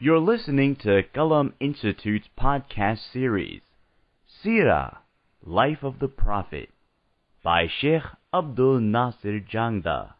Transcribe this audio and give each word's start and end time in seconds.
You're 0.00 0.20
listening 0.20 0.76
to 0.84 1.02
Qalam 1.12 1.54
Institute's 1.58 2.28
podcast 2.38 3.00
series, 3.12 3.62
Sirah, 4.30 4.98
Life 5.44 5.82
of 5.82 5.98
the 5.98 6.06
Prophet, 6.06 6.68
by 7.42 7.66
Sheikh 7.66 8.04
Abdul 8.32 8.78
Nasir 8.78 9.40
Jangda. 9.40 10.12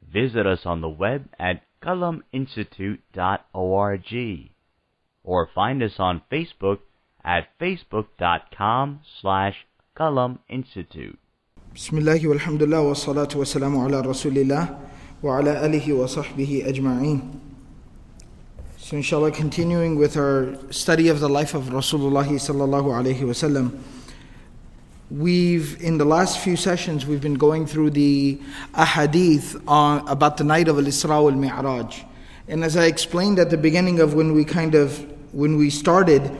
Visit 0.00 0.46
us 0.46 0.64
on 0.64 0.80
the 0.80 0.88
web 0.88 1.28
at 1.38 1.60
qalaminstitute.org 1.82 4.50
or 5.24 5.48
find 5.54 5.82
us 5.82 5.96
on 5.98 6.22
Facebook 6.32 6.78
at 7.22 7.48
facebook.com 7.60 9.00
slash 9.20 9.66
Qalam 9.94 10.38
Institute. 10.48 11.18
Bismillah 11.74 12.18
walhamdulillah 12.18 12.82
wa 12.82 12.94
salatu 12.94 13.36
wa 13.36 13.44
salamu 13.44 13.84
ala 13.84 14.02
rasulillah 14.02 14.74
wa 15.20 15.36
ala 15.36 15.60
alihi 15.60 15.94
wa 15.94 16.08
sahbihi 16.08 16.64
ajma'in. 16.64 17.51
So 18.82 18.96
inshallah 18.96 19.30
continuing 19.30 19.94
with 19.94 20.16
our 20.16 20.56
study 20.72 21.06
of 21.06 21.20
the 21.20 21.28
life 21.28 21.54
of 21.54 21.66
Rasulullah 21.66 22.26
sallallahu 22.26 22.86
alaihi 22.86 23.20
wasallam 23.20 23.78
We've 25.08 25.80
in 25.80 25.98
the 25.98 26.04
last 26.04 26.40
few 26.40 26.56
sessions 26.56 27.06
we've 27.06 27.20
been 27.20 27.34
going 27.34 27.64
through 27.64 27.90
the 27.90 28.40
ahadith 28.74 29.62
on 29.68 30.06
about 30.08 30.36
the 30.36 30.42
night 30.42 30.66
of 30.66 30.78
Al-Isra 30.78 31.22
wal 31.22 31.30
Mi'raj. 31.30 32.02
And 32.48 32.64
as 32.64 32.76
I 32.76 32.86
explained 32.86 33.38
at 33.38 33.50
the 33.50 33.56
beginning 33.56 34.00
of 34.00 34.14
when 34.14 34.32
we 34.32 34.44
kind 34.44 34.74
of 34.74 34.98
when 35.32 35.56
we 35.56 35.70
started 35.70 36.36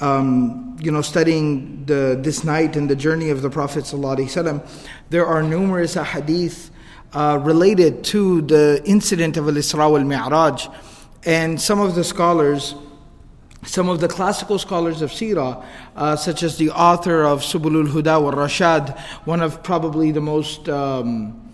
um, 0.00 0.78
you 0.80 0.90
know, 0.90 1.02
studying 1.02 1.84
the, 1.84 2.18
this 2.18 2.44
night 2.44 2.76
and 2.76 2.88
the 2.88 2.96
journey 2.96 3.28
of 3.28 3.42
the 3.42 3.50
Prophet 3.50 3.84
ﷺ, 3.84 4.66
there 5.10 5.26
are 5.26 5.42
numerous 5.42 5.96
ahadith 5.96 6.70
uh, 7.12 7.38
related 7.42 8.02
to 8.04 8.40
the 8.40 8.82
incident 8.86 9.36
of 9.36 9.48
Al-Isra 9.48 9.90
wal-Mi'raj. 9.90 10.66
And 11.26 11.60
some 11.60 11.80
of 11.80 11.94
the 11.94 12.04
scholars, 12.04 12.74
some 13.64 13.88
of 13.88 14.00
the 14.00 14.08
classical 14.08 14.58
scholars 14.58 15.00
of 15.00 15.10
Sirah, 15.10 15.64
uh, 15.96 16.16
such 16.16 16.42
as 16.42 16.58
the 16.58 16.70
author 16.70 17.22
of 17.22 17.40
Subulul 17.40 17.88
Huda 17.88 18.22
wal 18.22 18.32
Rashad, 18.32 18.98
one 19.24 19.40
of 19.40 19.62
probably 19.62 20.10
the 20.10 20.20
most 20.20 20.68
um, 20.68 21.52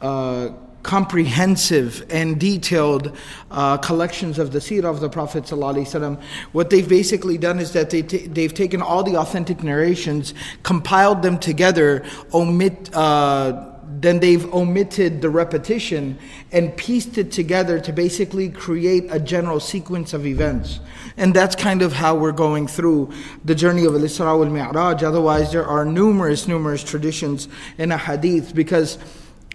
uh, 0.00 0.50
comprehensive 0.82 2.04
and 2.10 2.38
detailed 2.40 3.16
uh, 3.50 3.76
collections 3.78 4.38
of 4.38 4.52
the 4.52 4.58
seerah 4.58 4.84
of 4.84 5.00
the 5.00 5.08
Prophet 5.08 5.44
ﷺ. 5.44 6.20
What 6.52 6.70
they've 6.70 6.88
basically 6.88 7.38
done 7.38 7.58
is 7.58 7.72
that 7.72 7.90
they 7.90 8.02
t- 8.02 8.26
they've 8.26 8.52
taken 8.52 8.82
all 8.82 9.02
the 9.02 9.16
authentic 9.16 9.62
narrations, 9.62 10.34
compiled 10.62 11.22
them 11.22 11.38
together, 11.38 12.04
omit. 12.34 12.94
Uh, 12.94 13.71
then 14.00 14.20
they've 14.20 14.52
omitted 14.54 15.20
the 15.20 15.28
repetition 15.28 16.18
and 16.50 16.76
pieced 16.76 17.18
it 17.18 17.32
together 17.32 17.80
to 17.80 17.92
basically 17.92 18.48
create 18.48 19.06
a 19.10 19.18
general 19.18 19.60
sequence 19.60 20.12
of 20.12 20.26
events. 20.26 20.80
And 21.16 21.34
that's 21.34 21.54
kind 21.54 21.82
of 21.82 21.92
how 21.92 22.14
we're 22.14 22.32
going 22.32 22.66
through 22.66 23.12
the 23.44 23.54
journey 23.54 23.84
of 23.84 23.94
Al-Isra 23.94 24.38
wal-Mi'raj. 24.38 25.02
Otherwise, 25.02 25.52
there 25.52 25.66
are 25.66 25.84
numerous, 25.84 26.48
numerous 26.48 26.82
traditions 26.82 27.48
in 27.76 27.92
a 27.92 27.98
hadith 27.98 28.54
because 28.54 28.98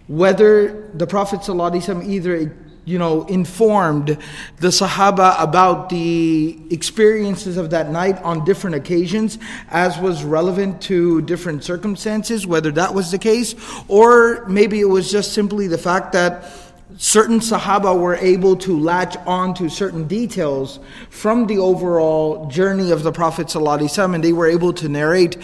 whether 0.08 0.90
the 0.94 1.08
Prophet 1.08 1.42
ﷺ 1.42 2.08
either 2.08 2.56
you 2.88 2.98
know, 2.98 3.26
informed 3.26 4.18
the 4.62 4.70
Sahaba 4.70 5.36
about 5.44 5.90
the 5.90 6.58
experiences 6.72 7.58
of 7.58 7.72
that 7.72 7.92
night 7.92 8.18
on 8.24 8.46
different 8.46 8.78
occasions, 8.78 9.38
as 9.70 10.00
was 10.00 10.24
relevant 10.24 10.82
to 10.84 11.22
different 11.24 11.66
circumstances, 11.66 12.48
whether 12.48 12.72
that 12.72 12.94
was 12.94 13.12
the 13.12 13.18
case, 13.18 13.56
or 13.90 14.46
maybe 14.48 14.80
it 14.80 14.86
was 14.86 15.12
just 15.12 15.34
simply 15.34 15.68
the 15.68 15.78
fact 15.78 16.14
that 16.14 16.50
certain 16.96 17.42
Sahaba 17.42 18.00
were 18.00 18.16
able 18.16 18.56
to 18.56 18.80
latch 18.80 19.18
on 19.26 19.54
to 19.56 19.68
certain 19.68 20.08
details 20.08 20.80
from 21.10 21.46
the 21.46 21.58
overall 21.58 22.48
journey 22.48 22.92
of 22.92 23.04
the 23.04 23.12
Prophet 23.12 23.48
ﷺ, 23.48 24.16
and 24.16 24.24
they 24.24 24.32
were 24.32 24.48
able 24.48 24.72
to 24.72 24.88
narrate 24.88 25.36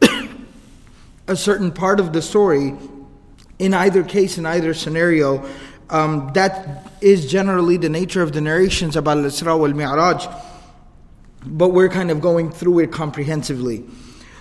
a 1.26 1.34
certain 1.34 1.72
part 1.72 1.98
of 1.98 2.12
the 2.12 2.22
story 2.22 2.74
in 3.62 3.74
either 3.74 4.02
case, 4.02 4.38
in 4.38 4.46
either 4.46 4.74
scenario, 4.74 5.48
um, 5.90 6.30
that 6.34 6.92
is 7.00 7.30
generally 7.30 7.76
the 7.76 7.88
nature 7.88 8.22
of 8.22 8.32
the 8.32 8.40
narrations 8.40 8.96
about 8.96 9.18
Al-Isra 9.18 9.58
wal-Mi'raj. 9.58 10.26
But 11.44 11.68
we're 11.70 11.88
kind 11.88 12.10
of 12.10 12.20
going 12.20 12.50
through 12.50 12.80
it 12.80 12.92
comprehensively. 12.92 13.84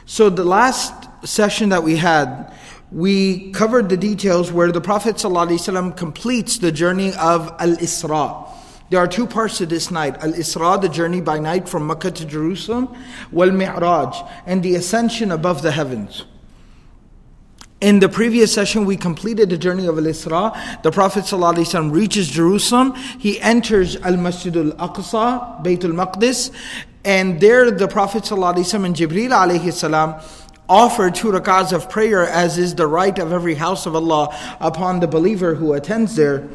So 0.06 0.30
the 0.30 0.44
last 0.44 0.94
session 1.28 1.70
that 1.70 1.84
we 1.84 1.96
had, 1.96 2.54
we 2.92 3.52
covered 3.52 3.90
the 3.90 3.98
details 3.98 4.52
where 4.52 4.72
the 4.72 4.82
Prophet 4.82 5.16
ﷺ 5.16 5.96
completes 5.98 6.58
the 6.58 6.72
journey 6.72 7.14
of 7.16 7.48
Al-Isra. 7.60 8.50
There 8.90 9.00
are 9.00 9.08
two 9.08 9.26
parts 9.26 9.58
to 9.60 9.66
this 9.66 9.90
night. 9.90 10.22
Al-Isra, 10.22 10.82
the 10.82 10.90
journey 10.90 11.22
by 11.22 11.40
night 11.40 11.70
from 11.70 11.88
Mecca 11.88 12.12
to 12.12 12.26
Jerusalem, 12.26 12.94
wal-Mi'raj, 13.32 14.16
and 14.46 14.62
the 14.62 14.76
ascension 14.76 15.32
above 15.32 15.62
the 15.62 15.72
heavens. 15.72 16.26
In 17.82 17.98
the 17.98 18.10
previous 18.10 18.54
session, 18.54 18.86
we 18.86 18.96
completed 18.96 19.50
the 19.50 19.58
journey 19.58 19.88
of 19.88 19.98
Al 19.98 20.04
Isra. 20.04 20.84
The 20.84 20.92
Prophet 20.92 21.24
ﷺ 21.24 21.92
reaches 21.92 22.30
Jerusalem. 22.30 22.94
He 23.18 23.42
enters 23.42 23.96
Al 23.96 24.18
Masjid 24.18 24.56
al 24.56 24.72
Aqsa, 24.74 25.64
Bayt 25.64 25.84
al 25.84 25.90
Maqdis, 25.90 26.52
and 27.04 27.42
there 27.42 27.72
the 27.72 27.88
Prophet 27.88 28.22
ﷺ 28.22 28.86
and 28.86 28.96
Jibreel 28.96 29.32
alayhi 29.32 30.24
offer 30.70 31.10
two 31.10 31.32
rak'ahs 31.32 31.74
of 31.74 31.90
prayer, 31.90 32.24
as 32.28 32.60
is 32.60 32.76
the 32.76 32.86
right 32.86 33.18
of 33.18 33.34
every 33.34 33.56
house 33.56 33.88
of 33.88 33.96
Allah 33.96 34.30
upon 34.60 35.00
the 35.00 35.08
believer 35.08 35.56
who 35.56 35.74
attends 35.74 36.16
there. 36.16 36.48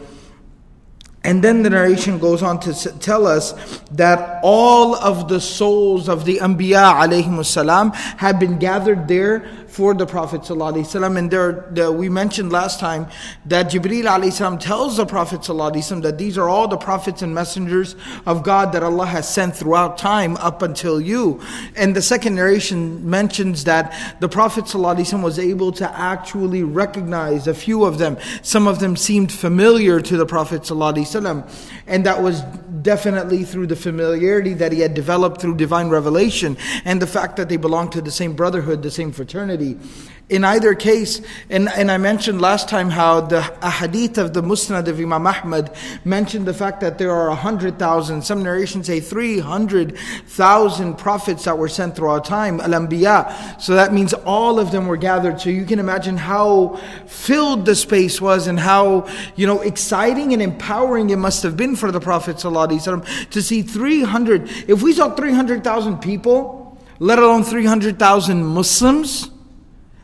And 1.26 1.42
then 1.42 1.64
the 1.64 1.70
narration 1.70 2.20
goes 2.20 2.40
on 2.40 2.60
to 2.60 2.72
tell 3.00 3.26
us 3.26 3.80
that 3.90 4.38
all 4.44 4.94
of 4.94 5.26
the 5.26 5.40
souls 5.40 6.08
of 6.08 6.24
the 6.24 6.36
Anbiya 6.36 7.02
alayhi 7.02 7.44
salam 7.44 7.90
have 7.90 8.38
been 8.38 8.60
gathered 8.60 9.08
there 9.08 9.65
for 9.75 9.93
the 9.93 10.05
Prophet 10.05 10.41
ﷺ. 10.41 11.17
And 11.17 11.31
there, 11.31 11.67
the, 11.71 11.91
we 11.91 12.09
mentioned 12.09 12.51
last 12.51 12.79
time 12.79 13.07
that 13.45 13.71
Jibreel 13.71 14.03
ﷺ 14.03 14.59
tells 14.59 14.97
the 14.97 15.05
Prophet 15.05 15.41
ﷺ 15.41 16.01
that 16.03 16.17
these 16.17 16.37
are 16.37 16.49
all 16.49 16.67
the 16.67 16.77
prophets 16.77 17.21
and 17.21 17.33
messengers 17.33 17.95
of 18.25 18.43
God 18.43 18.71
that 18.73 18.83
Allah 18.83 19.05
has 19.05 19.31
sent 19.31 19.55
throughout 19.55 19.97
time 19.97 20.37
up 20.37 20.61
until 20.61 20.99
you. 20.99 21.41
And 21.75 21.95
the 21.95 22.01
second 22.01 22.35
narration 22.35 23.09
mentions 23.09 23.63
that 23.65 24.17
the 24.19 24.29
Prophet 24.29 24.65
ﷺ 24.65 25.23
was 25.23 25.39
able 25.39 25.71
to 25.73 25.89
actually 25.97 26.63
recognize 26.63 27.47
a 27.47 27.53
few 27.53 27.85
of 27.85 27.97
them. 27.97 28.17
Some 28.41 28.67
of 28.67 28.79
them 28.79 28.95
seemed 28.95 29.31
familiar 29.31 30.01
to 30.01 30.17
the 30.17 30.25
Prophet 30.25 30.63
ﷺ. 30.63 31.49
And 31.87 32.05
that 32.05 32.21
was 32.21 32.41
definitely 32.86 33.42
through 33.42 33.66
the 33.66 33.74
familiarity 33.74 34.54
that 34.54 34.70
he 34.70 34.78
had 34.78 34.94
developed 34.94 35.40
through 35.40 35.56
divine 35.56 35.88
revelation 35.88 36.56
and 36.84 37.02
the 37.02 37.06
fact 37.06 37.36
that 37.36 37.48
they 37.48 37.56
belonged 37.56 37.90
to 37.90 38.00
the 38.00 38.12
same 38.12 38.32
brotherhood, 38.32 38.80
the 38.80 38.90
same 38.92 39.10
fraternity. 39.10 39.76
In 40.28 40.42
either 40.42 40.74
case, 40.74 41.20
and, 41.50 41.68
and 41.68 41.88
I 41.88 41.98
mentioned 41.98 42.40
last 42.40 42.68
time 42.68 42.90
how 42.90 43.20
the 43.20 43.42
hadith 43.42 44.18
of 44.18 44.34
the 44.34 44.42
Musnad 44.42 44.88
of 44.88 44.98
Imam 44.98 45.24
Ahmad 45.24 45.72
mentioned 46.04 46.46
the 46.46 46.54
fact 46.54 46.80
that 46.80 46.98
there 46.98 47.12
are 47.12 47.28
100,000, 47.28 48.22
some 48.22 48.42
narrations 48.42 48.88
say 48.88 48.98
300,000 48.98 50.98
prophets 50.98 51.44
that 51.44 51.56
were 51.56 51.68
sent 51.68 51.94
throughout 51.94 52.24
time, 52.24 52.60
al-anbiya. 52.60 53.62
So 53.62 53.76
that 53.76 53.92
means 53.92 54.14
all 54.14 54.58
of 54.58 54.72
them 54.72 54.88
were 54.88 54.96
gathered. 54.96 55.40
So 55.40 55.50
you 55.50 55.64
can 55.64 55.78
imagine 55.78 56.16
how 56.16 56.80
filled 57.06 57.64
the 57.64 57.76
space 57.76 58.20
was 58.20 58.48
and 58.48 58.58
how, 58.58 59.08
you 59.36 59.46
know, 59.46 59.60
exciting 59.60 60.32
and 60.32 60.42
empowering 60.42 61.10
it 61.10 61.18
must 61.18 61.44
have 61.44 61.56
been 61.56 61.76
for 61.76 61.92
the 61.92 62.00
Prophet 62.00 62.38
to 62.38 63.42
see 63.42 63.62
300, 63.62 64.50
if 64.66 64.82
we 64.82 64.92
saw 64.92 65.14
300,000 65.14 65.98
people, 65.98 66.76
let 66.98 67.20
alone 67.20 67.44
300,000 67.44 68.44
Muslims, 68.44 69.30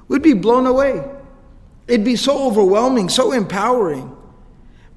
We'd 0.08 0.22
be 0.22 0.34
blown 0.34 0.66
away. 0.66 1.02
It'd 1.86 2.04
be 2.04 2.16
so 2.16 2.46
overwhelming, 2.46 3.08
so 3.08 3.32
empowering. 3.32 4.16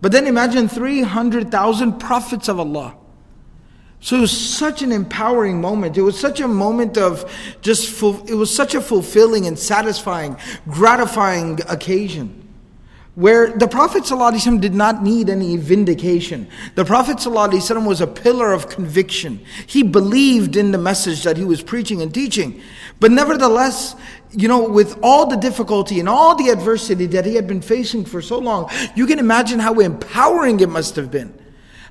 But 0.01 0.11
then 0.11 0.27
imagine 0.27 0.67
300,000 0.67 1.99
prophets 1.99 2.47
of 2.47 2.59
Allah. 2.59 2.95
So 4.01 4.17
it 4.17 4.21
was 4.21 4.37
such 4.37 4.81
an 4.81 4.91
empowering 4.91 5.59
moment. 5.59 5.97
It 5.97 6.03
was 6.03 6.19
such 6.19 6.39
a 6.39 6.47
moment 6.47 6.97
of 6.97 7.31
just, 7.61 8.01
it 8.29 8.35
was 8.35 8.53
such 8.53 8.75
a 8.75 8.81
fulfilling 8.81 9.47
and 9.47 9.57
satisfying, 9.57 10.37
gratifying 10.67 11.59
occasion 11.67 12.45
where 13.15 13.49
the 13.49 13.67
Prophet 13.67 14.03
ﷺ 14.03 14.59
did 14.59 14.73
not 14.73 15.01
need 15.01 15.29
any 15.29 15.55
vindication. 15.55 16.47
The 16.75 16.83
Prophet 16.83 17.17
ﷺ 17.17 17.87
was 17.87 18.01
a 18.01 18.07
pillar 18.07 18.51
of 18.51 18.69
conviction. 18.69 19.39
He 19.65 19.83
believed 19.83 20.57
in 20.57 20.71
the 20.71 20.77
message 20.77 21.23
that 21.23 21.37
he 21.37 21.45
was 21.45 21.63
preaching 21.63 22.01
and 22.01 22.13
teaching. 22.13 22.61
But 22.99 23.11
nevertheless, 23.11 23.95
you 24.35 24.47
know, 24.47 24.67
with 24.67 24.99
all 25.01 25.27
the 25.27 25.37
difficulty 25.37 25.99
and 25.99 26.09
all 26.09 26.35
the 26.35 26.49
adversity 26.49 27.05
that 27.07 27.25
he 27.25 27.35
had 27.35 27.47
been 27.47 27.61
facing 27.61 28.05
for 28.05 28.21
so 28.21 28.37
long, 28.37 28.69
you 28.95 29.07
can 29.07 29.19
imagine 29.19 29.59
how 29.59 29.79
empowering 29.79 30.59
it 30.59 30.69
must 30.69 30.95
have 30.95 31.09
been, 31.09 31.33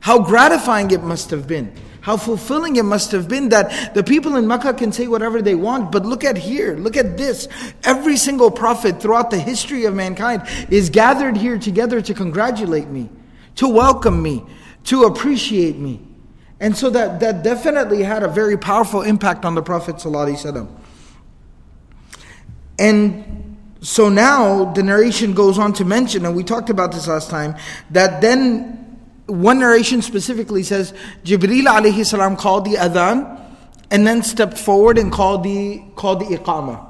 how 0.01 0.19
gratifying 0.19 0.91
it 0.91 1.03
must 1.03 1.31
have 1.31 1.47
been. 1.47 1.75
How 2.05 2.19
fulfilling 2.19 2.77
it 2.77 2.83
must 2.83 3.13
have 3.13 3.29
been 3.29 3.49
that 3.49 3.95
the 3.95 4.05
people 4.05 4.37
in 4.37 4.47
Mecca 4.47 4.75
can 4.75 4.93
say 4.93 5.07
whatever 5.07 5.41
they 5.41 5.55
want, 5.55 5.91
but 5.91 6.05
look 6.05 6.23
at 6.23 6.37
here, 6.37 6.77
look 6.77 6.99
at 6.99 7.17
this. 7.17 7.49
Every 7.83 8.19
single 8.19 8.51
prophet 8.51 9.01
throughout 9.01 9.31
the 9.31 9.39
history 9.39 9.87
of 9.87 9.95
mankind 9.95 10.43
is 10.69 10.91
gathered 10.91 11.35
here 11.35 11.59
together 11.59 12.03
to 12.03 12.13
congratulate 12.13 12.89
me, 12.89 13.09
to 13.55 13.67
welcome 13.67 14.23
me, 14.23 14.45
to 14.85 15.05
appreciate 15.05 15.79
me. 15.79 16.07
And 16.61 16.77
so 16.77 16.91
that, 16.91 17.21
that 17.21 17.43
definitely 17.43 18.03
had 18.03 18.23
a 18.23 18.29
very 18.29 18.59
powerful 18.59 19.01
impact 19.01 19.47
on 19.47 19.55
the 19.55 19.63
Prophet. 19.63 19.97
ﷺ. 19.97 20.69
And 22.78 23.58
so 23.82 24.10
now 24.10 24.72
the 24.74 24.84
narration 24.84 25.34
goes 25.34 25.58
on 25.58 25.74
to 25.74 25.86
mention, 25.86 26.26
and 26.26 26.36
we 26.36 26.44
talked 26.44 26.70
about 26.70 26.92
this 26.92 27.08
last 27.08 27.30
time, 27.30 27.56
that 27.92 28.22
then 28.22 28.76
one 29.28 29.60
narration 29.60 30.02
specifically 30.02 30.64
says 30.64 30.94
Jibril 31.24 31.66
alayhi 31.66 32.06
salam 32.06 32.36
called 32.36 32.66
the 32.66 32.76
adhan 32.76 33.40
and 33.92 34.06
then 34.06 34.24
stepped 34.24 34.58
forward 34.58 34.98
and 34.98 35.12
called 35.12 35.44
the 35.44 35.84
called 35.96 36.22
the 36.22 36.38
iqamah. 36.38 36.90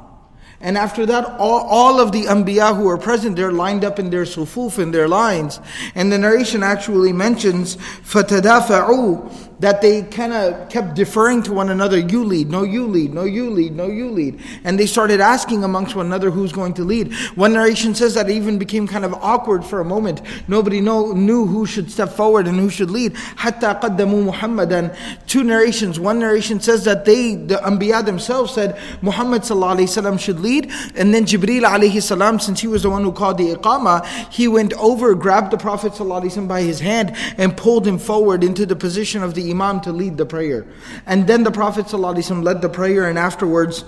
And 0.61 0.77
after 0.77 1.05
that, 1.05 1.25
all, 1.39 1.61
all 1.61 2.01
of 2.01 2.11
the 2.11 2.23
Anbiya 2.23 2.75
who 2.75 2.83
were 2.83 2.97
present 2.97 3.37
there 3.37 3.51
lined 3.51 3.85
up 3.85 3.97
in 3.97 4.09
their 4.09 4.25
sufuf, 4.25 4.77
in 4.77 4.91
their 4.91 5.07
lines. 5.07 5.61
And 5.95 6.11
the 6.11 6.17
narration 6.17 6.63
actually 6.63 7.13
mentions, 7.13 7.77
فَتَدَافَعُوا 7.77 9.52
that 9.59 9.81
they 9.81 10.03
kind 10.03 10.33
of 10.33 10.69
kept 10.69 10.95
deferring 10.95 11.43
to 11.43 11.53
one 11.53 11.69
another 11.69 11.97
you 11.97 12.23
lead 12.23 12.49
no 12.49 12.63
you 12.63 12.87
lead 12.87 13.13
no 13.13 13.23
you 13.23 13.49
lead 13.49 13.75
no 13.75 13.87
you 13.87 14.09
lead 14.09 14.39
and 14.63 14.79
they 14.79 14.85
started 14.85 15.19
asking 15.19 15.63
amongst 15.63 15.95
one 15.95 16.05
another 16.05 16.31
who's 16.31 16.51
going 16.51 16.73
to 16.73 16.83
lead 16.83 17.13
one 17.35 17.53
narration 17.53 17.93
says 17.93 18.13
that 18.13 18.29
it 18.29 18.33
even 18.33 18.57
became 18.57 18.87
kind 18.87 19.03
of 19.03 19.13
awkward 19.15 19.63
for 19.63 19.81
a 19.81 19.85
moment 19.85 20.21
nobody 20.47 20.79
know, 20.79 21.11
knew 21.11 21.45
who 21.45 21.65
should 21.65 21.91
step 21.91 22.09
forward 22.09 22.47
and 22.47 22.57
who 22.59 22.69
should 22.69 22.89
lead 22.89 23.13
حتى 23.13 23.79
قدموا 23.81 24.23
محمدا 24.31 24.95
two 25.27 25.43
narrations 25.43 25.99
one 25.99 26.19
narration 26.19 26.59
says 26.59 26.85
that 26.85 27.05
they 27.05 27.35
the 27.35 27.55
anbiya 27.55 28.05
themselves 28.05 28.53
said 28.53 28.77
Muhammad 29.01 29.41
sallallahu 29.41 30.19
should 30.19 30.39
lead 30.39 30.71
and 30.95 31.13
then 31.13 31.25
Jibril 31.25 31.63
alayhi 31.63 32.01
salam 32.01 32.39
since 32.39 32.61
he 32.61 32.67
was 32.67 32.83
the 32.83 32.89
one 32.89 33.03
who 33.03 33.11
called 33.11 33.37
the 33.37 33.53
iqama 33.55 34.05
he 34.31 34.47
went 34.47 34.73
over 34.73 35.13
grabbed 35.15 35.51
the 35.51 35.57
prophet 35.57 35.93
sallallahu 35.93 36.47
by 36.47 36.61
his 36.61 36.79
hand 36.79 37.15
and 37.37 37.57
pulled 37.57 37.85
him 37.85 37.97
forward 37.97 38.43
into 38.43 38.65
the 38.65 38.75
position 38.75 39.21
of 39.21 39.33
the 39.33 39.42
Imam 39.50 39.80
to 39.82 39.92
lead 39.92 40.16
the 40.16 40.26
prayer. 40.26 40.66
And 41.06 41.26
then 41.26 41.42
the 41.42 41.50
Prophet 41.50 41.86
ﷺ 41.86 42.42
led 42.42 42.62
the 42.62 42.68
prayer, 42.68 43.08
and 43.08 43.18
afterwards, 43.18 43.84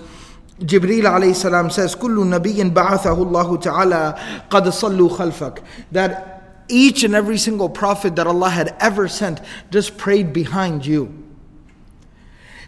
Jibreel 0.59 1.03
alayhi 1.03 1.35
salam 1.35 1.69
says, 1.69 1.95
"Kullu 1.95 2.25
nabiyyin 2.25 2.73
ba'athahu 2.73 3.61
ta'ala 3.61 4.19
qad 4.49 4.63
sallu 4.63 5.09
khalfak." 5.15 5.59
That 5.91 6.65
each 6.67 7.03
and 7.03 7.13
every 7.13 7.37
single 7.37 7.69
prophet 7.69 8.15
that 8.15 8.27
Allah 8.27 8.49
had 8.49 8.75
ever 8.79 9.07
sent 9.07 9.39
just 9.69 9.97
prayed 9.97 10.33
behind 10.33 10.85
you. 10.85 11.13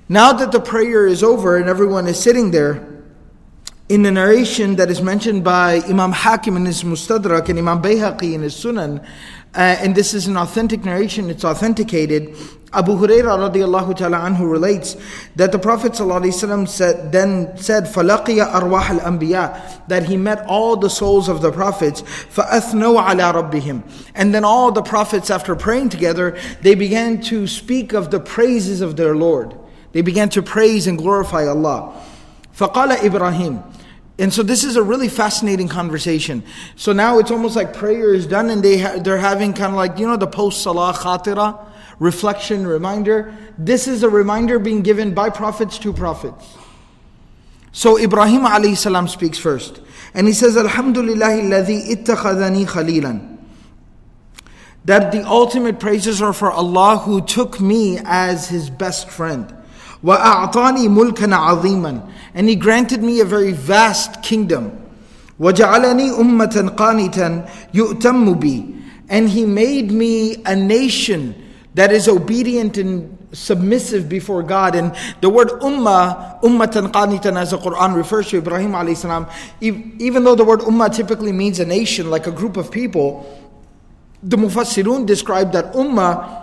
Now 0.08 0.34
that 0.34 0.52
the 0.52 0.60
prayer 0.60 1.06
is 1.06 1.24
over 1.24 1.58
and 1.58 1.68
everyone 1.68 2.08
is 2.08 2.20
sitting 2.20 2.52
there, 2.52 2.86
in 3.90 4.04
the 4.04 4.12
narration 4.12 4.76
that 4.76 4.92
is 4.92 5.02
mentioned 5.02 5.44
by 5.44 5.82
Imam 5.90 6.12
Hakim 6.12 6.56
in 6.56 6.66
his 6.66 6.84
Mustadrak 6.84 7.50
and 7.50 7.58
Imam 7.58 7.82
Bayhaqi 7.82 8.34
in 8.34 8.44
his 8.44 8.54
Sunan, 8.54 9.04
uh, 9.56 9.58
and 9.58 9.96
this 9.96 10.14
is 10.14 10.28
an 10.28 10.38
authentic 10.38 10.86
narration, 10.86 11.32
it's 11.32 11.44
authenticated, 11.44 12.36
Abu 12.75 12.97
Hurairah 12.97 13.53
radiallahu 13.53 13.97
ta'ala 13.97 14.19
anhu 14.19 14.51
relates 14.51 14.97
that 15.37 15.53
the 15.53 15.59
Prophet 15.61 15.95
said, 15.95 17.13
then 17.13 17.57
said, 17.57 17.85
فَلَقِيَ 17.85 18.51
أَرْوَاحَ 18.51 18.99
الْأَنْبِيَاءِ 18.99 19.87
That 19.87 20.05
he 20.05 20.17
met 20.17 20.45
all 20.49 20.77
the 20.77 20.91
souls 20.91 21.29
of 21.29 21.41
the 21.41 21.53
prophets, 21.53 22.03
فَأَثْنَوْا 22.03 23.07
عَلَى 23.07 23.51
رَبِّهِمْ 23.51 23.83
And 24.17 24.35
then 24.35 24.45
all 24.45 24.73
the 24.73 24.83
prophets 24.83 25.31
after 25.31 25.55
praying 25.55 25.91
together, 25.91 26.37
they 26.63 26.75
began 26.75 27.21
to 27.23 27.47
speak 27.47 27.93
of 27.93 28.11
the 28.11 28.19
praises 28.19 28.81
of 28.81 28.97
their 28.97 29.15
Lord. 29.15 29.55
They 29.93 30.03
began 30.03 30.29
to 30.31 30.43
praise 30.43 30.89
and 30.89 30.99
glorify 30.99 31.47
Allah. 31.47 31.95
فَقَالَ 32.57 33.05
Ibrahim 33.05 33.63
and 34.20 34.34
so 34.34 34.44
this 34.44 34.66
is 34.66 34.76
a 34.76 34.84
really 34.84 35.08
fascinating 35.08 35.70
conversation. 35.70 36.44
So 36.76 36.92
now 36.92 37.20
it's 37.20 37.32
almost 37.32 37.56
like 37.56 37.74
prayer 37.74 38.14
is 38.14 38.28
done 38.28 38.50
and 38.50 38.62
they 38.62 38.78
ha- 38.78 38.98
they're 38.98 39.18
having 39.18 39.54
kind 39.54 39.72
of 39.72 39.78
like, 39.78 39.98
you 39.98 40.06
know, 40.06 40.18
the 40.18 40.28
post-salah 40.28 40.94
khatira, 40.94 41.66
reflection, 42.00 42.68
reminder. 42.68 43.34
This 43.58 43.88
is 43.88 44.04
a 44.04 44.10
reminder 44.10 44.60
being 44.60 44.82
given 44.82 45.14
by 45.14 45.30
prophets 45.30 45.80
to 45.80 45.94
prophets. 45.94 46.58
So 47.72 47.98
Ibrahim 47.98 48.42
alayhi 48.42 48.76
salam 48.76 49.08
speaks 49.08 49.38
first. 49.38 49.80
And 50.14 50.28
he 50.28 50.34
says, 50.34 50.58
Alhamdulillah 50.58 51.42
alladhi 51.42 52.04
khalilan. 52.04 53.38
That 54.84 55.14
the 55.14 55.26
ultimate 55.26 55.80
praises 55.80 56.22
are 56.22 56.34
for 56.34 56.52
Allah 56.52 56.98
who 56.98 57.22
took 57.22 57.62
me 57.62 58.00
as 58.04 58.50
his 58.50 58.70
best 58.70 59.10
friend. 59.10 59.56
وَأَعْطَانِي 60.05 60.89
مُلْكًا 60.89 61.35
عَظِيمًا 61.35 62.13
And 62.35 62.49
He 62.49 62.57
granted 62.57 63.03
me 63.03 63.21
a 63.21 63.25
very 63.25 63.53
vast 63.53 64.23
kingdom. 64.23 64.81
وَجَعَلَنِي 65.41 66.19
أُمَّةً 66.19 66.77
قَانِتًا 66.77 67.51
يُؤْتَمُّ 67.73 68.41
بِي 68.41 68.83
And 69.09 69.29
He 69.31 69.47
made 69.47 69.91
me 69.91 70.43
a 70.45 70.55
nation 70.55 71.35
that 71.75 71.91
is 71.91 72.09
obedient 72.09 72.77
and 72.77 73.19
submissive 73.33 74.09
before 74.09 74.43
God. 74.43 74.75
And 74.75 74.95
the 75.21 75.29
word 75.29 75.49
ummah, 75.61 76.41
ummatan 76.43 76.93
qanitan 76.93 77.37
as 77.41 77.51
the 77.51 77.59
Quran 77.59 77.97
refers 77.97 78.29
to 78.29 78.39
Ibrahim 78.39 78.73
alayhi 78.73 78.97
salam, 78.97 79.27
even 79.61 80.25
though 80.25 80.35
the 80.35 80.45
word 80.45 80.61
ummah 80.61 80.95
typically 80.95 81.33
means 81.33 81.59
a 81.59 81.67
nation, 81.67 82.11
like 82.11 82.27
a 82.27 82.33
group 82.33 82.57
of 82.57 82.71
people, 82.71 83.27
the 84.23 84.37
Mufassirun 84.37 85.07
describe 85.07 85.53
that 85.53 85.73
ummah 85.75 86.38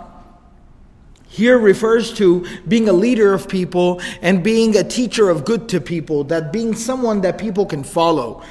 here 1.37 1.59
refers 1.59 2.11
to 2.13 2.47
being 2.67 2.89
a 2.89 2.93
leader 2.93 3.31
of 3.31 3.47
people 3.47 4.01
and 4.23 4.43
being 4.43 4.75
a 4.75 4.83
teacher 4.83 5.29
of 5.29 5.45
good 5.45 5.69
to 5.69 5.79
people, 5.79 6.23
that 6.23 6.51
being 6.51 6.73
someone 6.73 7.21
that 7.21 7.37
people 7.37 7.63
can 7.63 7.83
follow. 7.83 8.41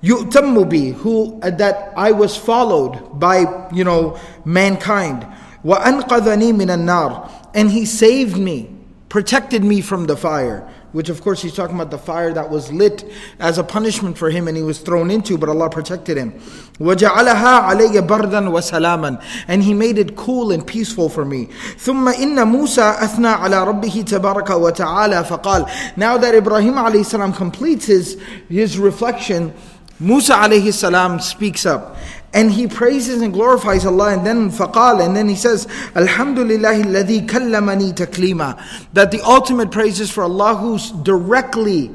Yu'tammu 0.00 0.92
who 0.92 1.40
uh, 1.42 1.50
that 1.50 1.92
I 1.96 2.12
was 2.12 2.36
followed 2.36 3.18
by, 3.18 3.68
you 3.72 3.82
know, 3.82 4.16
mankind. 4.44 5.26
Minan 5.64 6.86
nar, 6.86 7.28
and 7.52 7.68
he 7.68 7.84
saved 7.84 8.36
me, 8.38 8.70
protected 9.08 9.64
me 9.64 9.80
from 9.80 10.06
the 10.06 10.16
fire 10.16 10.72
which 10.95 11.09
of 11.09 11.21
course 11.21 11.41
he's 11.41 11.53
talking 11.53 11.75
about 11.75 11.91
the 11.91 11.97
fire 11.97 12.33
that 12.33 12.49
was 12.49 12.71
lit 12.71 13.09
as 13.39 13.57
a 13.57 13.63
punishment 13.63 14.17
for 14.17 14.29
him 14.29 14.47
and 14.47 14.57
he 14.57 14.63
was 14.63 14.79
thrown 14.79 15.09
into, 15.09 15.37
but 15.37 15.49
Allah 15.49 15.69
protected 15.69 16.17
him. 16.17 16.33
وَجَعَلَهَا 16.79 17.61
عَلَيَّ 17.61 18.07
بَرْدًا 18.07 18.49
وَسَلَامًا 18.49 19.23
And 19.47 19.63
he 19.63 19.73
made 19.73 19.97
it 19.97 20.15
cool 20.15 20.51
and 20.51 20.65
peaceful 20.65 21.09
for 21.09 21.23
me. 21.23 21.45
ثُمَّ 21.77 22.11
إِنَّ 22.13 22.35
مُوسَى 22.35 22.97
أَثْنَى 22.97 23.37
عَلَى 23.37 23.81
رَبِّهِ 23.81 24.03
تَبَارَكَ 24.03 24.47
وَتَعَالَى 24.47 25.25
فَقَالَ 25.25 25.97
Now 25.97 26.17
that 26.17 26.35
Ibrahim 26.35 26.73
alayhi 26.73 27.05
salam 27.05 27.33
completes 27.33 27.85
his, 27.85 28.19
his 28.49 28.77
reflection, 28.77 29.53
Musa 29.99 30.33
alayhi 30.33 30.73
salam 30.73 31.19
speaks 31.19 31.65
up 31.65 31.95
and 32.33 32.51
he 32.51 32.67
praises 32.67 33.21
and 33.21 33.33
glorifies 33.33 33.85
Allah 33.85 34.13
and 34.13 34.25
then 34.25 34.49
faqal 34.49 35.05
and 35.05 35.15
then 35.15 35.29
he 35.29 35.35
says 35.35 35.67
alhamdulillah 35.95 36.73
alladhi 36.73 37.27
kallamani 37.27 37.93
taklima 37.93 38.59
that 38.93 39.11
the 39.11 39.21
ultimate 39.21 39.69
praise 39.71 39.99
is 39.99 40.09
for 40.09 40.23
Allah 40.23 40.55
who 40.55 40.79
directly 41.03 41.91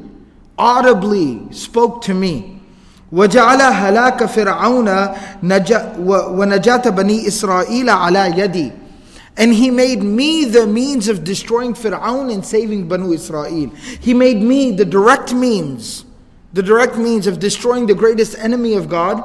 audibly 0.59 1.53
spoke 1.53 2.03
to 2.03 2.15
me 2.15 2.53
وجعل 3.13 3.63
هلاك 3.63 4.25
فرعون 4.25 4.89
ونجاة 6.39 6.91
بني 6.91 7.29
إسرائيل 7.29 7.91
على 7.91 8.39
يدي 8.39 8.73
and 9.37 9.53
he 9.53 9.71
made 9.71 10.03
me 10.03 10.45
the 10.47 10.67
means 10.67 11.09
of 11.09 11.23
destroying 11.23 11.75
Fir'aun 11.75 12.33
and 12.33 12.45
saving 12.45 12.89
Banu 12.89 13.13
Israel. 13.13 13.71
He 14.01 14.15
made 14.15 14.41
me 14.41 14.73
the 14.73 14.87
direct 14.87 15.35
means, 15.35 16.07
the 16.53 16.63
direct 16.63 16.97
means 16.97 17.27
of 17.27 17.39
destroying 17.39 17.87
the 17.87 17.95
greatest 17.95 18.37
enemy 18.39 18.75
of 18.75 18.89
God 18.89 19.23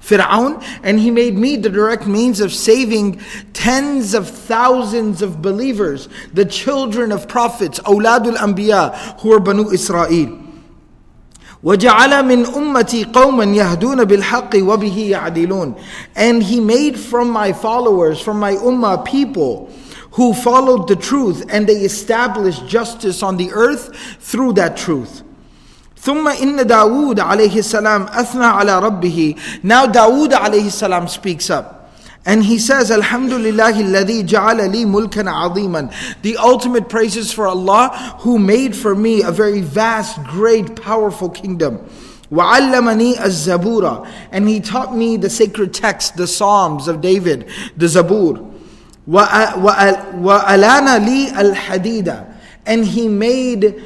Fir'aun, 0.00 0.64
and 0.82 0.98
he 0.98 1.10
made 1.10 1.36
me 1.36 1.56
the 1.56 1.68
direct 1.68 2.06
means 2.06 2.40
of 2.40 2.52
saving 2.52 3.20
tens 3.52 4.14
of 4.14 4.28
thousands 4.28 5.20
of 5.20 5.42
believers, 5.42 6.08
the 6.32 6.44
children 6.44 7.12
of 7.12 7.28
prophets, 7.28 7.78
awladul 7.80 8.36
anbiya, 8.36 9.20
who 9.20 9.32
are 9.32 9.40
Banu 9.40 9.70
Israel. 9.70 10.38
وجعل 11.62 12.24
من 12.24 12.46
أمتي 12.46 13.04
قوما 13.12 13.44
يهدون 13.44 14.04
بالحق 14.04 14.56
وبه 14.56 15.10
يعدلون 15.10 15.74
and 16.16 16.42
he 16.42 16.58
made 16.58 16.98
from 16.98 17.28
my 17.28 17.52
followers 17.52 18.18
from 18.18 18.40
my 18.40 18.54
ummah 18.54 19.04
people 19.04 19.70
who 20.12 20.32
followed 20.32 20.88
the 20.88 20.96
truth 20.96 21.44
and 21.50 21.66
they 21.66 21.84
established 21.84 22.66
justice 22.66 23.22
on 23.22 23.36
the 23.36 23.50
earth 23.52 23.94
through 24.20 24.54
that 24.54 24.74
truth 24.74 25.22
ثم 26.04 26.28
إن 26.28 26.66
داود 26.66 27.20
عليه 27.20 27.58
السلام 27.58 28.02
أثنى 28.02 28.44
على 28.44 28.78
ربه 28.78 29.34
Now 29.62 29.86
Dawood 29.86 30.32
عليه 30.32 30.66
السلام 30.66 31.08
speaks 31.08 31.50
up 31.50 31.80
and 32.26 32.44
he 32.44 32.58
says, 32.58 32.90
Alhamdulillah 32.90 33.72
alladhi 33.72 34.22
ja'ala 34.22 34.70
li 34.70 34.84
mulkan 34.84 35.26
aziman. 35.26 35.90
The 36.20 36.36
ultimate 36.36 36.88
praises 36.88 37.32
for 37.32 37.46
Allah 37.46 38.16
who 38.20 38.38
made 38.38 38.76
for 38.76 38.94
me 38.94 39.22
a 39.22 39.30
very 39.30 39.62
vast, 39.62 40.22
great, 40.24 40.80
powerful 40.80 41.30
kingdom. 41.30 41.78
وَعَلَّمَنِي 42.30 43.14
الزَّبُورَ 43.14 44.06
And 44.30 44.48
he 44.48 44.60
taught 44.60 44.94
me 44.94 45.16
the 45.16 45.30
sacred 45.30 45.72
text, 45.72 46.16
the 46.16 46.26
Psalms 46.26 46.88
of 46.88 47.00
David, 47.00 47.48
the 47.76 47.86
Zabur. 47.86 48.46
وَأَلَانَ 49.08 50.98
لِي 51.06 51.28
الْحَدِيدَ 51.30 52.36
And 52.66 52.84
he 52.84 53.08
made 53.08 53.82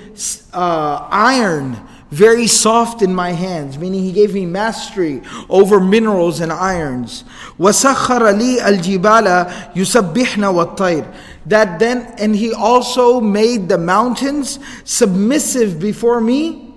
uh, 0.52 1.08
iron 1.10 1.80
very 2.10 2.46
soft 2.46 3.02
in 3.02 3.14
my 3.14 3.30
hands, 3.32 3.78
meaning 3.78 4.02
He 4.02 4.12
gave 4.12 4.34
me 4.34 4.46
mastery 4.46 5.22
over 5.48 5.80
minerals 5.80 6.40
and 6.40 6.52
irons. 6.52 7.24
وَسَخَّرَ 7.58 8.20
لِي 8.38 8.60
الْجِبَالَ 8.60 9.74
يُسَبِّحْنَ 9.74 10.42
وَالطَّيْرِ 10.76 11.14
That 11.46 11.78
then, 11.78 12.14
and 12.18 12.36
He 12.36 12.52
also 12.52 13.20
made 13.20 13.68
the 13.68 13.78
mountains 13.78 14.58
submissive 14.84 15.80
before 15.80 16.20
me, 16.20 16.67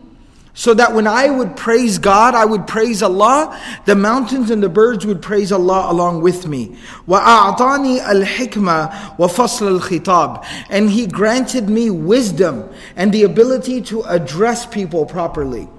so 0.57 0.73
that 0.73 0.95
when 0.95 1.05
I 1.05 1.29
would 1.29 1.55
praise 1.55 1.99
God, 1.99 2.33
I 2.33 2.43
would 2.43 2.65
praise 2.65 3.03
Allah, 3.03 3.61
the 3.85 3.95
mountains 3.95 4.49
and 4.49 4.61
the 4.61 4.67
birds 4.67 5.05
would 5.05 5.21
praise 5.21 5.51
Allah 5.51 5.91
along 5.91 6.23
with 6.23 6.47
me. 6.47 6.75
وَأَعْطَانِي 7.07 8.01
الْحِكْمَةِ 8.01 9.17
وَفَصْلَ 9.17 9.79
الْخِطَابِ 9.79 10.43
And 10.71 10.89
He 10.89 11.05
granted 11.05 11.69
me 11.69 11.91
wisdom 11.91 12.67
and 12.95 13.13
the 13.13 13.21
ability 13.21 13.83
to 13.83 14.01
address 14.01 14.65
people 14.65 15.05
properly. 15.05 15.69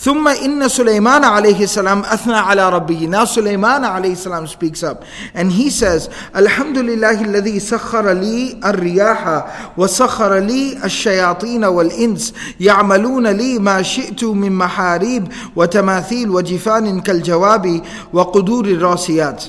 ثم 0.00 0.28
إن 0.28 0.68
سليمان 0.68 1.24
عليه 1.24 1.64
السلام 1.64 2.00
أثنى 2.00 2.34
على 2.34 2.70
ربه 2.70 3.08
Now 3.10 3.24
Sulaiman 3.24 3.84
عليه 3.84 4.12
السلام 4.12 4.46
speaks 4.46 4.82
up 4.82 5.04
and 5.34 5.50
he 5.52 5.70
says 5.70 6.08
الحمد 6.36 6.78
لله 6.78 7.20
الذي 7.20 7.60
سخر 7.60 8.10
لي 8.12 8.60
الرياح 8.64 9.46
وسخر 9.78 10.38
لي 10.38 10.78
الشياطين 10.84 11.64
والإنس 11.64 12.34
يعملون 12.60 13.26
لي 13.26 13.58
ما 13.58 13.82
شئت 13.82 14.24
من 14.24 14.52
محاريب 14.52 15.28
وتماثيل 15.56 16.30
وجفان 16.30 17.00
كالجواب 17.00 17.80
وقدور 18.12 18.64
الراسيات 18.64 19.44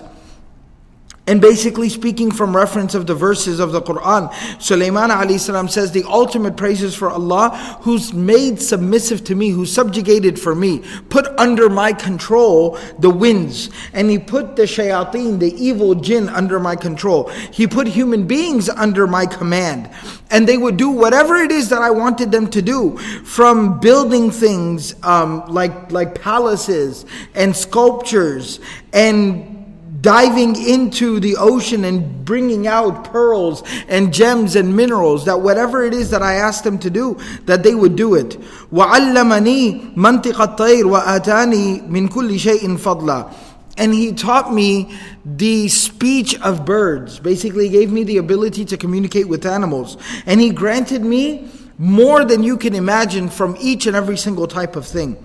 And 1.24 1.40
basically 1.40 1.88
speaking 1.88 2.32
from 2.32 2.54
reference 2.54 2.96
of 2.96 3.06
the 3.06 3.14
verses 3.14 3.60
of 3.60 3.70
the 3.70 3.80
Quran, 3.80 4.32
Sulaiman 4.60 5.38
salam 5.38 5.68
says 5.68 5.92
the 5.92 6.02
ultimate 6.04 6.56
praises 6.56 6.96
for 6.96 7.10
Allah 7.10 7.50
who's 7.82 8.12
made 8.12 8.60
submissive 8.60 9.22
to 9.24 9.36
me, 9.36 9.50
who 9.50 9.64
subjugated 9.64 10.38
for 10.40 10.56
me, 10.56 10.82
put 11.10 11.26
under 11.38 11.68
my 11.68 11.92
control 11.92 12.76
the 12.98 13.08
winds, 13.08 13.70
and 13.92 14.10
he 14.10 14.18
put 14.18 14.56
the 14.56 14.64
shayateen, 14.64 15.38
the 15.38 15.54
evil 15.54 15.94
jinn 15.94 16.28
under 16.28 16.58
my 16.58 16.74
control. 16.74 17.28
He 17.52 17.68
put 17.68 17.86
human 17.86 18.26
beings 18.26 18.68
under 18.68 19.06
my 19.06 19.26
command. 19.26 19.90
And 20.28 20.48
they 20.48 20.56
would 20.56 20.76
do 20.76 20.90
whatever 20.90 21.36
it 21.36 21.52
is 21.52 21.68
that 21.68 21.82
I 21.82 21.90
wanted 21.90 22.32
them 22.32 22.48
to 22.50 22.62
do, 22.62 22.96
from 22.98 23.78
building 23.78 24.30
things 24.32 24.96
um, 25.04 25.44
like, 25.46 25.92
like 25.92 26.20
palaces 26.20 27.06
and 27.34 27.54
sculptures 27.54 28.58
and 28.92 29.61
diving 30.01 30.55
into 30.55 31.19
the 31.19 31.35
ocean 31.37 31.83
and 31.85 32.23
bringing 32.23 32.67
out 32.67 33.11
pearls 33.11 33.63
and 33.87 34.13
gems 34.13 34.55
and 34.55 34.75
minerals, 34.75 35.25
that 35.25 35.41
whatever 35.41 35.83
it 35.83 35.93
is 35.93 36.11
that 36.11 36.21
I 36.21 36.35
asked 36.35 36.63
them 36.63 36.77
to 36.79 36.89
do, 36.89 37.17
that 37.45 37.63
they 37.63 37.75
would 37.75 37.95
do 37.95 38.15
it. 38.15 38.39
وَعَلَّمَنِي 38.71 39.95
مَنْطِقَ 39.95 40.33
الطَّيْرِ 40.33 40.83
وَآتَانِي 40.83 41.89
مِنْ 41.89 42.09
كُلِّ 42.09 42.39
شَيْءٍ 42.39 42.77
فَضْلًا 42.77 43.33
and 43.77 43.93
he 43.93 44.11
taught 44.11 44.51
me 44.51 44.97
the 45.23 45.67
speech 45.67 46.39
of 46.41 46.65
birds. 46.65 47.19
Basically, 47.19 47.69
gave 47.69 47.91
me 47.91 48.03
the 48.03 48.17
ability 48.17 48.65
to 48.65 48.77
communicate 48.77 49.27
with 49.27 49.45
animals. 49.45 49.97
And 50.25 50.41
he 50.41 50.49
granted 50.49 51.03
me 51.03 51.47
more 51.77 52.25
than 52.25 52.41
you 52.41 52.57
can 52.57 52.73
imagine 52.73 53.29
from 53.29 53.55
each 53.59 53.85
and 53.85 53.95
every 53.95 54.17
single 54.17 54.47
type 54.47 54.75
of 54.75 54.87
thing. 54.87 55.15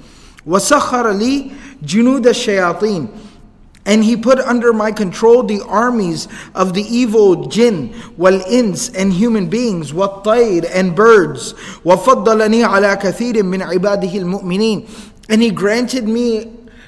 وَسَخَّرَ 0.47 1.19
لِي 1.19 1.53
جُنُودَ 1.83 2.25
الشَّيَاطِينَ 2.25 3.26
and 3.87 4.05
he 4.05 4.17
put 4.17 4.39
under 4.39 4.73
my 4.73 4.93
control 4.93 5.43
the 5.43 5.61
armies 5.63 6.29
of 6.55 6.73
the 6.75 6.83
evil 6.83 7.47
jinn, 7.47 7.93
wal 8.17 8.41
ins 8.43 8.91
and 8.91 9.13
human 9.13 9.49
beings, 9.49 9.93
wat 9.93 10.23
tayr 10.23 10.69
and 10.73 10.95
birds. 10.95 11.55
وَفَضَّلَنِي 11.85 12.65
عَلَى 12.65 13.01
كَثِيرٍ 13.01 13.43
مِّنْ 13.43 13.63
عِبَادِهِ 13.63 14.13
الْمُؤْمِنِينَ 14.13 14.89
And 15.29 15.43
he 15.43 15.51
granted 15.51 16.07
me 16.07 16.53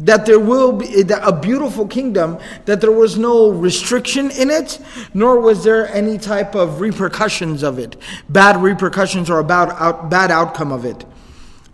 that 0.00 0.26
there 0.26 0.40
will 0.40 0.72
be 0.72 1.02
a 1.02 1.32
beautiful 1.32 1.86
kingdom, 1.86 2.38
that 2.64 2.80
there 2.80 2.90
was 2.90 3.16
no 3.16 3.50
restriction 3.50 4.30
in 4.32 4.50
it, 4.50 4.80
nor 5.14 5.40
was 5.40 5.62
there 5.62 5.88
any 5.94 6.18
type 6.18 6.54
of 6.54 6.80
repercussions 6.80 7.62
of 7.62 7.78
it, 7.78 7.96
bad 8.28 8.60
repercussions 8.60 9.30
or 9.30 9.38
a 9.38 9.44
bad, 9.44 9.70
out, 9.78 10.10
bad 10.10 10.30
outcome 10.30 10.72
of 10.72 10.84
it. 10.84 11.04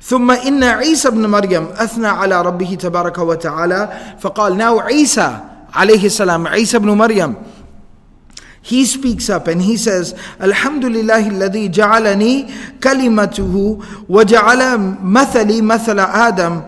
ثم 0.02 0.30
إن 0.30 0.64
عيسى 0.64 1.08
ابن 1.08 1.26
مريم 1.26 1.68
أثنى 1.76 2.06
على 2.06 2.42
ربه 2.42 2.74
تبارك 2.74 3.18
وتعالى 3.18 3.88
فقال 4.20 4.56
now 4.56 4.80
عيسى 4.80 5.40
عليه 5.74 6.06
السلام 6.06 6.48
عيسى 6.48 6.76
ابن 6.76 6.90
مريم 6.90 7.34
he 8.62 8.84
speaks 8.84 9.28
up 9.28 9.46
and 9.46 9.60
he 9.60 9.76
says 9.76 10.14
الحمد 10.42 10.84
لله 10.84 11.28
الذي 11.28 11.68
جعلني 11.68 12.46
كلمته 12.82 13.78
وجعل 14.08 14.78
مثلي 15.02 15.62
مثل 15.62 15.98
آدم 16.00 16.62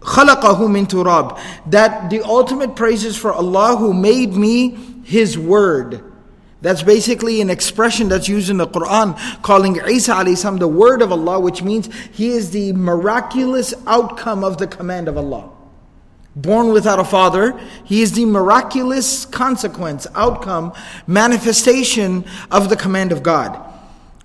خلقه 0.00 0.68
من 0.68 0.86
تراب 0.86 1.36
that 1.70 2.10
the 2.10 2.22
ultimate 2.22 2.76
praises 2.76 3.16
for 3.16 3.32
Allah 3.32 3.76
who 3.76 3.92
made 3.92 4.34
me 4.34 4.76
his 5.04 5.38
word 5.38 6.02
that's 6.62 6.82
basically 6.82 7.40
an 7.40 7.50
expression 7.50 8.08
that's 8.08 8.28
used 8.28 8.48
in 8.48 8.56
the 8.56 8.66
Quran 8.66 9.16
calling 9.42 9.76
Isa 9.76 10.12
alayhi 10.12 10.58
the 10.58 10.68
word 10.68 11.02
of 11.02 11.12
Allah 11.12 11.40
which 11.40 11.62
means 11.62 11.88
he 12.12 12.28
is 12.28 12.50
the 12.50 12.72
miraculous 12.72 13.74
outcome 13.86 14.44
of 14.44 14.58
the 14.58 14.66
command 14.66 15.08
of 15.08 15.16
Allah 15.16 15.50
born 16.36 16.72
without 16.72 17.00
a 17.00 17.04
father 17.04 17.58
he 17.84 18.00
is 18.02 18.12
the 18.12 18.24
miraculous 18.24 19.24
consequence 19.24 20.06
outcome 20.14 20.72
manifestation 21.06 22.24
of 22.50 22.68
the 22.68 22.76
command 22.76 23.10
of 23.10 23.22
God 23.22 23.69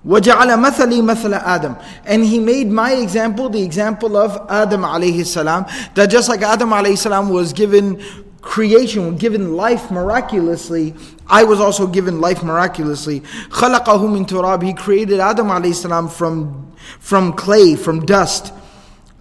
وَجَعَلَ 0.06 0.48
مَثَلِي 0.58 1.00
مَثَلَ 1.02 1.34
Adam. 1.44 1.76
And 2.06 2.26
he 2.26 2.40
made 2.40 2.72
my 2.72 2.94
example 2.94 3.50
the 3.50 3.62
example 3.62 4.18
of 4.18 4.48
Adam 4.50 4.82
alayhi 4.82 5.26
salam. 5.26 5.66
That 5.94 6.08
just 6.08 6.28
like 6.28 6.42
Adam 6.42 6.72
alayhi 6.72 6.98
salam 6.98 7.30
was 7.30 7.54
given 7.54 8.02
creation, 8.42 9.16
given 9.16 9.56
life 9.56 9.92
miraculously, 9.92 10.96
I 11.28 11.44
was 11.44 11.60
also 11.60 11.86
given 11.86 12.20
life 12.20 12.42
miraculously. 12.42 13.20
خَلَقَهُ 13.20 13.86
مِن 13.86 14.28
تُرَابِ 14.28 14.64
He 14.64 14.74
created 14.74 15.20
Adam 15.20 15.48
alayhi 15.48 15.76
salam 15.76 16.10
from, 16.10 16.74
from 17.00 17.34
clay, 17.34 17.76
from 17.76 18.04
dust. 18.04 18.52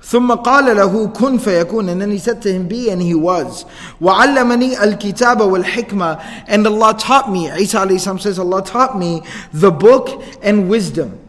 ثم 0.05 0.31
قال 0.35 0.65
له 0.75 1.07
كن 1.13 1.39
فيكون. 1.39 1.89
And 1.89 1.99
then 1.99 2.11
he 2.11 2.19
said 2.19 2.39
to 2.43 2.53
him 2.53 2.67
be 2.67 2.91
and 2.91 3.01
he 3.01 3.15
was. 3.15 3.65
وعلمني 3.99 4.77
الكتاب 4.77 5.39
والحكمة. 5.39 6.45
And 6.47 6.67
Allah 6.67 6.95
taught 6.97 7.31
me 7.31 7.49
Isa 7.49 7.79
alayhi 7.79 8.21
says 8.21 8.37
Allah 8.37 8.63
taught 8.63 8.99
me 8.99 9.23
the 9.51 9.71
book 9.71 10.23
and 10.43 10.69
wisdom. 10.69 11.19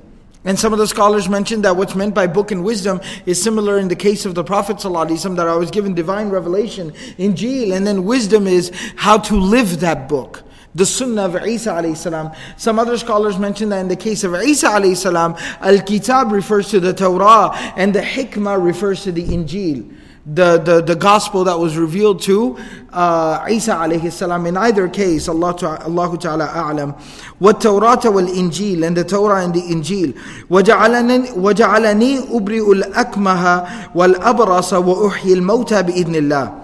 And 0.45 0.59
some 0.59 0.73
of 0.75 0.79
the 0.79 0.87
scholars 0.87 1.29
mentioned 1.29 1.65
that 1.65 1.75
what's 1.77 1.95
meant 1.95 2.15
by 2.15 2.27
book 2.27 2.53
and 2.53 2.63
wisdom 2.63 3.01
is 3.25 3.43
similar 3.43 3.79
in 3.79 3.89
the 3.89 3.97
case 3.97 4.27
of 4.27 4.37
the 4.37 4.45
Prophet 4.45 4.77
ﷺ, 4.77 5.35
that 5.37 5.49
I 5.49 5.57
was 5.57 5.73
given 5.73 5.93
divine 5.93 6.29
revelation 6.29 6.93
Injil, 7.19 7.75
and 7.75 7.85
then 7.85 8.05
wisdom 8.05 8.47
is 8.47 8.71
how 8.95 9.19
to 9.19 9.35
live 9.35 9.81
that 9.81 10.09
book 10.09 10.45
the 10.76 10.86
sunnah 10.86 11.26
of 11.26 11.36
Isa 11.46 11.72
alayhi 11.72 11.98
salam. 11.98 12.32
Some 12.58 12.80
other 12.80 12.98
scholars 12.98 13.38
mention 13.38 13.70
that 13.70 13.80
in 13.80 13.88
the 13.88 13.96
case 13.96 14.24
of 14.24 14.34
Isa 14.36 14.68
alayhi 14.68 14.96
salam, 14.96 15.36
al-kitab 15.60 16.32
refers 16.32 16.70
to 16.70 16.80
the 16.80 16.94
Torah 16.94 17.52
and 17.76 17.94
the 17.94 18.00
hikmah 18.02 18.64
refers 18.64 19.04
to 19.04 19.12
the 19.12 19.24
Injil. 19.24 19.98
The, 20.24 20.60
the, 20.60 20.82
the 20.82 20.96
gospel 20.96 21.44
that 21.46 21.58
was 21.58 21.76
revealed 21.78 22.22
to 22.24 22.56
uh, 22.94 23.44
Isa 23.50 23.72
alayhi 23.72 24.12
salam. 24.12 24.46
In 24.46 24.56
either 24.56 24.88
case, 24.88 25.28
Allah, 25.28 25.56
Allah 25.82 26.18
ta'ala 26.18 26.48
a'lam. 26.48 26.98
وَالتَّوْرَاةَ 27.42 28.04
وَالْإِنْجِيلِ 28.04 28.86
And 28.86 28.96
the 28.96 29.04
Torah 29.04 29.44
and 29.44 29.54
the 29.54 29.62
Injil. 29.62 30.14
وَجَعَلَنِي, 30.48 31.34
وَجَعَلَنِي 31.34 32.30
أُبْرِئُ 32.30 32.84
الْأَكْمَهَ 32.84 33.94
وَالْأَبْرَصَ 33.96 34.74
وَأُحْيِي 34.74 35.34
الْمَوْتَى 35.34 35.84
بِإِذْنِ 35.84 36.16
اللَّهِ 36.16 36.62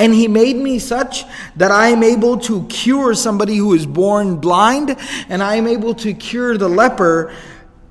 and 0.00 0.14
he 0.14 0.28
made 0.28 0.56
me 0.56 0.78
such 0.78 1.24
that 1.56 1.70
I 1.70 1.88
am 1.88 2.02
able 2.02 2.38
to 2.38 2.64
cure 2.68 3.14
somebody 3.14 3.56
who 3.56 3.74
is 3.74 3.84
born 3.84 4.36
blind, 4.36 4.96
and 5.28 5.42
I 5.42 5.56
am 5.56 5.66
able 5.66 5.94
to 5.96 6.14
cure 6.14 6.56
the 6.56 6.68
leper, 6.68 7.32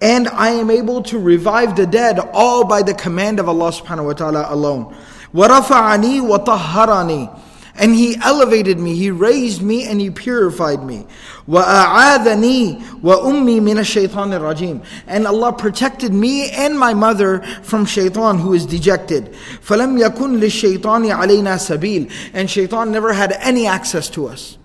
and 0.02 0.28
I 0.28 0.50
am 0.52 0.72
able 0.72 1.04
to 1.04 1.20
revive 1.20 1.76
the 1.76 1.86
dead, 1.86 2.18
all 2.34 2.64
by 2.66 2.82
the 2.82 2.96
command 2.96 3.40
of 3.40 3.48
Allah 3.48 3.72
subhanahu 3.72 4.06
wa 4.06 4.14
ta'ala 4.14 4.48
alone. 4.50 4.96
وَرَفَعَنِي 5.36 6.22
وَطَهَّرَنِي 6.22 7.40
and 7.80 7.96
He 7.96 8.18
elevated 8.18 8.78
me, 8.78 8.96
He 8.96 9.10
raised 9.10 9.62
me, 9.62 9.86
and 9.86 10.02
He 10.02 10.10
purified 10.10 10.84
me. 10.84 11.08
وَأَعَاذَنِي 11.48 12.82
وَأُمِّي 13.02 13.62
مِنَ 13.62 13.80
الشَّيْطَانِ 13.80 14.10
الرَّجِيمِ 14.10 14.86
And 15.08 15.26
Allah 15.26 15.54
protected 15.54 16.14
me 16.14 16.52
and 16.52 16.78
my 16.78 16.94
mother 16.94 17.42
from 17.64 17.86
shaitan 17.86 18.38
who 18.40 18.54
is 18.54 18.66
dejected. 18.66 19.34
فَلَمْ 19.62 19.98
يَكُنْ 19.98 20.40
لِلشَّيْطَانِ 20.40 20.82
عَلَيْنَا 20.82 21.80
سَبِيلٌ 21.80 22.12
And 22.34 22.50
shaitan 22.50 22.92
never 22.92 23.14
had 23.14 23.32
any 23.40 23.66
access 23.66 24.10
to 24.10 24.28
us. 24.28 24.58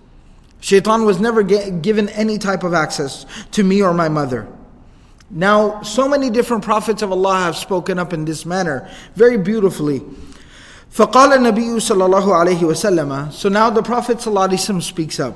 Shaitan 0.59 1.05
was 1.05 1.19
never 1.19 1.43
given 1.43 2.09
any 2.09 2.37
type 2.37 2.63
of 2.63 2.73
access 2.73 3.25
to 3.51 3.63
me 3.63 3.81
or 3.81 3.93
my 3.93 4.09
mother. 4.09 4.47
Now, 5.29 5.81
so 5.81 6.07
many 6.07 6.29
different 6.29 6.63
prophets 6.63 7.01
of 7.01 7.11
Allah 7.11 7.37
have 7.37 7.55
spoken 7.55 7.97
up 7.97 8.13
in 8.13 8.25
this 8.25 8.45
manner, 8.45 8.89
very 9.15 9.37
beautifully. 9.37 10.01
فقال 10.91 11.33
النبي 11.33 11.79
صلى 11.79 12.05
الله 12.05 12.35
عليه 12.35 12.63
وسلم 12.63 13.31
So 13.31 13.49
now 13.49 13.69
the 13.69 13.83
Prophet 13.83 14.19
صلى 14.19 14.27
الله 14.27 14.47
عليه 14.47 14.59
وسلم 14.59 14.81
speaks 14.81 15.19
up. 15.19 15.35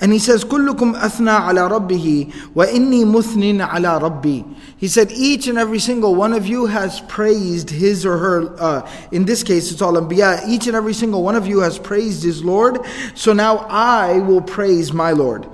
And 0.00 0.14
he 0.14 0.18
says, 0.18 0.44
كلكم 0.44 0.96
أثنى 0.96 1.30
على 1.30 1.66
ربه 1.66 2.26
وإني 2.54 3.04
مثن 3.04 3.60
على 3.60 3.98
ربي. 3.98 4.44
He 4.78 4.88
said, 4.88 5.12
each 5.12 5.46
and 5.46 5.58
every 5.58 5.78
single 5.78 6.14
one 6.14 6.32
of 6.32 6.46
you 6.46 6.66
has 6.66 7.02
praised 7.02 7.68
his 7.68 8.06
or 8.06 8.16
her, 8.16 8.56
uh, 8.58 8.90
in 9.12 9.26
this 9.26 9.42
case 9.42 9.70
it's 9.70 9.82
all 9.82 9.92
Anbiya, 9.92 10.48
each 10.48 10.66
and 10.66 10.74
every 10.74 10.94
single 10.94 11.22
one 11.22 11.36
of 11.36 11.46
you 11.46 11.60
has 11.60 11.78
praised 11.78 12.22
his 12.22 12.42
Lord, 12.42 12.78
so 13.14 13.34
now 13.34 13.58
I 13.68 14.20
will 14.20 14.40
praise 14.40 14.90
my 14.90 15.12
Lord. 15.12 15.46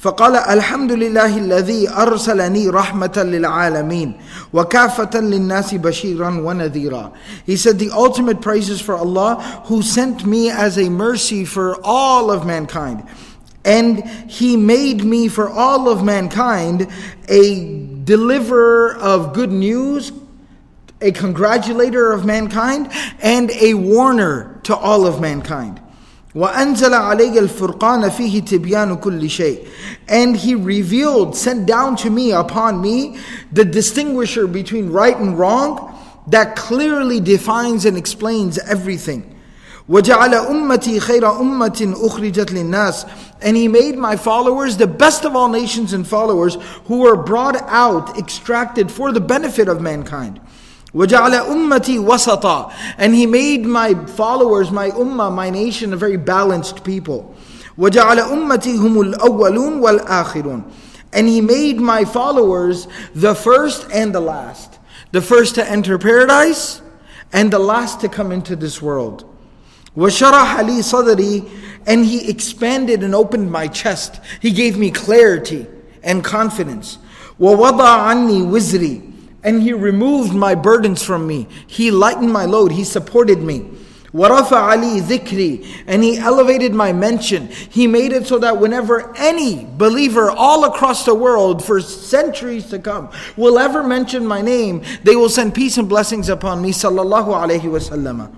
فقال 0.00 0.36
الحمد 0.36 0.92
لله 0.92 1.38
الذي 1.38 1.88
أرسلني 1.90 2.68
رحمة 2.68 3.12
للعالمين 3.16 4.12
وكافة 4.52 5.20
للناس 5.20 5.74
بشيرا 5.74 6.28
ونذيرا 6.28 7.12
He 7.46 7.56
said 7.56 7.78
the 7.78 7.90
ultimate 7.90 8.40
praises 8.40 8.80
for 8.80 8.94
Allah 8.94 9.62
who 9.66 9.82
sent 9.82 10.26
me 10.26 10.50
as 10.50 10.78
a 10.78 10.90
mercy 10.90 11.44
for 11.44 11.78
all 11.82 12.30
of 12.30 12.46
mankind 12.46 13.04
and 13.64 14.04
He 14.28 14.56
made 14.56 15.02
me 15.02 15.28
for 15.28 15.48
all 15.48 15.88
of 15.88 16.04
mankind 16.04 16.88
a 17.28 17.86
deliverer 18.04 18.96
of 18.96 19.32
good 19.32 19.50
news 19.50 20.12
a 21.00 21.10
congratulator 21.10 22.12
of 22.12 22.24
mankind 22.24 22.90
and 23.22 23.50
a 23.50 23.74
warner 23.74 24.60
to 24.64 24.76
all 24.76 25.06
of 25.06 25.20
mankind 25.20 25.79
وأنزل 26.34 26.94
علي 26.94 27.38
الفرقان 27.38 28.10
فيه 28.10 28.40
تبيان 28.40 28.96
كل 28.96 29.30
شيء 29.30 29.58
and 30.08 30.36
he 30.36 30.54
revealed 30.54 31.34
sent 31.34 31.66
down 31.66 31.96
to 31.96 32.10
me 32.10 32.32
upon 32.32 32.80
me 32.80 33.16
the 33.52 33.64
distinguisher 33.64 34.46
between 34.46 34.90
right 34.90 35.16
and 35.16 35.38
wrong 35.38 35.92
that 36.28 36.54
clearly 36.56 37.20
defines 37.20 37.84
and 37.86 37.96
explains 37.96 38.58
everything 38.58 39.22
وجعل 39.88 40.34
أمتي 40.34 41.00
خير 41.00 41.40
أمة 41.40 41.94
أخرجت 42.02 42.52
للناس 42.52 43.06
and 43.40 43.56
he 43.56 43.68
made 43.68 43.96
my 43.96 44.16
followers 44.16 44.76
the 44.76 44.86
best 44.86 45.24
of 45.24 45.34
all 45.34 45.48
nations 45.48 45.92
and 45.92 46.06
followers 46.06 46.58
who 46.86 46.98
were 46.98 47.16
brought 47.16 47.56
out 47.68 48.18
extracted 48.18 48.90
for 48.90 49.12
the 49.12 49.20
benefit 49.20 49.68
of 49.68 49.80
mankind 49.80 50.40
وَجَعَلَ 50.96 51.46
أُمَّتِي 51.46 51.98
وَسَطًا 51.98 52.72
And 52.96 53.14
He 53.14 53.26
made 53.26 53.66
my 53.66 53.94
followers, 54.06 54.70
my 54.70 54.88
ummah, 54.90 55.30
my 55.30 55.50
nation, 55.50 55.92
a 55.92 55.96
very 55.96 56.16
balanced 56.16 56.84
people. 56.84 57.34
وَجَعَلَ 57.76 58.16
أُمَّتِي 58.16 58.78
هُمُ 58.78 59.12
الْأَوَّلُونَ 59.12 59.80
وَالْآخِرُونَ 59.82 60.72
And 61.12 61.28
He 61.28 61.42
made 61.42 61.78
my 61.78 62.06
followers 62.06 62.88
the 63.14 63.34
first 63.34 63.86
and 63.92 64.14
the 64.14 64.20
last. 64.20 64.78
The 65.12 65.20
first 65.20 65.56
to 65.56 65.70
enter 65.70 65.98
paradise 65.98 66.80
and 67.30 67.52
the 67.52 67.58
last 67.58 68.00
to 68.00 68.08
come 68.08 68.32
into 68.32 68.56
this 68.56 68.80
world. 68.80 69.30
وَشَرَحَ 69.94 70.60
لِي 70.60 70.78
صَدْرِي 70.78 71.50
And 71.86 72.06
He 72.06 72.30
expanded 72.30 73.02
and 73.02 73.14
opened 73.14 73.52
my 73.52 73.68
chest. 73.68 74.18
He 74.40 74.50
gave 74.50 74.78
me 74.78 74.90
clarity 74.90 75.66
and 76.02 76.24
confidence. 76.24 76.96
وَوَضَعَ 77.38 77.76
عَنِّي 77.76 78.48
وِزْرِي 78.48 79.09
and 79.42 79.62
He 79.62 79.72
removed 79.72 80.34
my 80.34 80.54
burdens 80.54 81.02
from 81.02 81.26
me. 81.26 81.46
He 81.66 81.90
lightened 81.90 82.32
my 82.32 82.44
load. 82.44 82.72
He 82.72 82.84
supported 82.84 83.40
me. 83.40 83.70
وَرَفَعَ 84.12 84.72
Ali 84.72 85.00
ذِكْرِي 85.00 85.84
And 85.86 86.02
He 86.02 86.16
elevated 86.16 86.74
my 86.74 86.92
mention. 86.92 87.48
He 87.48 87.86
made 87.86 88.12
it 88.12 88.26
so 88.26 88.38
that 88.38 88.58
whenever 88.58 89.14
any 89.16 89.66
believer 89.76 90.30
all 90.30 90.64
across 90.64 91.04
the 91.04 91.14
world 91.14 91.62
for 91.62 91.80
centuries 91.80 92.66
to 92.70 92.78
come 92.78 93.10
will 93.36 93.58
ever 93.58 93.82
mention 93.82 94.26
my 94.26 94.40
name, 94.40 94.82
they 95.04 95.16
will 95.16 95.28
send 95.28 95.54
peace 95.54 95.76
and 95.76 95.88
blessings 95.88 96.28
upon 96.28 96.62
me. 96.62 96.72
Sallallahu 96.72 97.28
alayhi 97.28 97.60
wasallam. 97.62 98.34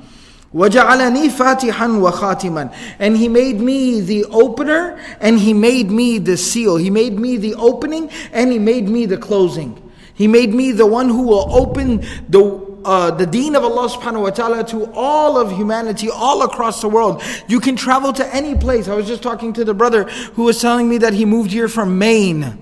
وَجَعَلَنِي 0.54 1.30
فَاتِحًا 1.30 2.10
وَخَاتِمًا 2.10 2.74
And 2.98 3.16
He 3.16 3.28
made 3.28 3.60
me 3.60 4.00
the 4.00 4.24
opener 4.26 4.98
and 5.20 5.38
He 5.38 5.52
made 5.54 5.90
me 5.90 6.18
the 6.18 6.36
seal. 6.36 6.76
He 6.76 6.90
made 6.90 7.18
me 7.18 7.36
the 7.36 7.54
opening 7.54 8.10
and 8.32 8.50
He 8.50 8.58
made 8.58 8.88
me 8.88 9.06
the 9.06 9.16
closing. 9.16 9.81
He 10.13 10.27
made 10.27 10.53
me 10.53 10.71
the 10.71 10.85
one 10.85 11.09
who 11.09 11.23
will 11.23 11.53
open 11.53 12.01
the 12.29 12.73
uh, 12.85 13.11
the 13.11 13.25
deen 13.25 13.55
of 13.55 13.63
Allah 13.63 13.89
subhanahu 13.89 14.23
wa 14.23 14.29
ta'ala 14.29 14.63
to 14.65 14.91
all 14.93 15.37
of 15.37 15.51
humanity 15.51 16.09
all 16.09 16.43
across 16.43 16.81
the 16.81 16.89
world. 16.89 17.23
You 17.47 17.59
can 17.59 17.75
travel 17.75 18.13
to 18.13 18.35
any 18.35 18.55
place. 18.55 18.87
I 18.87 18.95
was 18.95 19.07
just 19.07 19.23
talking 19.23 19.53
to 19.53 19.63
the 19.63 19.73
brother 19.73 20.03
who 20.35 20.43
was 20.43 20.59
telling 20.59 20.89
me 20.89 20.97
that 20.99 21.13
he 21.13 21.25
moved 21.25 21.51
here 21.51 21.67
from 21.67 21.97
Maine. 21.97 22.59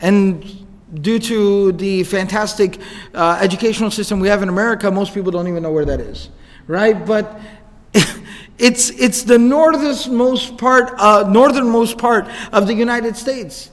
And 0.00 0.66
due 1.02 1.18
to 1.18 1.72
the 1.72 2.04
fantastic 2.04 2.78
uh, 3.14 3.38
educational 3.40 3.90
system 3.90 4.20
we 4.20 4.28
have 4.28 4.42
in 4.42 4.48
America, 4.48 4.90
most 4.90 5.12
people 5.12 5.30
don't 5.30 5.48
even 5.48 5.62
know 5.62 5.72
where 5.72 5.84
that 5.84 6.00
is. 6.00 6.30
Right? 6.66 7.04
But 7.04 7.38
it's, 8.58 8.90
it's 8.90 9.22
the 9.22 9.38
northernmost 9.38 10.56
part, 10.56 10.94
uh, 10.98 11.28
northernmost 11.28 11.98
part 11.98 12.26
of 12.52 12.66
the 12.66 12.74
United 12.74 13.16
States. 13.16 13.70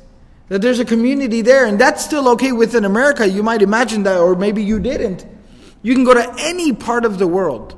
That 0.54 0.62
there's 0.62 0.80
a 0.80 0.86
community 0.86 1.42
there, 1.42 1.66
and 1.66 1.82
that's 1.82 2.06
still 2.06 2.30
okay 2.34 2.52
within 2.52 2.86
America. 2.86 3.28
You 3.28 3.42
might 3.42 3.64
imagine 3.64 4.04
that, 4.04 4.20
or 4.20 4.36
maybe 4.36 4.64
you 4.64 4.80
didn't. 4.80 5.26
You 5.82 5.96
can 5.96 6.04
go 6.04 6.14
to 6.14 6.32
any 6.38 6.74
part 6.74 7.06
of 7.06 7.18
the 7.18 7.26
world, 7.26 7.76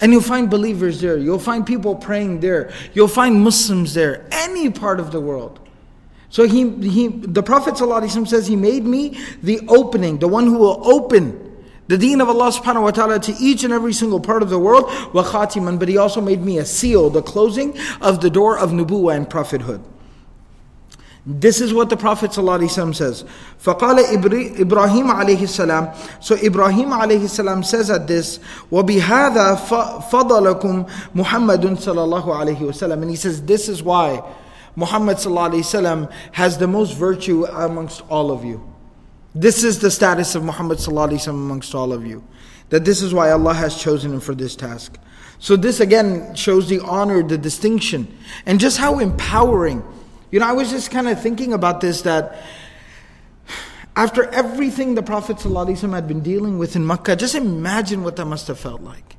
and 0.00 0.12
you'll 0.12 0.22
find 0.22 0.48
believers 0.48 1.00
there. 1.00 1.18
You'll 1.18 1.40
find 1.40 1.66
people 1.66 1.96
praying 1.96 2.38
there. 2.38 2.72
You'll 2.94 3.08
find 3.08 3.42
Muslims 3.42 3.92
there. 3.92 4.24
Any 4.30 4.70
part 4.70 5.00
of 5.00 5.10
the 5.10 5.20
world. 5.20 5.58
So 6.28 6.46
he, 6.46 6.70
he 6.88 7.08
the 7.08 7.42
Prophet 7.42 7.74
ﷺ 7.74 8.28
says, 8.28 8.46
He 8.46 8.54
made 8.54 8.84
me 8.84 9.18
the 9.42 9.58
opening, 9.66 10.20
the 10.20 10.28
one 10.28 10.46
who 10.46 10.58
will 10.58 10.86
open 10.86 11.64
the 11.88 11.98
deen 11.98 12.20
of 12.20 12.28
Allah 12.28 12.52
subhanahu 12.52 12.82
wa 12.82 12.90
ta'ala 12.92 13.18
to 13.18 13.34
each 13.40 13.64
and 13.64 13.72
every 13.72 13.94
single 13.94 14.20
part 14.20 14.44
of 14.44 14.48
the 14.48 14.60
world, 14.60 14.84
wa 15.12 15.24
khatiman, 15.24 15.80
but 15.80 15.88
He 15.88 15.96
also 15.96 16.20
made 16.20 16.40
me 16.40 16.58
a 16.58 16.64
seal, 16.64 17.10
the 17.10 17.20
closing 17.20 17.76
of 18.00 18.20
the 18.20 18.30
door 18.30 18.56
of 18.56 18.70
nubuwah 18.70 19.16
and 19.16 19.28
prophethood. 19.28 19.82
This 21.25 21.59
is 21.59 21.73
what 21.73 21.89
the 21.89 21.97
Prophet 21.97 22.31
ﷺ 22.31 22.93
says. 22.93 23.23
فَقَالَ 23.63 23.97
إِبْرَاهِيمَ 23.97 25.11
عَلَيْهِ 25.11 25.37
السَّلَامِ 25.37 26.23
So 26.23 26.35
Ibrahim 26.35 26.89
alayhi 26.89 27.27
salam 27.27 27.63
says 27.63 27.89
at 27.89 28.05
this, 28.05 28.37
وَبِهَذَا 28.71 29.57
فَضَلَكُمْ 30.09 30.89
مُحَمَّدٌ 31.15 31.61
صَلَى 31.77 32.21
اللَّهُ 32.21 32.23
عَلَيْهِ 32.23 32.57
وسلم. 32.57 33.01
And 33.01 33.09
he 33.09 33.15
says, 33.15 33.41
this 33.41 33.67
is 33.67 33.81
why 33.81 34.23
Muhammad 34.75 35.17
ﷺ 35.17 36.11
has 36.33 36.59
the 36.59 36.67
most 36.67 36.93
virtue 36.93 37.45
amongst 37.45 38.01
all 38.09 38.29
of 38.31 38.45
you. 38.45 38.61
This 39.33 39.63
is 39.63 39.79
the 39.79 39.89
status 39.89 40.35
of 40.35 40.43
Muhammad 40.43 40.77
ﷺ 40.77 41.27
amongst 41.27 41.73
all 41.73 41.91
of 41.91 42.05
you. 42.05 42.23
That 42.69 42.85
this 42.85 43.01
is 43.01 43.15
why 43.15 43.31
Allah 43.31 43.55
has 43.55 43.75
chosen 43.81 44.13
him 44.13 44.19
for 44.19 44.35
this 44.35 44.55
task. 44.55 44.99
So 45.39 45.55
this 45.55 45.79
again 45.79 46.35
shows 46.35 46.69
the 46.69 46.81
honor, 46.81 47.23
the 47.23 47.37
distinction, 47.37 48.15
and 48.45 48.59
just 48.59 48.77
how 48.77 48.99
empowering 48.99 49.83
you 50.30 50.38
know, 50.40 50.46
I 50.46 50.52
was 50.52 50.70
just 50.70 50.90
kind 50.90 51.08
of 51.08 51.20
thinking 51.20 51.52
about 51.52 51.80
this 51.80 52.02
that 52.02 52.42
after 53.96 54.24
everything 54.26 54.94
the 54.94 55.02
Prophet 55.02 55.38
ﷺ 55.38 55.92
had 55.92 56.06
been 56.06 56.20
dealing 56.20 56.58
with 56.58 56.76
in 56.76 56.86
Makkah, 56.86 57.16
just 57.16 57.34
imagine 57.34 58.04
what 58.04 58.16
that 58.16 58.26
must 58.26 58.46
have 58.46 58.58
felt 58.58 58.80
like. 58.80 59.16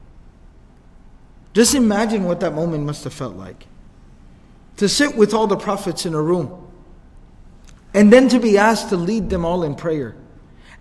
Just 1.53 1.75
imagine 1.75 2.23
what 2.23 2.39
that 2.39 2.53
moment 2.53 2.85
must 2.85 3.03
have 3.03 3.13
felt 3.13 3.35
like. 3.35 3.67
To 4.77 4.87
sit 4.87 5.17
with 5.17 5.33
all 5.33 5.47
the 5.47 5.57
prophets 5.57 6.05
in 6.05 6.13
a 6.13 6.21
room, 6.21 6.67
and 7.93 8.11
then 8.11 8.29
to 8.29 8.39
be 8.39 8.57
asked 8.57 8.89
to 8.89 8.95
lead 8.95 9.29
them 9.29 9.43
all 9.43 9.63
in 9.63 9.75
prayer, 9.75 10.15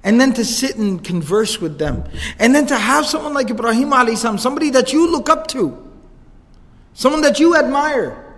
and 0.04 0.20
then 0.20 0.32
to 0.34 0.44
sit 0.44 0.76
and 0.76 1.02
converse 1.02 1.60
with 1.60 1.78
them, 1.78 2.04
and 2.38 2.54
then 2.54 2.66
to 2.68 2.78
have 2.78 3.04
someone 3.04 3.34
like 3.34 3.50
Ibrahim 3.50 3.92
somebody 4.38 4.70
that 4.70 4.92
you 4.92 5.10
look 5.10 5.28
up 5.28 5.48
to, 5.48 5.90
someone 6.94 7.22
that 7.22 7.40
you 7.40 7.56
admire 7.56 8.29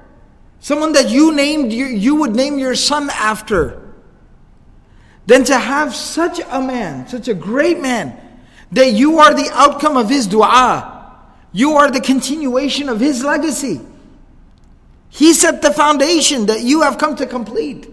someone 0.63 0.93
that 0.93 1.11
you 1.11 1.35
named 1.35 1.73
you, 1.73 1.85
you 1.85 2.15
would 2.15 2.35
name 2.35 2.59
your 2.59 2.75
son 2.75 3.11
after. 3.11 3.79
Then 5.27 5.45
to 5.45 5.59
have 5.59 5.95
such 5.95 6.41
a 6.41 6.61
man 6.61 7.07
such 7.09 7.29
a 7.29 7.35
great 7.35 7.81
man 7.81 8.19
that 8.71 8.93
you 8.93 9.19
are 9.19 9.35
the 9.35 9.51
outcome 9.53 9.99
of 9.99 10.09
his 10.09 10.27
dua. 10.27 10.89
You 11.53 11.73
are 11.73 11.91
the 11.91 12.01
continuation 12.01 12.89
of 12.89 12.99
his 12.99 13.23
legacy. 13.23 13.81
He 15.11 15.35
set 15.35 15.61
the 15.61 15.71
foundation 15.71 16.47
that 16.47 16.63
you 16.63 16.81
have 16.81 16.97
come 16.97 17.17
to 17.17 17.27
complete. 17.27 17.91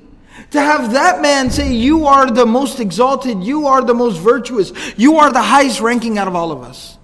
To 0.52 0.62
have 0.62 0.94
that 0.94 1.22
man 1.22 1.50
say 1.52 1.74
you 1.74 2.06
are 2.06 2.32
the 2.32 2.46
most 2.46 2.80
exalted 2.80 3.44
you 3.44 3.68
are 3.68 3.84
the 3.84 3.94
most 3.94 4.18
virtuous 4.18 4.72
you 4.98 5.18
are 5.18 5.32
the 5.32 5.42
highest 5.42 5.82
ranking 5.82 6.18
out 6.18 6.28
of 6.28 6.36
all 6.36 6.52
of 6.52 6.62
us. 6.62 6.98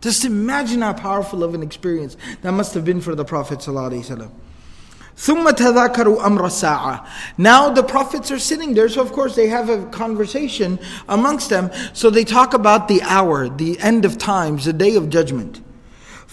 Just 0.00 0.24
imagine 0.24 0.80
how 0.80 0.94
powerful 0.94 1.44
of 1.44 1.54
an 1.54 1.62
experience 1.62 2.16
that 2.40 2.52
must 2.52 2.74
have 2.74 2.84
been 2.84 3.00
for 3.00 3.14
the 3.14 3.24
prophet 3.24 3.60
sallallahu 3.60 3.92
alaihi 3.92 4.16
wasallam 4.16 4.30
ثم 5.21 5.49
تذاكروا 5.49 6.25
أمر 6.25 6.45
الساعة. 6.45 7.05
Now 7.37 7.69
the 7.69 7.83
prophets 7.83 8.31
are 8.31 8.39
sitting 8.39 8.73
there, 8.73 8.87
so 8.87 9.01
of 9.01 9.11
course 9.11 9.35
they 9.35 9.47
have 9.47 9.69
a 9.69 9.85
conversation 9.87 10.79
amongst 11.09 11.49
them. 11.49 11.71
So 11.93 12.09
they 12.09 12.23
talk 12.23 12.53
about 12.53 12.87
the 12.87 13.01
hour, 13.01 13.49
the 13.49 13.79
end 13.79 14.05
of 14.05 14.17
times, 14.17 14.65
the 14.65 14.73
day 14.73 14.95
of 14.95 15.09
judgment. 15.09 15.61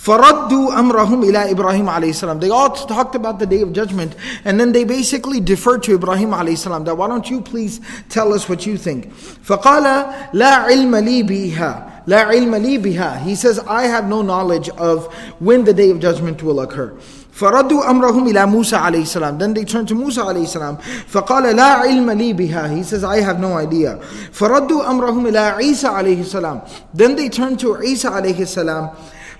فَرَدُّوا 0.04 0.70
أَمْرَهُمْ 0.74 1.24
إِلَىٰ 1.24 1.54
إِبْرَاهِيمَ 1.54 1.88
عَلَيْهِ 1.88 2.10
السلام. 2.10 2.38
They 2.38 2.50
all 2.50 2.68
talked 2.68 3.14
about 3.14 3.38
the 3.38 3.46
day 3.46 3.62
of 3.62 3.72
judgment 3.72 4.14
and 4.44 4.60
then 4.60 4.72
they 4.72 4.84
basically 4.84 5.40
deferred 5.40 5.82
to 5.84 5.94
Ibrahim 5.94 6.30
alayhi 6.32 6.58
salam 6.58 6.84
that 6.84 6.94
why 6.94 7.06
don't 7.06 7.30
you 7.30 7.40
please 7.40 7.80
tell 8.10 8.34
us 8.34 8.46
what 8.46 8.66
you 8.66 8.76
think. 8.76 9.14
فَقَالَ 9.14 10.32
لَا 10.32 10.66
عِلْمَ 10.66 10.92
لِي 11.00 11.22
بِهَا 11.26 12.04
لَا 12.06 12.26
عِلْمَ 12.26 12.52
لِي 12.60 12.78
بِهَا 12.78 13.22
He 13.22 13.34
says, 13.34 13.58
I 13.60 13.84
have 13.84 14.06
no 14.06 14.20
knowledge 14.20 14.68
of 14.68 15.10
when 15.38 15.64
the 15.64 15.72
day 15.72 15.88
of 15.88 16.00
judgment 16.00 16.42
will 16.42 16.60
occur. 16.60 16.94
فردوا 17.38 17.90
أمرهم 17.90 18.28
إلى 18.28 18.46
موسى 18.46 18.76
عليه 18.76 19.02
السلام 19.02 19.38
then 19.38 19.54
they 19.54 19.64
turned 19.64 19.88
to 19.88 19.94
Musa 19.94 20.22
عليه 20.22 20.44
السلام 20.44 20.76
فقال 21.08 21.56
لا 21.56 21.64
علم 21.82 22.10
لي 22.10 22.32
بها 22.32 22.68
he 22.68 22.82
says 22.82 23.02
I 23.04 23.20
have 23.20 23.40
no 23.40 23.58
idea 23.58 23.98
فردوا 24.32 24.90
أمرهم 24.90 25.26
إلى 25.26 25.38
عيسى 25.38 25.87
عليه 25.87 26.20
السلام 26.20 26.60
then 26.94 27.16
they 27.16 27.28
turned 27.28 27.58
to 27.58 27.76
Isa 27.82 28.10
عليه 28.10 28.40
السلام 28.40 28.90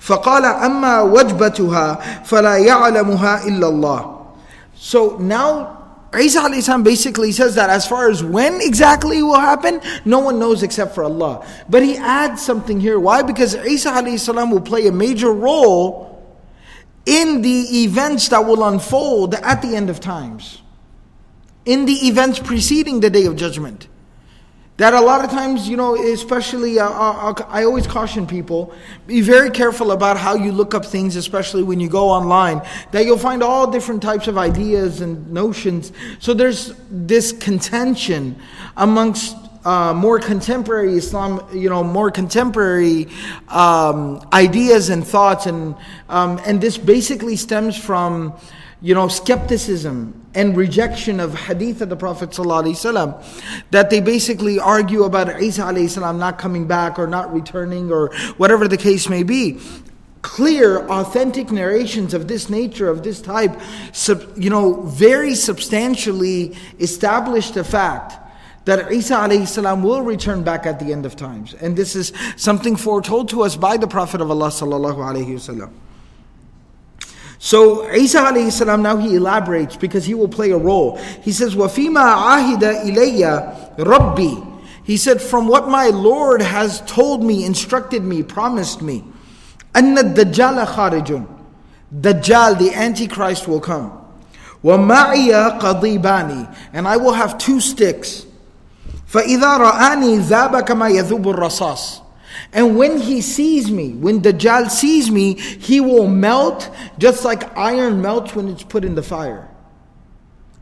فقال 0.01 0.44
أما 0.44 1.01
وجبتها 1.01 1.99
فلا 2.25 2.57
يعلمها 2.57 3.47
إلا 3.47 3.68
الله 3.68 4.14
so 4.75 5.16
now 5.18 5.81
Isa 6.16 6.40
salam 6.62 6.83
basically 6.83 7.33
says 7.33 7.55
that 7.57 7.70
as 7.70 7.87
far 7.87 8.09
as 8.09 8.23
when 8.23 8.61
exactly 8.61 9.20
will 9.23 9.40
happen, 9.40 9.81
no 10.05 10.20
one 10.20 10.38
knows 10.38 10.62
except 10.62 10.94
for 10.94 11.03
Allah. 11.03 11.44
But 11.68 11.83
he 11.83 11.97
adds 11.97 12.40
something 12.40 12.79
here. 12.81 13.01
Why? 13.01 13.23
Because 13.23 13.57
Isa 13.57 13.90
salam 14.18 14.53
will 14.53 14.61
play 14.61 14.87
a 14.87 14.92
major 14.92 15.33
role 15.33 16.14
in 17.10 17.41
the 17.41 17.82
events 17.84 18.30
that 18.30 18.45
will 18.45 18.63
unfold 18.63 19.34
at 19.34 19.63
the 19.63 19.76
end 19.76 19.89
of 19.89 20.00
times, 20.00 20.62
in 21.65 21.86
the 21.86 22.08
events 22.08 22.38
preceding 22.38 23.00
the 23.00 23.10
day 23.10 23.26
of 23.26 23.36
judgment. 23.36 23.88
That 24.78 24.93
a 24.93 25.02
lot 25.02 25.26
of 25.26 25.32
times, 25.32 25.67
you 25.67 25.76
know, 25.76 25.95
especially, 25.95 26.80
uh, 26.80 26.88
uh, 26.88 27.32
uh, 27.32 27.45
I 27.50 27.63
always 27.63 27.86
caution 27.86 28.26
people 28.28 28.74
be 29.08 29.22
very 29.22 29.50
careful 29.50 29.91
about 29.91 30.17
how 30.17 30.36
you 30.36 30.52
look 30.52 30.74
up 30.74 30.86
things, 30.86 31.15
especially 31.15 31.63
when 31.63 31.80
you 31.80 31.89
go 31.89 32.10
online, 32.10 32.62
that 32.91 33.06
you'll 33.06 33.17
find 33.17 33.41
all 33.41 33.69
different 33.69 34.02
types 34.02 34.28
of 34.28 34.38
ideas 34.38 35.02
and 35.02 35.34
notions. 35.34 35.91
So 36.19 36.34
there's 36.34 36.76
this 36.89 37.32
contention 37.34 38.38
amongst 38.78 39.36
uh, 39.65 39.93
more 39.93 40.19
contemporary 40.19 40.93
Islam, 40.93 41.45
you 41.54 41.69
know, 41.69 41.84
more 41.84 42.12
contemporary 42.12 43.08
um, 43.50 44.26
ideas 44.32 44.89
and 44.89 45.06
thoughts, 45.06 45.45
and 45.45 45.76
um, 46.08 46.39
and 46.45 46.62
this 46.62 46.78
basically 46.78 47.36
stems 47.36 47.78
from, 47.78 48.34
you 48.82 48.95
know, 48.95 49.08
skepticism 49.08 50.13
and 50.34 50.56
rejection 50.56 51.19
of 51.19 51.34
hadith 51.34 51.82
of 51.82 51.89
the 51.89 51.95
Prophet 51.95 52.30
ﷺ, 52.30 53.62
that 53.72 53.89
they 53.89 54.00
basically 54.00 54.60
argue 54.60 55.04
about 55.04 55.41
Isa 55.41 55.63
alayhi 55.63 56.17
not 56.17 56.38
coming 56.38 56.67
back 56.67 57.00
or 57.00 57.08
not 57.08 57.34
returning 57.34 57.91
or 57.91 58.13
whatever 58.38 58.67
the 58.67 58.78
case 58.78 59.10
may 59.10 59.24
be. 59.24 59.60
Clear, 60.22 60.86
authentic 60.88 61.50
narrations 61.50 62.13
of 62.13 62.28
this 62.28 62.50
nature, 62.50 62.89
of 62.89 63.04
this 63.04 63.22
type, 63.22 63.60
you 64.36 64.50
know, 64.50 64.84
very 64.84 65.34
substantially 65.34 66.56
establish 66.80 67.52
the 67.52 67.63
fact 67.63 68.29
that 68.68 68.90
Isa 68.90 69.14
alayhi 69.16 69.47
salam 69.47 69.83
will 69.83 70.03
return 70.03 70.42
back 70.42 70.66
at 70.66 70.79
the 70.79 70.92
end 70.92 71.05
of 71.05 71.16
times. 71.16 71.55
And 71.55 71.77
this 71.77 71.94
is 71.94 72.12
something 72.37 72.77
foretold 72.77 73.29
to 73.31 73.42
us 73.42 73.57
by 73.57 73.77
the 73.77 73.87
Prophet 73.87 74.20
of 74.20 74.31
Allah 74.31 74.49
sallallahu 74.49 74.97
alayhi 74.97 75.35
wasallam. 75.35 75.70
So 77.38 77.90
Isa 77.92 78.20
alayhi 78.20 78.51
salam 78.51 78.83
now 78.83 78.97
he 78.97 79.16
elaborates 79.16 79.77
because 79.77 80.07
he 80.07 80.14
will 80.14 80.29
play 80.29 80.51
a 80.51 80.57
role. 80.57 80.97
He 80.97 81.33
says, 81.33 81.55
وَفِيمَا 81.55 82.59
عَهِدَ 82.59 82.85
إِلَيَّ 82.85 83.77
رَبِّي 83.77 84.61
He 84.85 84.97
said, 84.97 85.20
from 85.20 85.47
what 85.47 85.68
my 85.68 85.88
Lord 85.88 86.40
has 86.40 86.81
told 86.87 87.23
me, 87.23 87.44
instructed 87.44 88.03
me, 88.03 88.23
promised 88.23 88.81
me, 88.81 89.05
أَنَّ 89.75 89.99
الدَّجَّالَ 89.99 90.64
خَارِجٌ 90.66 91.29
Dajjal, 92.01 92.59
the 92.59 92.73
Antichrist 92.75 93.47
will 93.47 93.61
come. 93.61 94.01
وَمَعِيَ 94.62 95.61
قَضِيبَانِ 95.61 96.57
And 96.73 96.88
I 96.88 96.97
will 96.97 97.12
have 97.12 97.37
two 97.37 97.61
sticks. 97.61 98.25
فَإِذَا 99.09 99.57
رَآنِي 99.57 100.18
ذَابَ 100.18 100.61
كَمَا 100.61 100.88
يَذُوبُ 100.88 101.35
الرَّصَاص 101.35 102.05
and 102.53 102.77
when 102.77 103.01
he 103.01 103.20
sees 103.20 103.70
me, 103.70 103.90
when 103.90 104.20
Dajjal 104.23 104.70
sees 104.70 105.11
me, 105.11 105.35
he 105.35 105.81
will 105.81 106.07
melt 106.07 106.70
just 106.99 107.25
like 107.25 107.57
iron 107.57 108.01
melts 108.01 108.35
when 108.35 108.49
it's 108.49 108.62
put 108.62 108.85
in 108.85 108.94
the 108.94 109.03
fire. 109.03 109.49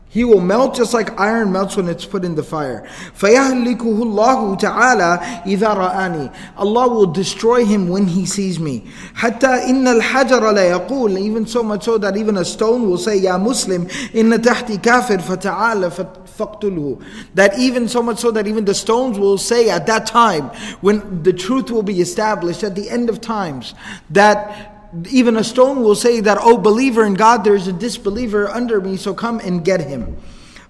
He 0.09 0.23
will 0.23 0.41
melt 0.41 0.75
just 0.75 0.93
like 0.93 1.19
iron 1.19 1.51
melts 1.51 1.75
when 1.75 1.89
it's 1.89 2.05
put 2.05 2.23
in 2.23 2.35
the 2.35 2.43
fire. 2.43 2.87
فَيَهْلِكُهُ 3.17 3.79
اللَّهُ 3.79 4.59
تَعَالَى 4.59 5.43
إِذَا 5.45 5.73
رَآنِي 5.75 6.35
Allah 6.55 6.87
will 6.87 7.07
destroy 7.07 7.65
him 7.65 7.87
when 7.87 8.05
he 8.05 8.27
sees 8.27 8.59
me. 8.59 8.85
حَتَّى 9.15 9.67
إِنَّ 9.67 9.99
الْحَجَرَ 9.99 10.53
لَيَقُولُ 10.53 11.19
Even 11.19 11.47
so 11.47 11.63
much 11.63 11.85
so 11.85 11.97
that 11.97 12.15
even 12.15 12.37
a 12.37 12.45
stone 12.45 12.87
will 12.87 12.99
say, 12.99 13.19
يَا 13.19 13.41
Muslim, 13.41 13.87
إِنَّ 14.13 14.37
تَحْتِ 14.37 14.81
كَافِرْ 14.83 15.19
فَتَعَالَ 15.19 15.91
فَقْتُلْهُ 16.37 17.01
That 17.35 17.57
even 17.57 17.87
so 17.87 18.01
much 18.01 18.19
so 18.19 18.31
that 18.31 18.47
even 18.47 18.65
the 18.65 18.73
stones 18.73 19.19
will 19.19 19.37
say 19.37 19.69
at 19.69 19.85
that 19.87 20.05
time, 20.05 20.49
when 20.81 21.23
the 21.23 21.33
truth 21.33 21.71
will 21.71 21.83
be 21.83 22.01
established 22.01 22.63
at 22.63 22.75
the 22.75 22.89
end 22.89 23.09
of 23.09 23.21
times, 23.21 23.73
that 24.09 24.91
even 25.09 25.37
a 25.37 25.43
stone 25.43 25.81
will 25.81 25.95
say 25.95 26.19
that, 26.21 26.37
oh 26.41 26.57
believer 26.57 27.05
in 27.05 27.15
God, 27.15 27.43
there 27.43 27.55
is 27.55 27.67
a 27.67 27.73
disbeliever 27.73 28.47
under 28.47 28.79
me, 28.79 28.97
so 28.97 29.13
come 29.13 29.39
and 29.39 29.65
get 29.65 29.81
him. 29.81 30.17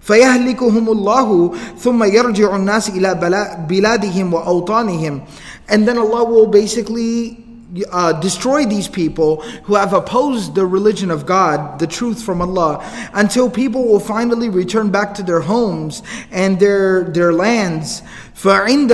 فيهلكهم 0.04 0.88
الله 0.88 1.54
ثم 1.78 2.04
يرجع 2.04 2.56
الناس 2.56 2.90
إلى 2.90 3.14
بلادهم 3.68 4.34
وأوطانهم 4.34 5.22
and 5.68 5.88
then 5.88 5.96
Allah 5.96 6.24
will 6.24 6.46
basically 6.46 7.40
uh, 7.91 8.13
destroy 8.13 8.65
these 8.65 8.87
people 8.87 9.41
who 9.63 9.75
have 9.75 9.93
opposed 9.93 10.55
the 10.55 10.65
religion 10.65 11.11
of 11.11 11.25
God, 11.25 11.79
the 11.79 11.87
truth 11.87 12.23
from 12.23 12.41
Allah, 12.41 12.79
until 13.13 13.49
people 13.49 13.85
will 13.85 13.99
finally 13.99 14.49
return 14.49 14.89
back 14.89 15.13
to 15.15 15.23
their 15.23 15.41
homes 15.41 16.01
and 16.31 16.59
their, 16.59 17.03
their 17.03 17.31
lands. 17.31 18.01
فعند 18.39 18.93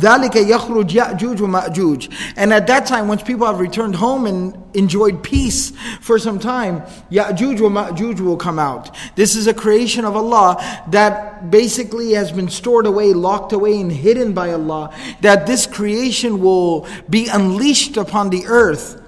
ذلك 0.00 0.36
يخرج 0.36 0.94
يأجوج 0.94 1.42
ومأجوج 1.42 2.08
and 2.36 2.50
at 2.50 2.66
that 2.66 2.86
time 2.86 3.08
once 3.08 3.22
people 3.22 3.46
have 3.46 3.60
returned 3.60 3.94
home 3.94 4.24
and 4.24 4.56
enjoyed 4.72 5.22
peace 5.22 5.72
for 6.00 6.18
some 6.18 6.38
time 6.38 6.82
يأجوج 7.12 7.60
ومأجوج 7.60 8.20
will 8.22 8.38
come 8.38 8.58
out. 8.58 8.94
This 9.14 9.36
is 9.36 9.46
a 9.46 9.52
creation 9.52 10.06
of 10.06 10.16
Allah 10.16 10.56
that 10.90 11.50
basically 11.50 12.12
has 12.12 12.32
been 12.32 12.48
stored 12.48 12.86
away 12.86 13.12
locked 13.12 13.52
away 13.52 13.78
and 13.78 13.92
hidden 13.92 14.32
by 14.32 14.52
Allah 14.52 14.94
that 15.20 15.46
this 15.46 15.66
creation 15.66 16.40
will 16.40 16.86
be 17.10 17.28
unleashed 17.28 17.98
upon 17.98 18.30
the 18.30 18.46
earth. 18.46 19.02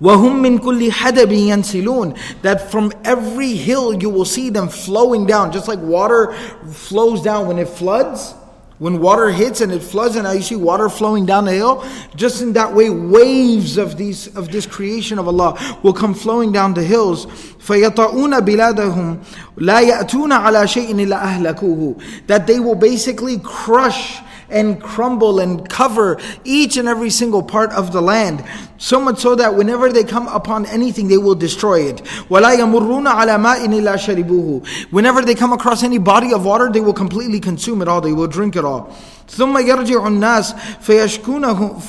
وَهُمْ 0.00 0.40
مِنْ 0.40 0.58
كُلِّ 0.58 0.90
حَدَبٍ 0.90 1.26
يَنْسِلُونَ. 1.26 2.18
That 2.42 2.70
from 2.70 2.90
every 3.04 3.52
hill 3.52 3.94
you 4.02 4.08
will 4.08 4.24
see 4.24 4.48
them 4.48 4.68
flowing 4.68 5.26
down, 5.26 5.52
just 5.52 5.68
like 5.68 5.78
water 5.78 6.32
flows 6.72 7.22
down 7.22 7.46
when 7.46 7.58
it 7.58 7.68
floods. 7.68 8.34
When 8.79 8.99
water 8.99 9.29
hits 9.29 9.61
and 9.61 9.71
it 9.71 9.81
floods, 9.81 10.15
and 10.17 10.25
now 10.25 10.33
you 10.33 10.41
see 10.41 10.57
water 10.57 10.89
flowing 10.89 11.25
down 11.25 11.45
the 11.45 11.53
hill, 11.53 11.85
just 12.13 12.41
in 12.41 12.51
that 12.53 12.73
way, 12.73 12.89
waves 12.89 13.77
of 13.77 13.95
these 13.95 14.27
of 14.35 14.51
this 14.51 14.65
creation 14.65 15.17
of 15.17 15.29
Allah 15.29 15.79
will 15.81 15.93
come 15.93 16.13
flowing 16.13 16.51
down 16.51 16.73
the 16.73 16.83
hills. 16.83 17.25
فَيَطَعُونَ 17.25 18.41
بِلَادَهُمْ 18.41 19.23
لَا 19.59 19.79
يَأْتُونَ 19.79 20.29
عَلَى 20.29 20.67
شَيْءٍ 20.67 20.93
إِلَّا 20.93 21.21
أَهْلَكُوهُ 21.21 22.27
That 22.27 22.47
they 22.47 22.59
will 22.59 22.75
basically 22.75 23.39
crush 23.39 24.19
and 24.49 24.81
crumble 24.81 25.39
and 25.39 25.67
cover 25.69 26.19
each 26.43 26.77
and 26.77 26.87
every 26.87 27.09
single 27.09 27.43
part 27.43 27.71
of 27.71 27.91
the 27.91 28.01
land. 28.01 28.43
So 28.77 28.99
much 28.99 29.19
so 29.19 29.35
that 29.35 29.55
whenever 29.55 29.91
they 29.91 30.03
come 30.03 30.27
upon 30.27 30.65
anything, 30.65 31.07
they 31.07 31.17
will 31.17 31.35
destroy 31.35 31.81
it. 31.81 32.05
Whenever 34.91 35.21
they 35.21 35.35
come 35.35 35.53
across 35.53 35.83
any 35.83 35.97
body 35.97 36.33
of 36.33 36.45
water, 36.45 36.69
they 36.71 36.81
will 36.81 36.93
completely 36.93 37.39
consume 37.39 37.81
it 37.81 37.87
all, 37.87 38.01
they 38.01 38.13
will 38.13 38.27
drink 38.27 38.55
it 38.55 38.65
all. 38.65 38.93
ثم 39.27 39.57
يرجع 39.57 40.07
الناس 40.07 40.55
فيشكونهم 40.81 41.79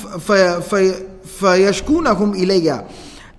فيشكونهم 1.23 2.33
إلي 2.33 2.83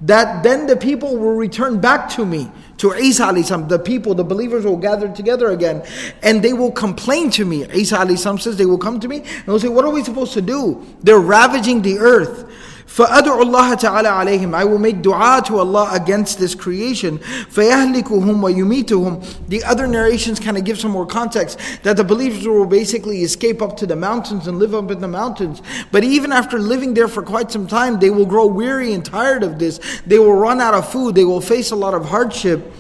that 0.01 0.45
then 0.45 0.67
the 0.67 0.77
people 0.77 1.17
will 1.17 1.35
return 1.35 1.81
back 1.81 2.09
to 2.09 2.25
me 2.25 2.49
to 2.78 2.94
Isa 2.94 3.26
alayhi 3.26 3.70
the 3.70 3.80
people, 3.80 4.14
the 4.16 4.24
believers 4.24 4.66
will 4.66 4.78
gather 4.78 5.08
together 5.08 5.52
again 5.52 5.84
and 6.22 6.44
they 6.44 6.54
will 6.54 6.72
complain 6.72 7.30
to 7.32 7.46
me. 7.46 7.66
Isa 7.74 8.18
Sam 8.18 8.38
says 8.38 8.58
they 8.58 8.66
will 8.66 8.78
come 8.78 9.00
to 9.00 9.08
me 9.08 9.18
and 9.18 9.46
they'll 9.46 9.60
say, 9.60 9.68
What 9.68 9.86
are 9.86 9.92
we 9.92 10.04
supposed 10.04 10.34
to 10.34 10.42
do? 10.42 10.86
They're 11.02 11.20
ravaging 11.20 11.82
the 11.82 12.00
earth. 12.00 12.50
فَأَدْعُ 12.93 13.43
اللَّهَ 13.43 13.75
تَعَالَى 13.75 14.09
عَلَيْهِمْ 14.09 14.55
I 14.55 14.65
will 14.65 14.79
make 14.79 15.03
dua 15.03 15.43
to 15.47 15.59
Allah 15.59 15.91
against 15.93 16.39
this 16.39 16.55
creation. 16.55 17.19
فَيَهْلِكُهُمْ 17.19 18.03
وَيُمِيتُهُمْ 18.05 19.49
The 19.49 19.63
other 19.63 19.87
narrations 19.87 20.41
kind 20.41 20.57
of 20.57 20.65
give 20.65 20.81
some 20.81 20.91
more 20.91 21.07
context 21.07 21.59
that 21.85 21.97
the 21.97 22.03
believers 22.03 22.47
will 22.47 22.67
basically 22.67 23.23
escape 23.23 23.63
up 23.63 23.77
to 23.77 23.87
the 23.87 23.95
mountains 23.95 24.49
and 24.49 24.59
live 24.59 24.75
up 24.75 24.91
in 24.91 25.01
the 25.01 25.07
mountains. 25.07 25.63
But 25.93 26.03
even 26.03 26.33
after 26.33 26.59
living 26.59 26.95
there 26.95 27.09
for 27.09 27.23
quite 27.23 27.53
some 27.53 27.67
time, 27.67 28.01
they 28.01 28.11
will 28.11 28.27
grow 28.27 28.47
weary 28.47 28.93
and 28.95 29.05
tired 29.05 29.43
of 29.43 29.59
this. 29.59 29.79
They 30.07 30.19
will 30.19 30.35
run 30.35 30.61
out 30.61 30.75
of 30.75 30.91
food. 30.91 31.15
They 31.15 31.25
will 31.25 31.41
face 31.41 31.71
a 31.71 31.77
lot 31.77 31.95
of 31.95 32.07
hardship. 32.07 32.73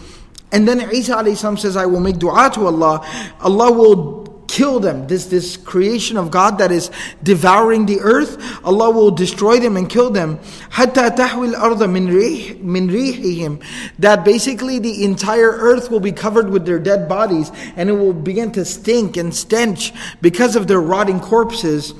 And 0.51 0.67
then 0.67 0.91
Isa 0.93 1.37
says, 1.57 1.77
I 1.77 1.87
will 1.87 2.01
make 2.01 2.19
dua 2.19 2.51
to 2.55 2.67
Allah. 2.67 3.07
Allah 3.41 3.71
will 3.71 4.25
kill 4.53 4.81
them. 4.81 5.07
This, 5.07 5.27
this 5.27 5.57
creation 5.57 6.17
of 6.17 6.31
God 6.31 6.59
that 6.59 6.73
is 6.73 6.91
devouring 7.23 7.87
the 7.87 8.01
earth, 8.01 8.39
Allah 8.65 8.91
will 8.91 9.11
destroy 9.11 9.61
them 9.61 9.77
and 9.77 9.89
kill 9.89 10.11
them. 10.11 10.39
حَتَّى 10.71 11.17
تَحْوِي 11.17 11.55
الْأَرْضَ 11.55 11.79
مِنْ 11.79 12.91
رِيحِهِمْ 12.91 13.63
That 13.99 14.25
basically 14.25 14.79
the 14.79 15.05
entire 15.05 15.51
earth 15.51 15.91
will 15.91 16.01
be 16.01 16.13
covered 16.13 16.51
with 16.51 16.67
their 16.67 16.79
dead 16.79 17.09
bodies 17.09 17.53
and 17.77 17.89
it 17.89 17.93
will 17.93 18.13
begin 18.13 18.51
to 18.53 18.65
stink 18.65 19.17
and 19.17 19.35
stench 19.35 19.93
because 20.21 20.57
of 20.57 20.67
their 20.67 20.81
rotting 20.81 21.21
corpses. 21.21 21.95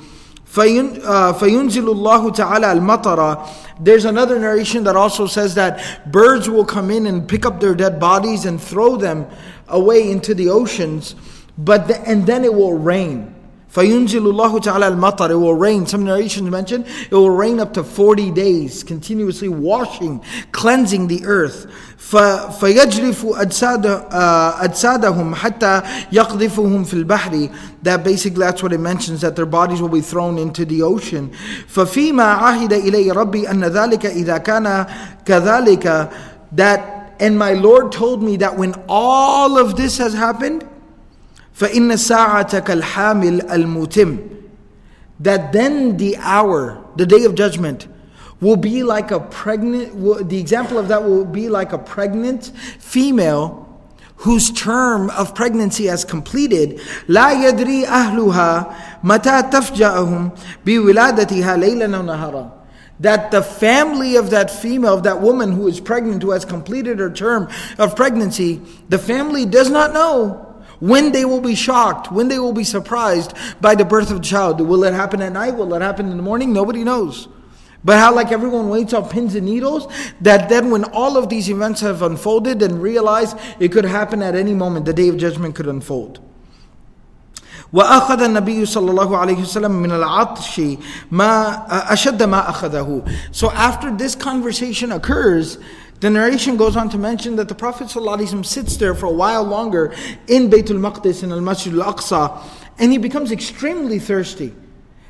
فَيُنزِلُ 0.51 1.37
اللَّهُ 1.37 2.35
تَعَالَى 2.35 2.81
الْمَطَرَ 2.81 3.49
There's 3.79 4.07
another 4.07 4.39
narration 4.39 4.85
that 4.85 4.97
also 4.97 5.27
says 5.27 5.55
that 5.57 6.11
birds 6.11 6.49
will 6.49 6.65
come 6.65 6.91
in 6.91 7.07
and 7.07 7.29
pick 7.29 7.45
up 7.45 7.61
their 7.61 7.75
dead 7.75 8.01
bodies 8.01 8.47
and 8.47 8.61
throw 8.61 8.97
them 8.97 9.27
away 9.69 10.11
into 10.11 10.35
the 10.35 10.49
oceans. 10.49 11.15
But 11.57 11.89
the, 11.89 12.01
and 12.09 12.27
then 12.27 12.45
it 12.45 12.55
will 12.55 12.75
rain. 12.75 13.35
فَيُنزِلُ 13.73 14.25
اللَّهُ 14.25 14.63
تَعَالَى 14.63 14.97
الْمَطَرِ 14.97 15.31
It 15.31 15.35
will 15.35 15.55
rain. 15.55 15.87
Some 15.87 16.05
narrations 16.05 16.51
mention 16.51 16.87
it 16.87 17.15
will 17.15 17.31
rain 17.31 17.61
up 17.61 17.75
to 17.75 17.85
40 17.85 18.31
days, 18.31 18.83
continuously 18.83 19.49
washing, 19.49 20.25
cleansing 20.53 21.07
the 21.09 21.27
earth. 21.27 21.67
فَيَجْرِفُ 21.99 23.37
أَجْسَادَهُمْ 23.37 25.35
حَتَّى 25.35 25.83
يَقْذِفُهُمْ 26.11 26.87
فِي 26.87 27.05
الْبَحْرِ 27.05 27.55
That 27.83 28.05
basically 28.05 28.41
that's 28.41 28.63
what 28.63 28.73
it 28.73 28.79
mentions, 28.79 29.21
that 29.21 29.37
their 29.37 29.45
bodies 29.45 29.83
will 29.83 29.91
be 29.91 30.01
thrown 30.01 30.39
into 30.39 30.65
the 30.65 30.81
ocean. 30.81 31.31
فَفِيمَا 31.69 32.39
عَهِدَ 32.39 32.71
إِلَيْ 32.71 33.13
رَبِّي 33.13 33.47
أَنَّ 33.47 33.65
ذَلِكَ 33.71 34.07
إِذَا 34.07 34.39
كَانَ 34.39 34.87
كَذَلِكَ 35.27 36.11
That, 36.53 37.15
and 37.21 37.39
my 37.39 37.53
Lord 37.53 37.93
told 37.93 38.23
me 38.23 38.39
that 38.39 38.57
when 38.57 38.75
all 38.89 39.59
of 39.59 39.77
this 39.77 39.99
has 39.99 40.15
happened, 40.15 40.67
فإن 41.55 41.93
الساعة 41.93 42.59
كالحامل 42.59 43.51
المتم 43.51 44.19
that 45.21 45.53
then 45.53 45.97
the 45.97 46.17
hour, 46.19 46.85
the 46.97 47.05
day 47.05 47.25
of 47.25 47.35
judgment, 47.35 47.89
will 48.41 48.57
be 48.57 48.85
like 48.85 49.11
a 49.11 49.19
pregnant, 49.19 50.29
the 50.29 50.39
example 50.39 50.79
of 50.79 50.89
that 50.89 51.03
will 51.03 51.25
be 51.25 51.49
like 51.49 51.73
a 51.73 51.79
pregnant 51.79 52.53
female 52.79 53.65
whose 54.19 54.51
term 54.51 55.11
of 55.11 55.35
pregnancy 55.35 55.87
has 55.87 56.05
completed 56.05 56.81
لا 57.09 57.33
يدري 57.33 57.87
أهلها 57.87 58.77
متى 59.05 59.43
تفجأهم 59.43 60.31
بولادتها 60.67 61.57
ليلا 61.57 61.99
ونهارا 61.99 62.53
that 63.01 63.31
the 63.31 63.43
family 63.43 64.17
of 64.17 64.31
that 64.31 64.51
female, 64.51 64.95
of 64.95 65.05
that 65.05 65.21
woman 65.21 65.53
who 65.53 65.69
is 65.69 65.79
pregnant, 65.79 66.21
who 66.21 66.33
has 66.33 66.45
completed 66.45 66.99
her 66.99 67.09
term 67.09 67.49
of 67.79 67.95
pregnancy, 67.95 68.61
the 68.89 68.99
family 68.99 69.47
does 69.47 69.71
not 69.71 69.93
know 69.93 70.52
when 70.83 71.13
they 71.13 71.25
will 71.25 71.41
be 71.41 71.55
shocked, 71.55 72.11
when 72.13 72.29
they 72.29 72.39
will 72.39 72.53
be 72.53 72.65
surprised 72.65 73.35
by 73.61 73.75
the 73.75 73.85
birth 73.85 74.11
of 74.11 74.19
the 74.19 74.25
child. 74.25 74.61
Will 74.61 74.85
it 74.85 74.95
happen 74.95 75.23
at 75.23 75.33
night? 75.33 75.57
Will 75.57 75.73
it 75.75 75.83
happen 75.83 76.11
in 76.11 76.17
the 76.17 76.23
morning? 76.23 76.53
Nobody 76.53 76.85
knows. 76.85 77.29
But 77.85 77.99
how, 77.99 78.15
like 78.15 78.33
everyone 78.33 78.69
waits 78.69 78.93
on 78.93 79.09
pins 79.09 79.35
and 79.35 79.47
needles, 79.47 79.87
that 80.21 80.49
then 80.49 80.71
when 80.71 80.85
all 80.85 81.17
of 81.17 81.29
these 81.29 81.49
events 81.49 81.81
have 81.81 82.03
unfolded 82.03 82.61
and 82.63 82.83
realize 82.83 83.35
it 83.61 83.69
could 83.69 83.85
happen 83.85 84.21
at 84.23 84.35
any 84.35 84.53
moment, 84.53 84.85
the 84.85 84.93
day 84.93 85.09
of 85.09 85.17
judgment 85.17 85.55
could 85.55 85.67
unfold. 85.67 86.21
وأخذ 87.73 88.23
النبي 88.23 88.65
صلى 88.65 88.91
الله 88.91 89.17
عليه 89.17 89.43
وسلم 89.43 89.71
من 89.71 89.91
العطش 89.91 90.79
ما 91.11 91.93
أشد 91.93 92.23
ما 92.23 92.49
أخذه. 92.49 93.07
So 93.31 93.51
after 93.51 93.95
this 93.95 94.15
conversation 94.15 94.91
occurs, 94.91 95.59
the 96.00 96.10
narration 96.10 96.58
goes 96.58 96.76
on 96.76 96.90
to 96.90 96.98
mention 96.98 97.38
that 97.38 97.48
the 97.48 97.56
Prophet 97.56 97.88
ﷺ 97.88 98.46
sits 98.46 98.78
there 98.78 98.94
for 98.94 99.06
a 99.06 99.12
while 99.12 99.44
longer 99.44 99.94
in 100.28 100.50
Baytul 100.50 100.80
Maqdis 100.80 101.24
in 101.24 101.32
Al 101.32 101.42
Masjid 101.42 101.74
Al 101.74 101.94
Aqsa 101.94 102.42
and 102.78 102.92
he 102.92 102.98
becomes 102.98 103.32
extremely 103.32 104.00
thirsty. 104.00 104.54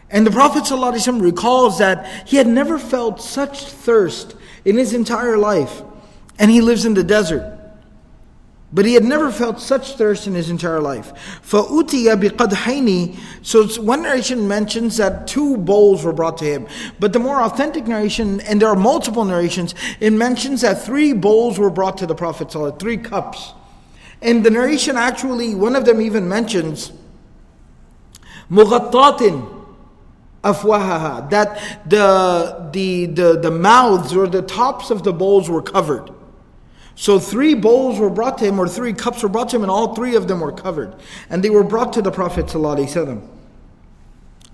And 0.09 0.27
the 0.27 0.31
Prophet 0.31 0.63
ﷺ 0.63 1.21
recalls 1.21 1.79
that 1.79 2.27
he 2.27 2.37
had 2.37 2.47
never 2.47 2.77
felt 2.77 3.21
such 3.21 3.65
thirst 3.65 4.35
in 4.63 4.77
his 4.77 4.93
entire 4.93 5.37
life. 5.37 5.81
And 6.37 6.51
he 6.51 6.61
lives 6.61 6.85
in 6.85 6.93
the 6.93 7.03
desert. 7.03 7.52
But 8.72 8.84
he 8.84 8.92
had 8.92 9.04
never 9.04 9.30
felt 9.30 9.61
such 9.61 9.96
thirst 9.96 10.26
in 10.26 10.34
his 10.34 10.50
entire 10.50 10.80
life. 10.80 11.12
فَأُتِيَ 11.42 12.20
بِقَدْحَيْنِ 12.20 13.16
So 13.40 13.66
one 13.80 14.02
narration 14.02 14.46
mentions 14.46 14.98
that 14.98 15.26
two 15.26 15.56
bowls 15.56 16.04
were 16.04 16.12
brought 16.12 16.37
to 16.38 16.44
him. 16.44 16.66
But 17.00 17.14
the 17.14 17.18
more 17.18 17.40
authentic 17.40 17.87
narration, 17.87 18.40
and 18.42 18.61
there 18.61 18.68
are 18.68 18.76
multiple 18.76 19.24
narrations, 19.24 19.74
it 20.00 20.12
mentions 20.12 20.61
that 20.61 20.82
three 20.82 21.14
bowls 21.14 21.58
were 21.58 21.70
brought 21.70 21.96
to 21.98 22.06
the 22.06 22.14
Prophet 22.14 22.52
three 22.78 22.98
cups. 22.98 23.54
And 24.20 24.44
the 24.44 24.50
narration 24.50 24.96
actually, 24.96 25.54
one 25.54 25.74
of 25.74 25.87
them 25.87 26.02
even 26.02 26.28
mentions 26.28 26.92
مُغَطَّاتٍ 28.50 29.54
أَفْوَاهَهَا 30.44 31.30
That 31.30 31.80
the, 31.88 32.70
the, 32.72 33.06
the, 33.06 33.40
the 33.40 33.50
mouths 33.50 34.14
or 34.14 34.26
the 34.26 34.42
tops 34.42 34.90
of 34.90 35.04
the 35.04 35.12
bowls 35.12 35.48
were 35.48 35.62
covered. 35.62 36.11
So 36.94 37.20
three 37.20 37.54
bowls 37.54 37.98
were 38.00 38.11
brought 38.11 38.38
to 38.38 38.44
him, 38.44 38.58
or 38.58 38.66
three 38.66 38.92
cups 38.92 39.22
were 39.22 39.28
brought 39.28 39.50
to 39.50 39.56
him, 39.56 39.62
and 39.62 39.70
all 39.70 39.94
three 39.94 40.16
of 40.16 40.26
them 40.26 40.40
were 40.40 40.52
covered. 40.52 40.96
And 41.30 41.44
they 41.44 41.50
were 41.50 41.62
brought 41.62 41.92
to 41.92 42.02
the 42.02 42.11
Prophet. 42.11 42.46
ﷺ. 42.46 43.26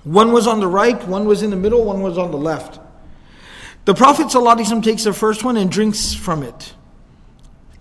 One 0.05 0.33
was 0.33 0.47
on 0.47 0.61
the 0.61 0.69
right, 0.69 1.03
one 1.09 1.25
was 1.25 1.43
in 1.43 1.49
the 1.49 1.57
middle, 1.57 1.85
one 1.85 2.03
was 2.03 2.19
on 2.19 2.31
the 2.31 2.37
left. 2.37 2.79
The 3.87 3.95
Prophet 3.95 4.27
ﷺ 4.27 4.83
takes 4.83 5.05
the 5.05 5.15
first 5.15 5.45
one 5.45 5.57
and 5.57 5.71
drinks 5.71 6.13
from 6.13 6.43
it. 6.43 6.75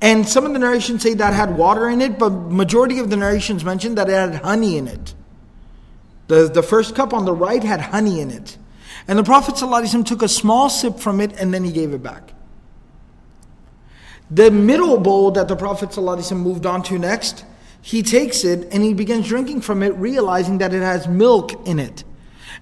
And 0.01 0.27
some 0.27 0.45
of 0.45 0.53
the 0.53 0.59
narrations 0.59 1.01
say 1.01 1.13
that 1.13 1.33
had 1.33 1.57
water 1.57 1.89
in 1.89 2.01
it, 2.01 2.17
but 2.17 2.29
majority 2.29 2.99
of 2.99 3.09
the 3.09 3.17
narrations 3.17 3.63
mention 3.63 3.95
that 3.95 4.09
it 4.09 4.13
had 4.13 4.35
honey 4.35 4.77
in 4.77 4.87
it. 4.87 5.13
The, 6.27 6.47
the 6.47 6.63
first 6.63 6.95
cup 6.95 7.13
on 7.13 7.25
the 7.25 7.33
right 7.33 7.63
had 7.63 7.81
honey 7.81 8.21
in 8.21 8.31
it. 8.31 8.57
And 9.07 9.19
the 9.19 9.23
Prophet 9.23 9.55
ﷺ 9.55 10.05
took 10.05 10.21
a 10.21 10.27
small 10.29 10.69
sip 10.69 10.99
from 10.99 11.19
it 11.19 11.33
and 11.33 11.53
then 11.53 11.65
he 11.65 11.71
gave 11.71 11.93
it 11.93 12.01
back. 12.01 12.33
The 14.30 14.50
middle 14.50 14.98
bowl 14.98 15.30
that 15.32 15.48
the 15.48 15.56
Prophet 15.56 15.90
ﷺ 15.90 16.36
moved 16.36 16.66
on 16.66 16.82
to 16.84 16.98
next, 16.98 17.44
he 17.80 18.02
takes 18.02 18.44
it 18.44 18.68
and 18.72 18.82
he 18.82 18.92
begins 18.92 19.26
drinking 19.26 19.62
from 19.62 19.82
it, 19.82 19.94
realizing 19.94 20.58
that 20.58 20.74
it 20.74 20.82
has 20.82 21.08
milk 21.08 21.66
in 21.66 21.78
it. 21.78 22.04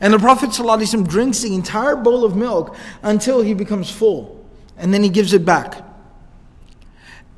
And 0.01 0.13
the 0.13 0.19
Prophet 0.19 0.51
ﷺ 0.51 1.09
drinks 1.09 1.41
the 1.41 1.55
entire 1.55 1.97
bowl 1.97 2.25
of 2.25 2.37
milk 2.37 2.77
until 3.03 3.43
he 3.43 3.55
becomes 3.55 3.91
full. 3.91 4.45
And 4.77 4.93
then 4.93 5.03
he 5.03 5.09
gives 5.09 5.33
it 5.33 5.45
back. 5.45 5.83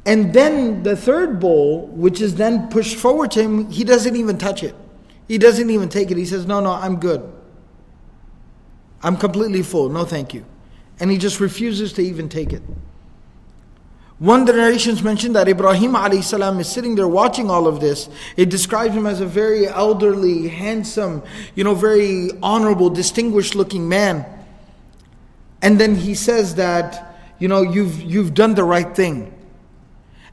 And 0.05 0.33
then 0.33 0.83
the 0.83 0.97
third 0.97 1.39
bowl, 1.39 1.87
which 1.89 2.21
is 2.21 2.35
then 2.35 2.69
pushed 2.69 2.97
forward 2.97 3.31
to 3.33 3.43
him, 3.43 3.71
he 3.71 3.85
doesn't 3.85 4.17
even 4.17 4.39
touch 4.39 4.63
it. 4.63 4.75
He 5.29 5.39
doesn't 5.39 5.69
even 5.69 5.89
take 5.89 6.11
it. 6.11 6.17
He 6.17 6.25
says, 6.25 6.47
No, 6.47 6.61
no, 6.61 6.73
I'm 6.73 6.99
good. 6.99 7.31
I'm 9.03 9.17
completely 9.17 9.63
full. 9.63 9.91
No, 9.91 10.05
thank 10.05 10.35
you. 10.35 10.45
And 10.99 11.11
he 11.11 11.19
just 11.19 11.39
refuses 11.41 11.93
to 11.95 12.03
even 12.03 12.29
take 12.29 12.53
it. 12.53 12.63
One 14.20 14.42
of 14.42 14.48
the 14.48 14.54
narrations 14.54 15.04
mentioned 15.04 15.36
that 15.36 15.50
Ibrahim 15.50 15.96
salam 16.22 16.60
is 16.60 16.70
sitting 16.70 16.96
there 16.96 17.08
watching 17.08 17.50
all 17.50 17.68
of 17.68 17.80
this. 17.80 18.08
It 18.38 18.50
describes 18.50 18.96
him 18.96 19.06
as 19.06 19.20
a 19.20 19.26
very 19.26 19.68
elderly, 19.68 20.48
handsome, 20.48 21.24
you 21.56 21.64
know, 21.64 21.76
very 21.76 22.30
honorable, 22.42 22.90
distinguished 22.90 23.56
looking 23.56 23.90
man. 23.90 24.26
And 25.62 25.80
then 25.80 25.96
he 25.96 26.16
says 26.16 26.56
that, 26.56 27.18
you 27.40 27.48
know, 27.48 27.64
you've, 27.64 28.02
you've 28.02 28.34
done 28.34 28.54
the 28.54 28.64
right 28.64 28.96
thing. 28.96 29.34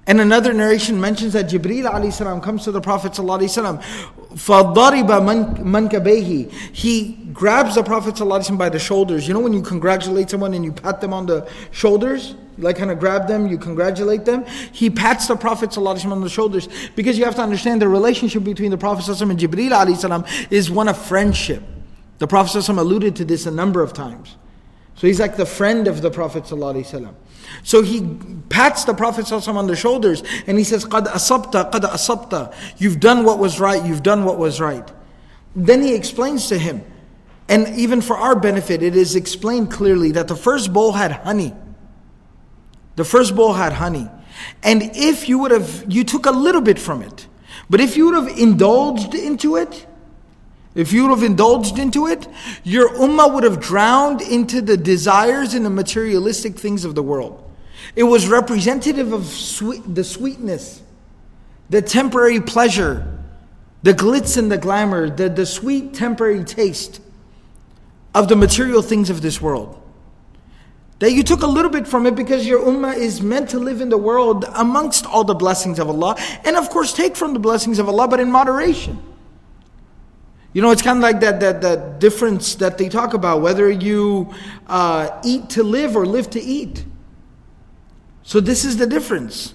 And 0.07 0.21
another 0.21 0.53
narration 0.53 1.01
mentions 1.01 1.33
that 1.35 1.47
Jibreel 1.47 2.13
salam 2.13 2.41
comes 2.41 2.65
to 2.65 2.73
the 2.73 2.81
Prophet 2.81 3.13
ﷺ, 3.13 3.83
فَضَرِبَ 4.35 5.59
مَنْكَبَيْهِ 5.59 6.51
He 6.73 7.13
grabs 7.33 7.75
the 7.75 7.83
Prophet 7.83 8.15
ﷺ 8.15 8.59
by 8.59 8.69
the 8.69 8.79
shoulders. 8.79 9.27
You 9.29 9.35
know 9.35 9.41
when 9.41 9.53
you 9.53 9.63
congratulate 9.63 10.31
someone 10.31 10.55
and 10.55 10.65
you 10.65 10.73
pat 10.73 11.01
them 11.01 11.13
on 11.13 11.27
the 11.27 11.49
shoulders? 11.71 12.35
like 12.59 12.77
kind 12.77 12.91
of 12.91 12.99
grab 12.99 13.27
them, 13.27 13.47
you 13.47 13.59
congratulate 13.59 14.25
them. 14.25 14.45
He 14.73 14.91
pats 14.91 15.27
the 15.27 15.37
Prophet 15.37 15.71
ﷺ 15.71 16.11
on 16.11 16.21
the 16.21 16.29
shoulders 16.29 16.69
because 16.95 17.19
you 17.19 17.25
have 17.25 17.35
to 17.37 17.43
understand 17.43 17.81
the 17.81 17.89
relationship 17.89 18.45
between 18.45 18.71
the 18.71 18.79
Prophet 18.79 19.05
ﷺ 19.05 19.31
and 19.31 19.39
Jibreel 19.39 19.71
ﷺ 19.71 20.53
is 20.53 20.71
one 20.71 20.89
of 20.89 20.99
friendship. 20.99 21.63
The 22.19 22.27
Prophet 22.27 22.59
ﷺ 22.59 22.79
alluded 22.79 23.17
to 23.17 23.25
this 23.25 23.47
a 23.47 23.51
number 23.51 23.83
of 23.83 23.93
times. 23.93 24.37
So 24.95 25.07
he's 25.07 25.19
like 25.19 25.37
the 25.37 25.47
friend 25.47 25.89
of 25.89 26.03
the 26.03 26.11
Prophet 26.11 26.45
ﷺ. 26.45 27.15
So 27.63 27.83
he 27.83 28.07
pats 28.51 28.85
the 28.85 28.95
Prophet 28.95 29.25
ﷺ 29.25 29.55
on 29.55 29.67
the 29.67 29.77
shoulders 29.77 30.23
and 30.47 30.59
he 30.59 30.65
says, 30.65 30.85
"Qad 30.85 31.07
asabta, 31.07 31.71
qad 31.71 31.81
asabta." 31.81 32.55
You've 32.77 33.01
done 33.01 33.25
what 33.25 33.39
was 33.39 33.59
right. 33.59 33.85
You've 33.85 34.03
done 34.03 34.25
what 34.25 34.39
was 34.39 34.61
right. 34.61 34.89
Then 35.57 35.83
he 35.83 35.95
explains 35.95 36.49
to 36.49 36.59
him, 36.59 36.85
and 37.49 37.67
even 37.77 38.01
for 38.01 38.17
our 38.17 38.37
benefit, 38.37 38.83
it 38.83 38.95
is 38.95 39.17
explained 39.17 39.73
clearly 39.73 40.13
that 40.13 40.29
the 40.29 40.37
first 40.37 40.73
bowl 40.73 40.93
had 40.93 41.11
honey. 41.13 41.55
The 42.96 43.04
first 43.04 43.36
bowl 43.36 43.54
had 43.54 43.74
honey. 43.74 44.10
And 44.64 44.82
if 44.96 45.28
you 45.30 45.40
would 45.40 45.52
have, 45.52 45.86
you 45.88 46.04
took 46.04 46.26
a 46.26 46.32
little 46.32 46.62
bit 46.62 46.80
from 46.80 47.02
it. 47.02 47.28
But 47.70 47.82
if 47.82 47.98
you 47.98 48.06
would 48.06 48.16
have 48.16 48.38
indulged 48.38 49.14
into 49.14 49.56
it, 49.56 49.88
if 50.76 50.92
you 50.92 51.04
would 51.04 51.18
have 51.18 51.24
indulged 51.24 51.80
into 51.80 52.08
it, 52.08 52.28
your 52.64 52.90
ummah 52.90 53.34
would 53.34 53.44
have 53.44 53.62
drowned 53.62 54.22
into 54.22 54.62
the 54.62 54.76
desires 54.76 55.54
and 55.54 55.66
the 55.66 55.70
materialistic 55.70 56.58
things 56.58 56.84
of 56.84 56.96
the 56.96 57.04
world. 57.04 57.42
It 57.96 58.04
was 58.04 58.28
representative 58.28 59.14
of 59.14 59.26
sweet, 59.26 59.82
the 59.96 60.04
sweetness, 60.04 60.82
the 61.70 61.82
temporary 61.82 62.42
pleasure, 62.42 63.20
the 63.84 63.94
glitz 63.94 64.38
and 64.38 64.52
the 64.52 64.58
glamour, 64.58 65.10
the, 65.10 65.30
the 65.30 65.46
sweet 65.46 65.94
temporary 65.94 66.44
taste 66.44 67.02
of 68.14 68.28
the 68.28 68.36
material 68.36 68.82
things 68.82 69.10
of 69.10 69.22
this 69.22 69.42
world. 69.42 69.82
That 71.00 71.12
you 71.12 71.24
took 71.24 71.42
a 71.42 71.48
little 71.48 71.72
bit 71.72 71.88
from 71.88 72.06
it 72.06 72.16
because 72.16 72.48
your 72.48 72.62
ummah 72.62 72.96
is 72.96 73.22
meant 73.22 73.50
to 73.50 73.60
live 73.60 73.82
in 73.82 73.90
the 73.90 73.98
world 73.98 74.46
amongst 74.56 75.06
all 75.06 75.26
the 75.26 75.36
blessings 75.36 75.78
of 75.78 75.90
Allah. 75.90 76.16
And 76.46 76.56
of 76.56 76.70
course, 76.70 76.94
take 76.94 77.18
from 77.18 77.34
the 77.34 77.40
blessings 77.40 77.80
of 77.80 77.90
Allah, 77.90 78.08
but 78.08 78.20
in 78.20 78.32
moderation. 78.32 79.02
You 80.54 80.62
know, 80.62 80.72
it's 80.72 80.82
kind 80.82 80.98
of 80.98 81.04
like 81.04 81.20
that, 81.20 81.42
that, 81.42 81.62
that 81.64 82.00
difference 82.00 82.56
that 82.56 82.78
they 82.78 82.88
talk 82.88 83.14
about 83.14 83.42
whether 83.42 83.70
you 83.70 84.34
uh, 84.68 85.20
eat 85.26 85.50
to 85.52 85.64
live 85.64 85.98
or 85.98 86.06
live 86.06 86.30
to 86.30 86.42
eat. 86.42 86.86
So, 88.24 88.40
this 88.40 88.64
is 88.64 88.78
the 88.78 88.88
difference. 88.88 89.54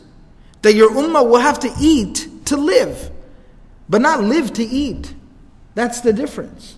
That 0.61 0.75
your 0.75 0.91
ummah 0.91 1.27
will 1.27 1.41
have 1.41 1.59
to 1.61 1.73
eat 1.81 2.29
to 2.45 2.59
live, 2.59 3.11
but 3.89 4.03
not 4.03 4.23
live 4.23 4.53
to 4.53 4.63
eat. 4.63 5.15
That's 5.75 6.03
the 6.03 6.13
difference. 6.13 6.77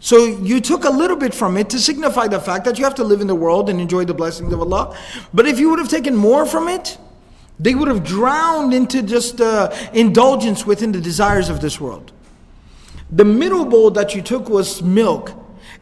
So 0.00 0.24
you 0.24 0.62
took 0.62 0.84
a 0.84 0.90
little 0.90 1.16
bit 1.16 1.34
from 1.34 1.58
it 1.58 1.68
to 1.70 1.78
signify 1.78 2.26
the 2.26 2.40
fact 2.40 2.64
that 2.64 2.78
you 2.78 2.84
have 2.84 2.94
to 2.96 3.04
live 3.04 3.20
in 3.20 3.26
the 3.26 3.34
world 3.34 3.68
and 3.68 3.78
enjoy 3.78 4.06
the 4.06 4.14
blessings 4.14 4.50
of 4.52 4.60
Allah. 4.60 4.96
But 5.32 5.46
if 5.46 5.58
you 5.58 5.68
would 5.68 5.78
have 5.78 5.90
taken 5.90 6.16
more 6.16 6.46
from 6.46 6.68
it, 6.68 6.96
they 7.58 7.74
would 7.74 7.88
have 7.88 8.02
drowned 8.02 8.72
into 8.72 9.02
just 9.02 9.42
uh, 9.42 9.70
indulgence 9.92 10.64
within 10.64 10.92
the 10.92 11.00
desires 11.00 11.50
of 11.50 11.60
this 11.60 11.78
world. 11.78 12.12
The 13.10 13.26
middle 13.26 13.66
bowl 13.66 13.90
that 13.90 14.14
you 14.14 14.22
took 14.22 14.48
was 14.48 14.82
milk, 14.82 15.32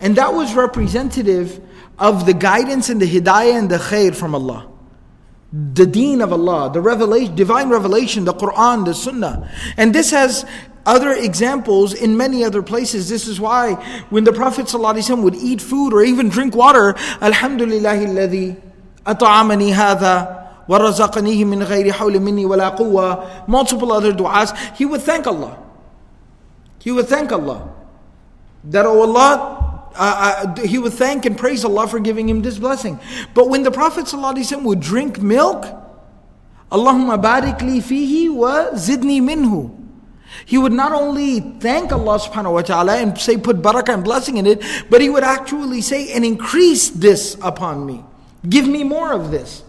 and 0.01 0.17
that 0.17 0.35
was 0.35 0.55
representative 0.55 1.61
of 1.97 2.27
the 2.27 2.35
guidance 2.35 2.89
and 2.89 3.01
the 3.01 3.07
hidayah 3.07 3.57
and 3.57 3.71
the 3.71 3.77
khair 3.79 4.15
from 4.17 4.35
Allah. 4.35 4.69
The 5.53 5.87
deen 5.87 6.21
of 6.21 6.33
Allah, 6.33 6.73
the 6.73 6.81
revelation, 6.81 7.37
divine 7.37 7.69
revelation, 7.69 8.25
the 8.25 8.35
Quran, 8.35 8.85
the 8.85 8.95
Sunnah. 8.95 9.49
And 9.77 9.95
this 9.95 10.11
has 10.11 10.45
other 10.88 11.12
examples 11.12 11.94
in 11.94 12.18
many 12.18 12.44
other 12.44 12.62
places. 12.62 13.10
This 13.10 13.28
is 13.28 13.40
why 13.40 13.74
when 14.10 14.24
the 14.24 14.34
Prophet 14.34 14.66
ﷺ 14.66 15.24
would 15.24 15.36
eat 15.36 15.62
food 15.62 15.94
or 15.94 16.04
even 16.04 16.30
drink 16.30 16.56
water, 16.56 16.96
Alhamdulillah 17.22 17.96
alladhi 17.96 18.60
at'amani 19.06 19.74
hadha 19.74 20.44
ورزقنيه 20.70 21.46
من 21.46 21.64
غير 21.64 21.92
حول 21.92 22.20
مني 22.20 22.46
ولا 22.46 22.70
قوة 22.70 23.48
multiple 23.48 23.92
other 23.92 24.14
du'as 24.14 24.56
he 24.78 24.86
would 24.86 25.02
thank 25.02 25.28
Allah 25.28 25.58
he 26.80 26.92
would 26.92 27.08
thank 27.08 27.34
Allah 27.34 27.70
that 28.64 28.86
oh 28.86 29.02
Allah 29.02 29.92
uh, 29.96 30.46
uh, 30.58 30.62
he 30.62 30.78
would 30.80 30.94
thank 30.94 31.26
and 31.26 31.38
praise 31.38 31.66
Allah 31.66 31.88
for 31.88 32.00
giving 32.00 32.30
him 32.30 32.42
this 32.42 32.58
blessing 32.58 32.98
but 33.34 33.50
when 33.50 33.64
the 33.64 33.72
Prophet 33.72 34.06
ﷺ 34.06 34.64
would 34.64 34.80
drink 34.80 35.22
milk 35.22 35.66
Allahumma 36.72 37.22
barik 37.22 37.62
li 37.62 37.82
fihi 37.82 38.34
wa 38.34 38.72
zidni 38.72 39.22
minhu 39.22 39.77
he 40.49 40.57
would 40.57 40.73
not 40.73 40.93
only 40.93 41.41
thank 41.41 41.93
Allah 41.93 42.19
subhanahu 42.19 42.55
wa 42.55 42.63
ta'ala 42.63 42.97
and 42.97 43.19
say, 43.19 43.37
put 43.37 43.61
barakah 43.61 43.93
and 43.93 44.03
blessing 44.03 44.39
in 44.39 44.47
it, 44.47 44.65
but 44.89 45.03
he 45.03 45.11
would 45.11 45.23
actually 45.23 45.83
say, 45.83 46.11
and 46.15 46.25
increase 46.25 46.89
this 46.89 47.37
upon 47.43 47.85
me. 47.85 48.03
Give 48.49 48.67
me 48.67 48.83
more 48.83 49.13
of 49.13 49.31
this. 49.31 49.63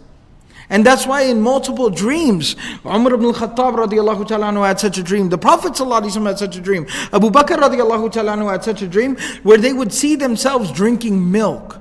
And 0.70 0.86
that's 0.86 1.06
why 1.06 1.24
in 1.24 1.42
multiple 1.42 1.90
dreams, 1.90 2.56
Umar 2.86 3.14
ibn 3.16 3.26
al-Khattab 3.26 3.76
radiallahu 3.76 4.26
ta'ala 4.26 4.54
had 4.66 4.80
such 4.80 4.98
a 4.98 5.04
dream. 5.04 5.28
The 5.28 5.38
Prophet 5.38 5.74
ﷺ 5.74 6.26
had 6.26 6.40
such 6.40 6.56
a 6.56 6.62
dream. 6.62 6.88
Abu 7.12 7.30
Bakr 7.30 7.58
radiallahu 7.58 8.10
ta'ala 8.14 8.38
had 8.50 8.64
such 8.64 8.82
a 8.82 8.88
dream 8.88 9.18
where 9.44 9.58
they 9.58 9.74
would 9.74 9.92
see 9.92 10.16
themselves 10.16 10.72
drinking 10.72 11.30
milk. 11.30 11.78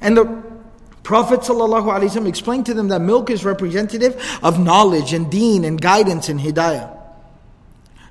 And 0.00 0.16
the 0.16 0.42
Prophet 1.04 1.42
ﷺ 1.42 2.26
explained 2.26 2.66
to 2.66 2.74
them 2.74 2.88
that 2.88 3.00
milk 3.00 3.30
is 3.30 3.44
representative 3.44 4.20
of 4.42 4.58
knowledge 4.58 5.12
and 5.12 5.30
deen 5.30 5.64
and 5.64 5.80
guidance 5.80 6.28
and 6.28 6.40
hidayah. 6.40 6.91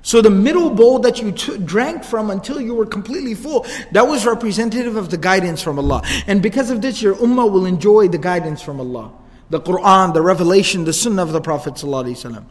So 0.02 0.20
the 0.20 0.30
middle 0.30 0.70
bowl 0.70 0.98
that 1.00 1.22
you 1.22 1.30
t- 1.30 1.58
drank 1.58 2.02
from 2.02 2.30
until 2.30 2.60
you 2.60 2.74
were 2.74 2.86
completely 2.86 3.34
full, 3.34 3.64
that 3.92 4.06
was 4.06 4.26
representative 4.26 4.96
of 4.96 5.10
the 5.10 5.16
guidance 5.16 5.62
from 5.62 5.78
Allah. 5.78 6.02
And 6.26 6.42
because 6.42 6.70
of 6.70 6.82
this, 6.82 7.00
your 7.00 7.14
ummah 7.14 7.50
will 7.50 7.66
enjoy 7.66 8.08
the 8.08 8.18
guidance 8.18 8.60
from 8.60 8.80
Allah. 8.80 9.12
The 9.50 9.60
Quran, 9.60 10.12
the 10.12 10.22
revelation, 10.22 10.84
the 10.84 10.92
sunnah 10.92 11.22
of 11.22 11.32
the 11.32 11.40
Prophet 11.40 11.74
ﷺ. 11.74 12.44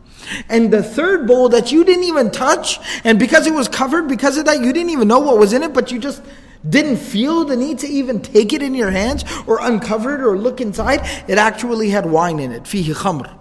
And 0.48 0.72
the 0.72 0.84
third 0.84 1.28
bowl 1.28 1.50
that 1.50 1.72
you 1.72 1.84
didn't 1.84 2.06
even 2.06 2.32
touch, 2.32 2.80
and 3.04 3.20
because 3.20 3.48
it 3.48 3.54
was 3.54 3.68
covered, 3.68 4.08
because 4.08 4.38
of 4.38 4.46
that, 4.46 4.62
you 4.62 4.72
didn't 4.72 4.92
even 4.92 5.08
know 5.08 5.20
what 5.20 5.38
was 5.38 5.52
in 5.52 5.64
it, 5.64 5.74
but 5.74 5.92
you 5.92 6.00
just 6.00 6.22
didn't 6.68 6.98
feel 6.98 7.44
the 7.44 7.58
need 7.58 7.80
to 7.80 7.88
even 7.88 8.22
take 8.22 8.54
it 8.54 8.62
in 8.62 8.76
your 8.76 8.92
hands 8.92 9.26
or 9.48 9.60
uncover 9.62 10.16
it 10.16 10.22
or 10.22 10.38
look 10.38 10.62
inside. 10.62 11.02
It 11.28 11.38
actually 11.38 11.90
had 11.90 12.06
wine 12.06 12.40
in 12.40 12.52
it, 12.52 12.64
fihi 12.64 12.94
khamr. 12.94 13.41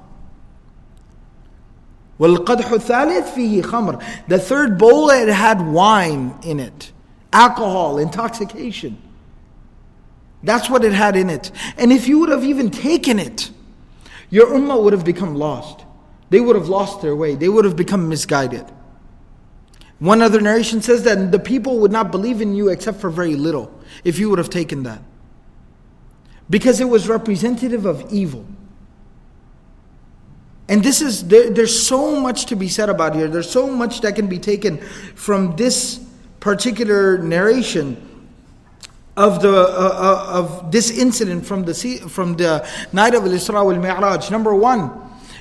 وَالْقَدْحُ 2.19 2.63
الثَّالِث 2.63 3.33
فِيهِ 3.33 3.61
خَمْرٌ 3.61 4.27
The 4.27 4.39
third 4.39 4.77
bowl, 4.77 5.09
it 5.09 5.27
had 5.27 5.61
wine 5.65 6.33
in 6.43 6.59
it. 6.59 6.91
Alcohol, 7.33 7.97
intoxication. 7.97 9.01
That's 10.41 10.69
what 10.69 10.85
it 10.85 10.93
had 10.93 11.17
in 11.17 11.29
it. 11.29 11.51
And 11.77 11.91
if 11.91 12.07
you 12.07 12.19
would 12.19 12.29
have 12.29 12.45
even 12.45 12.71
taken 12.71 13.19
it, 13.19 13.49
your 14.29 14.47
ummah 14.47 14.81
would 14.81 14.93
have 14.93 15.03
become 15.03 15.35
lost. 15.35 15.83
They 16.29 16.39
would 16.39 16.55
have 16.55 16.69
lost 16.69 17.01
their 17.01 17.15
way. 17.15 17.35
They 17.35 17.49
would 17.49 17.65
have 17.65 17.75
become 17.75 18.07
misguided. 18.07 18.65
One 19.99 20.21
other 20.21 20.41
narration 20.41 20.81
says 20.81 21.03
that 21.03 21.31
the 21.31 21.39
people 21.39 21.79
would 21.79 21.91
not 21.91 22.11
believe 22.11 22.41
in 22.41 22.53
you 22.53 22.69
except 22.69 22.99
for 22.99 23.09
very 23.09 23.35
little 23.35 23.71
if 24.03 24.19
you 24.19 24.29
would 24.29 24.39
have 24.39 24.49
taken 24.49 24.83
that. 24.83 25.01
Because 26.49 26.79
it 26.79 26.89
was 26.89 27.07
representative 27.07 27.85
of 27.85 28.11
evil. 28.11 28.45
And 30.70 30.84
this 30.84 31.02
is, 31.02 31.26
there, 31.26 31.50
there's 31.50 31.84
so 31.84 32.20
much 32.20 32.46
to 32.46 32.54
be 32.54 32.68
said 32.68 32.88
about 32.88 33.16
here. 33.16 33.26
There's 33.26 33.50
so 33.50 33.66
much 33.66 34.02
that 34.02 34.14
can 34.14 34.28
be 34.28 34.38
taken 34.38 34.78
from 35.16 35.56
this 35.56 35.98
particular 36.38 37.18
narration 37.18 38.06
of 39.16 39.42
the 39.42 39.50
uh, 39.50 39.52
uh, 39.52 40.38
of 40.38 40.70
this 40.70 40.90
incident 40.96 41.44
from 41.44 41.64
the 41.64 41.74
from 42.08 42.36
the 42.36 42.66
night 42.92 43.14
of 43.16 43.24
Al-Isra 43.24 43.64
wal 43.64 43.76
Mi'raj. 43.76 44.30
Number 44.30 44.54
one 44.54 44.92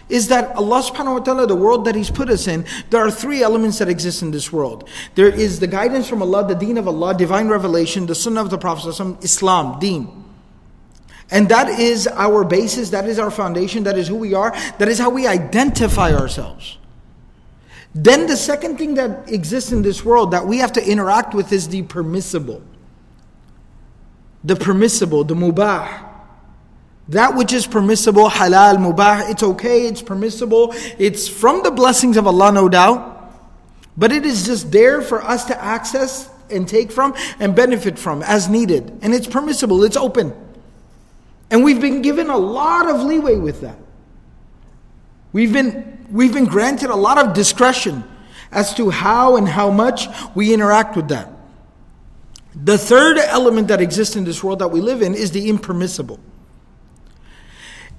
is 0.09 0.27
that 0.29 0.55
Allah 0.55 0.81
subhanahu 0.81 1.13
wa 1.13 1.19
ta'ala, 1.19 1.45
the 1.45 1.55
world 1.55 1.85
that 1.85 1.93
He's 1.93 2.09
put 2.09 2.29
us 2.29 2.47
in, 2.47 2.65
there 2.89 2.99
are 2.99 3.11
three 3.11 3.43
elements 3.43 3.77
that 3.77 3.87
exist 3.87 4.23
in 4.23 4.31
this 4.31 4.51
world. 4.51 4.89
There 5.13 5.29
is 5.29 5.59
the 5.59 5.67
guidance 5.67 6.09
from 6.09 6.23
Allah, 6.23 6.47
the 6.47 6.55
deen 6.55 6.79
of 6.79 6.87
Allah, 6.87 7.13
divine 7.15 7.47
revelation, 7.47 8.07
the 8.07 8.15
sunnah 8.15 8.41
of 8.41 8.49
the 8.49 8.57
Prophet, 8.57 8.99
Islam, 9.23 9.79
deen. 9.79 10.28
And 11.31 11.47
that 11.49 11.79
is 11.79 12.07
our 12.07 12.43
basis, 12.43 12.89
that 12.89 13.07
is 13.07 13.19
our 13.19 13.29
foundation, 13.29 13.83
that 13.83 13.97
is 13.97 14.07
who 14.07 14.15
we 14.15 14.33
are, 14.33 14.51
that 14.79 14.87
is 14.87 14.97
how 14.97 15.09
we 15.09 15.27
identify 15.27 16.13
ourselves. 16.13 16.77
Then 17.93 18.27
the 18.27 18.37
second 18.37 18.77
thing 18.77 18.95
that 18.95 19.31
exists 19.31 19.71
in 19.71 19.81
this 19.81 20.03
world 20.03 20.31
that 20.31 20.45
we 20.45 20.57
have 20.57 20.73
to 20.73 20.85
interact 20.85 21.33
with 21.33 21.51
is 21.51 21.69
the 21.69 21.83
permissible. 21.83 22.61
The 24.43 24.55
permissible, 24.55 25.23
the 25.23 25.35
mubah. 25.35 26.07
That 27.09 27.35
which 27.35 27.53
is 27.53 27.65
permissible, 27.65 28.29
halal, 28.29 28.77
mubah, 28.77 29.31
it's 29.31 29.41
okay, 29.41 29.87
it's 29.87 30.01
permissible, 30.01 30.73
it's 30.99 31.27
from 31.27 31.63
the 31.63 31.71
blessings 31.71 32.17
of 32.17 32.27
Allah, 32.27 32.51
no 32.51 32.69
doubt. 32.69 33.17
But 33.97 34.11
it 34.11 34.25
is 34.25 34.45
just 34.45 34.71
there 34.71 35.01
for 35.01 35.21
us 35.21 35.45
to 35.45 35.61
access 35.61 36.29
and 36.49 36.67
take 36.67 36.91
from 36.91 37.15
and 37.39 37.55
benefit 37.55 37.99
from 37.99 38.21
as 38.23 38.47
needed. 38.47 38.97
And 39.01 39.13
it's 39.13 39.27
permissible, 39.27 39.83
it's 39.83 39.97
open. 39.97 40.33
And 41.51 41.63
we've 41.63 41.81
been 41.81 42.01
given 42.01 42.29
a 42.29 42.37
lot 42.37 42.89
of 42.89 43.01
leeway 43.01 43.37
with 43.37 43.61
that. 43.61 43.77
We've 45.31 45.51
been, 45.51 46.05
we've 46.11 46.33
been 46.33 46.45
granted 46.45 46.89
a 46.89 46.95
lot 46.95 47.17
of 47.17 47.33
discretion 47.33 48.03
as 48.51 48.73
to 48.75 48.89
how 48.89 49.35
and 49.35 49.47
how 49.47 49.69
much 49.69 50.07
we 50.35 50.53
interact 50.53 50.95
with 50.95 51.09
that. 51.09 51.31
The 52.55 52.77
third 52.77 53.17
element 53.17 53.67
that 53.67 53.79
exists 53.79 54.15
in 54.15 54.23
this 54.23 54.43
world 54.43 54.59
that 54.59 54.69
we 54.69 54.81
live 54.81 55.01
in 55.01 55.13
is 55.13 55.31
the 55.31 55.49
impermissible. 55.49 56.19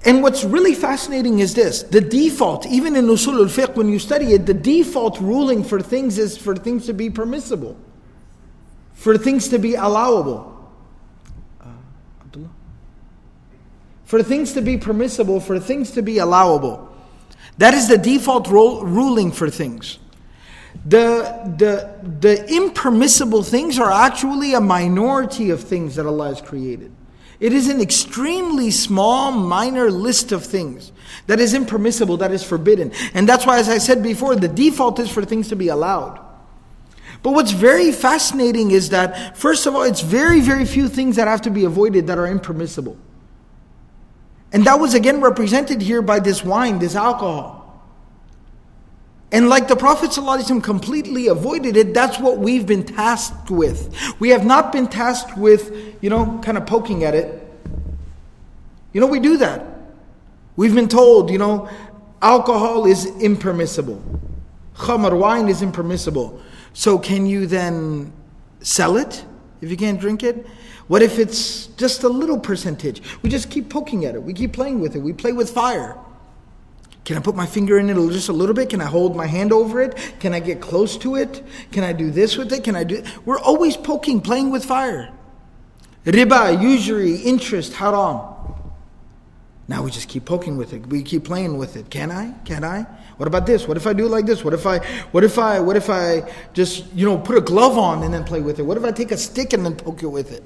And 0.04 0.22
what's 0.22 0.44
really 0.44 0.74
fascinating 0.74 1.40
is 1.40 1.54
this 1.54 1.82
the 1.82 2.00
default, 2.00 2.66
even 2.66 2.96
in 2.96 3.06
Usul 3.06 3.38
al 3.38 3.46
Fiqh, 3.46 3.76
when 3.76 3.88
you 3.88 3.98
study 3.98 4.32
it, 4.32 4.46
the 4.46 4.54
default 4.54 5.20
ruling 5.20 5.62
for 5.62 5.80
things 5.80 6.18
is 6.18 6.36
for 6.38 6.56
things 6.56 6.86
to 6.86 6.94
be 6.94 7.10
permissible, 7.10 7.76
for 8.94 9.18
things 9.18 9.48
to 9.48 9.58
be 9.58 9.74
allowable. 9.74 10.49
For 14.10 14.24
things 14.24 14.54
to 14.54 14.60
be 14.60 14.76
permissible, 14.76 15.38
for 15.38 15.60
things 15.60 15.92
to 15.92 16.02
be 16.02 16.18
allowable. 16.18 16.92
That 17.58 17.74
is 17.74 17.86
the 17.86 17.96
default 17.96 18.48
role, 18.48 18.84
ruling 18.84 19.30
for 19.30 19.48
things. 19.48 20.00
The, 20.84 21.54
the, 21.56 21.94
the 22.18 22.44
impermissible 22.52 23.44
things 23.44 23.78
are 23.78 23.92
actually 23.92 24.54
a 24.54 24.60
minority 24.60 25.50
of 25.50 25.60
things 25.60 25.94
that 25.94 26.06
Allah 26.06 26.30
has 26.30 26.40
created. 26.40 26.90
It 27.38 27.52
is 27.52 27.68
an 27.68 27.80
extremely 27.80 28.72
small, 28.72 29.30
minor 29.30 29.92
list 29.92 30.32
of 30.32 30.44
things 30.44 30.90
that 31.28 31.38
is 31.38 31.54
impermissible, 31.54 32.16
that 32.16 32.32
is 32.32 32.42
forbidden. 32.42 32.90
And 33.14 33.28
that's 33.28 33.46
why, 33.46 33.60
as 33.60 33.68
I 33.68 33.78
said 33.78 34.02
before, 34.02 34.34
the 34.34 34.48
default 34.48 34.98
is 34.98 35.08
for 35.08 35.24
things 35.24 35.46
to 35.50 35.54
be 35.54 35.68
allowed. 35.68 36.18
But 37.22 37.34
what's 37.34 37.52
very 37.52 37.92
fascinating 37.92 38.72
is 38.72 38.88
that, 38.88 39.38
first 39.38 39.66
of 39.66 39.76
all, 39.76 39.84
it's 39.84 40.00
very, 40.00 40.40
very 40.40 40.64
few 40.64 40.88
things 40.88 41.14
that 41.14 41.28
have 41.28 41.42
to 41.42 41.50
be 41.50 41.62
avoided 41.62 42.08
that 42.08 42.18
are 42.18 42.26
impermissible. 42.26 42.96
And 44.52 44.64
that 44.64 44.80
was 44.80 44.94
again 44.94 45.20
represented 45.20 45.80
here 45.80 46.02
by 46.02 46.20
this 46.20 46.44
wine, 46.44 46.78
this 46.78 46.96
alcohol. 46.96 47.60
And 49.32 49.48
like 49.48 49.68
the 49.68 49.76
Prophet 49.76 50.10
ﷺ 50.10 50.62
completely 50.62 51.28
avoided 51.28 51.76
it, 51.76 51.94
that's 51.94 52.18
what 52.18 52.38
we've 52.38 52.66
been 52.66 52.84
tasked 52.84 53.50
with. 53.50 53.94
We 54.18 54.30
have 54.30 54.44
not 54.44 54.72
been 54.72 54.88
tasked 54.88 55.36
with, 55.36 55.96
you 56.02 56.10
know, 56.10 56.40
kind 56.42 56.58
of 56.58 56.66
poking 56.66 57.04
at 57.04 57.14
it. 57.14 57.46
You 58.92 59.00
know, 59.00 59.06
we 59.06 59.20
do 59.20 59.36
that. 59.36 59.64
We've 60.56 60.74
been 60.74 60.88
told, 60.88 61.30
you 61.30 61.38
know, 61.38 61.70
alcohol 62.20 62.86
is 62.86 63.06
impermissible. 63.06 64.02
Khamr, 64.74 65.16
wine 65.16 65.48
is 65.48 65.62
impermissible. 65.62 66.40
So 66.72 66.98
can 66.98 67.26
you 67.26 67.46
then 67.46 68.12
sell 68.60 68.96
it 68.96 69.24
if 69.60 69.70
you 69.70 69.76
can't 69.76 70.00
drink 70.00 70.24
it? 70.24 70.44
What 70.90 71.02
if 71.02 71.20
it's 71.20 71.68
just 71.78 72.02
a 72.02 72.08
little 72.08 72.36
percentage? 72.36 73.00
We 73.22 73.30
just 73.30 73.48
keep 73.48 73.68
poking 73.68 74.06
at 74.06 74.16
it. 74.16 74.24
We 74.24 74.32
keep 74.32 74.52
playing 74.52 74.80
with 74.80 74.96
it. 74.96 74.98
We 74.98 75.12
play 75.12 75.30
with 75.30 75.48
fire. 75.48 75.96
Can 77.04 77.16
I 77.16 77.20
put 77.20 77.36
my 77.36 77.46
finger 77.46 77.78
in 77.78 77.88
it 77.88 77.94
just 78.10 78.28
a 78.28 78.32
little 78.32 78.56
bit? 78.56 78.70
Can 78.70 78.80
I 78.80 78.86
hold 78.86 79.14
my 79.14 79.26
hand 79.26 79.52
over 79.52 79.80
it? 79.80 79.96
Can 80.18 80.34
I 80.34 80.40
get 80.40 80.60
close 80.60 80.98
to 80.98 81.14
it? 81.14 81.44
Can 81.70 81.84
I 81.84 81.92
do 81.92 82.10
this 82.10 82.36
with 82.36 82.52
it? 82.52 82.64
Can 82.64 82.74
I 82.74 82.82
do 82.82 83.04
We're 83.24 83.38
always 83.38 83.76
poking, 83.76 84.20
playing 84.20 84.50
with 84.50 84.64
fire. 84.64 85.12
Riba, 86.06 86.60
usury, 86.60 87.14
interest, 87.18 87.74
haram. 87.74 88.22
Now 89.68 89.84
we 89.84 89.92
just 89.92 90.08
keep 90.08 90.24
poking 90.24 90.56
with 90.56 90.72
it. 90.72 90.84
We 90.88 91.04
keep 91.04 91.22
playing 91.22 91.56
with 91.56 91.76
it. 91.76 91.88
Can 91.88 92.10
I? 92.10 92.32
Can 92.44 92.64
I? 92.64 92.82
What 93.16 93.28
about 93.28 93.46
this? 93.46 93.68
What 93.68 93.76
if 93.76 93.86
I 93.86 93.92
do 93.92 94.06
it 94.06 94.10
like 94.10 94.26
this? 94.26 94.42
What 94.42 94.54
if 94.54 94.66
I 94.66 94.78
what 95.12 95.22
if 95.22 95.38
I 95.38 95.60
what 95.60 95.76
if 95.76 95.88
I 95.88 96.28
just, 96.52 96.92
you 96.94 97.06
know, 97.06 97.16
put 97.16 97.36
a 97.36 97.40
glove 97.40 97.78
on 97.78 98.02
and 98.02 98.12
then 98.12 98.24
play 98.24 98.40
with 98.40 98.58
it? 98.58 98.64
What 98.64 98.76
if 98.76 98.82
I 98.82 98.90
take 98.90 99.12
a 99.12 99.16
stick 99.16 99.52
and 99.52 99.64
then 99.64 99.76
poke 99.76 100.02
it 100.02 100.08
with 100.08 100.32
it? 100.32 100.42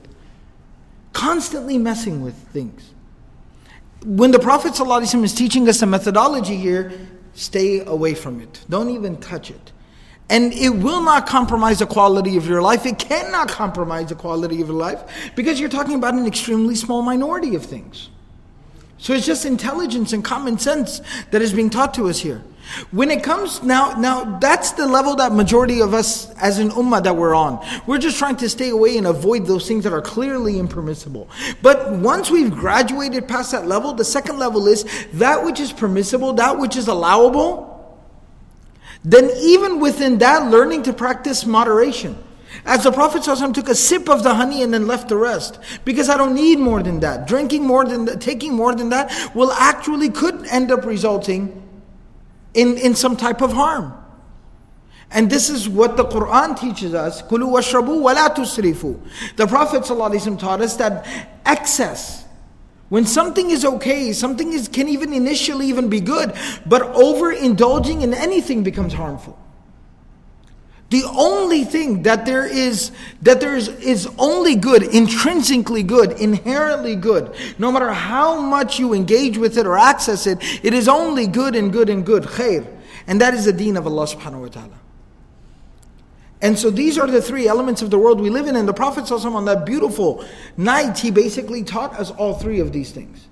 Constantly 1.14 1.78
messing 1.78 2.22
with 2.22 2.36
things. 2.48 2.92
When 4.04 4.32
the 4.32 4.38
Prophet 4.38 4.74
ﷺ 4.74 5.24
is 5.24 5.32
teaching 5.32 5.66
us 5.68 5.80
a 5.80 5.86
methodology 5.86 6.56
here, 6.56 6.92
stay 7.32 7.82
away 7.86 8.14
from 8.14 8.40
it. 8.40 8.62
Don't 8.68 8.90
even 8.90 9.16
touch 9.16 9.50
it. 9.50 9.72
And 10.28 10.52
it 10.52 10.70
will 10.70 11.02
not 11.02 11.26
compromise 11.26 11.78
the 11.78 11.86
quality 11.86 12.36
of 12.36 12.46
your 12.46 12.60
life. 12.60 12.84
It 12.84 12.98
cannot 12.98 13.48
compromise 13.48 14.08
the 14.08 14.14
quality 14.14 14.60
of 14.60 14.68
your 14.68 14.76
life 14.76 15.32
because 15.34 15.58
you're 15.60 15.70
talking 15.70 15.94
about 15.94 16.14
an 16.14 16.26
extremely 16.26 16.74
small 16.74 17.00
minority 17.00 17.54
of 17.54 17.64
things. 17.64 18.10
So 19.04 19.12
it's 19.12 19.26
just 19.26 19.44
intelligence 19.44 20.14
and 20.14 20.24
common 20.24 20.58
sense 20.58 21.02
that 21.30 21.42
is 21.42 21.52
being 21.52 21.68
taught 21.68 21.92
to 21.92 22.08
us 22.08 22.18
here. 22.20 22.40
When 22.90 23.10
it 23.10 23.22
comes 23.22 23.62
now, 23.62 23.92
now 24.00 24.38
that's 24.38 24.70
the 24.70 24.86
level 24.86 25.14
that 25.16 25.30
majority 25.30 25.82
of 25.82 25.92
us 25.92 26.30
as 26.36 26.58
an 26.58 26.70
ummah 26.70 27.04
that 27.04 27.14
we're 27.14 27.34
on. 27.34 27.62
We're 27.86 27.98
just 27.98 28.18
trying 28.18 28.36
to 28.36 28.48
stay 28.48 28.70
away 28.70 28.96
and 28.96 29.06
avoid 29.06 29.44
those 29.44 29.68
things 29.68 29.84
that 29.84 29.92
are 29.92 30.00
clearly 30.00 30.58
impermissible. 30.58 31.28
But 31.60 31.92
once 31.92 32.30
we've 32.30 32.50
graduated 32.50 33.28
past 33.28 33.52
that 33.52 33.66
level, 33.66 33.92
the 33.92 34.06
second 34.06 34.38
level 34.38 34.68
is 34.68 34.86
that 35.12 35.44
which 35.44 35.60
is 35.60 35.70
permissible, 35.70 36.32
that 36.32 36.58
which 36.58 36.74
is 36.74 36.88
allowable. 36.88 38.00
Then 39.04 39.30
even 39.36 39.80
within 39.80 40.16
that, 40.20 40.50
learning 40.50 40.84
to 40.84 40.94
practice 40.94 41.44
moderation. 41.44 42.16
As 42.66 42.84
the 42.84 42.92
Prophet 42.92 43.22
ﷺ 43.22 43.52
took 43.52 43.68
a 43.68 43.74
sip 43.74 44.08
of 44.08 44.22
the 44.22 44.34
honey 44.34 44.62
and 44.62 44.72
then 44.72 44.86
left 44.86 45.08
the 45.08 45.16
rest. 45.16 45.58
Because 45.84 46.08
I 46.08 46.16
don't 46.16 46.34
need 46.34 46.58
more 46.58 46.82
than 46.82 47.00
that. 47.00 47.26
Drinking 47.26 47.64
more 47.64 47.84
than 47.84 48.06
that, 48.06 48.20
taking 48.22 48.54
more 48.54 48.74
than 48.74 48.88
that 48.88 49.12
will 49.34 49.52
actually 49.52 50.08
could 50.08 50.46
end 50.46 50.72
up 50.72 50.84
resulting 50.84 51.62
in, 52.54 52.78
in 52.78 52.94
some 52.94 53.16
type 53.16 53.42
of 53.42 53.52
harm. 53.52 53.92
And 55.10 55.30
this 55.30 55.50
is 55.50 55.68
what 55.68 55.96
the 55.98 56.06
Quran 56.06 56.58
teaches 56.58 56.94
us. 56.94 57.20
Kulu 57.22 57.46
washrabu 57.46 58.00
wala 58.00 58.30
tusrifu. 58.34 58.98
The 59.36 59.46
Prophet 59.46 59.82
ﷺ 59.82 60.38
taught 60.38 60.62
us 60.62 60.76
that 60.76 61.06
excess, 61.44 62.24
when 62.88 63.04
something 63.04 63.50
is 63.50 63.64
okay, 63.64 64.12
something 64.12 64.52
is, 64.52 64.68
can 64.68 64.88
even 64.88 65.12
initially 65.12 65.66
even 65.66 65.90
be 65.90 66.00
good, 66.00 66.32
but 66.64 66.82
overindulging 66.94 68.02
in 68.02 68.14
anything 68.14 68.62
becomes 68.62 68.94
harmful. 68.94 69.38
The 70.90 71.04
only 71.04 71.64
thing 71.64 72.02
that 72.02 72.26
there 72.26 72.46
is 72.46 72.92
that 73.22 73.40
there 73.40 73.56
is, 73.56 73.68
is 73.68 74.08
only 74.18 74.54
good, 74.54 74.82
intrinsically 74.82 75.82
good, 75.82 76.12
inherently 76.12 76.94
good. 76.94 77.34
No 77.58 77.72
matter 77.72 77.92
how 77.92 78.40
much 78.40 78.78
you 78.78 78.94
engage 78.94 79.38
with 79.38 79.56
it 79.56 79.66
or 79.66 79.78
access 79.78 80.26
it, 80.26 80.38
it 80.62 80.74
is 80.74 80.88
only 80.88 81.26
good 81.26 81.56
and 81.56 81.72
good 81.72 81.88
and 81.88 82.04
good, 82.04 82.24
khair. 82.24 82.66
And 83.06 83.20
that 83.20 83.34
is 83.34 83.46
the 83.46 83.52
deen 83.52 83.76
of 83.76 83.86
Allah 83.86 84.06
subhanahu 84.06 84.40
wa 84.40 84.48
ta'ala. 84.48 84.78
And 86.40 86.58
so 86.58 86.70
these 86.70 86.98
are 86.98 87.06
the 87.06 87.22
three 87.22 87.48
elements 87.48 87.80
of 87.80 87.90
the 87.90 87.98
world 87.98 88.20
we 88.20 88.28
live 88.28 88.46
in. 88.46 88.54
And 88.54 88.68
the 88.68 88.74
Prophet 88.74 89.10
on 89.10 89.44
that 89.46 89.64
beautiful 89.64 90.24
night, 90.58 90.98
he 90.98 91.10
basically 91.10 91.62
taught 91.64 91.94
us 91.94 92.10
all 92.10 92.34
three 92.34 92.60
of 92.60 92.70
these 92.70 92.90
things. 92.92 93.28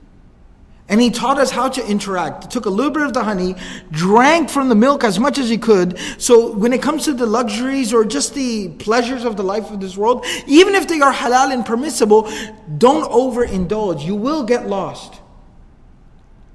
And 0.88 1.00
he 1.00 1.10
taught 1.10 1.38
us 1.38 1.50
how 1.50 1.68
to 1.70 1.86
interact. 1.86 2.44
He 2.44 2.50
took 2.50 2.66
a 2.66 2.70
little 2.70 2.90
bit 2.90 3.02
of 3.02 3.14
the 3.14 3.24
honey, 3.24 3.54
drank 3.90 4.50
from 4.50 4.68
the 4.68 4.74
milk 4.74 5.04
as 5.04 5.18
much 5.18 5.38
as 5.38 5.48
he 5.48 5.56
could. 5.56 5.98
So 6.18 6.52
when 6.52 6.72
it 6.72 6.82
comes 6.82 7.04
to 7.04 7.14
the 7.14 7.24
luxuries 7.24 7.92
or 7.94 8.04
just 8.04 8.34
the 8.34 8.68
pleasures 8.68 9.24
of 9.24 9.36
the 9.36 9.42
life 9.42 9.70
of 9.70 9.80
this 9.80 9.96
world, 9.96 10.26
even 10.46 10.74
if 10.74 10.88
they 10.88 11.00
are 11.00 11.12
halal 11.12 11.52
and 11.52 11.64
permissible, 11.64 12.30
don't 12.78 13.10
overindulge. 13.10 14.04
You 14.04 14.16
will 14.16 14.42
get 14.42 14.66
lost. 14.66 15.20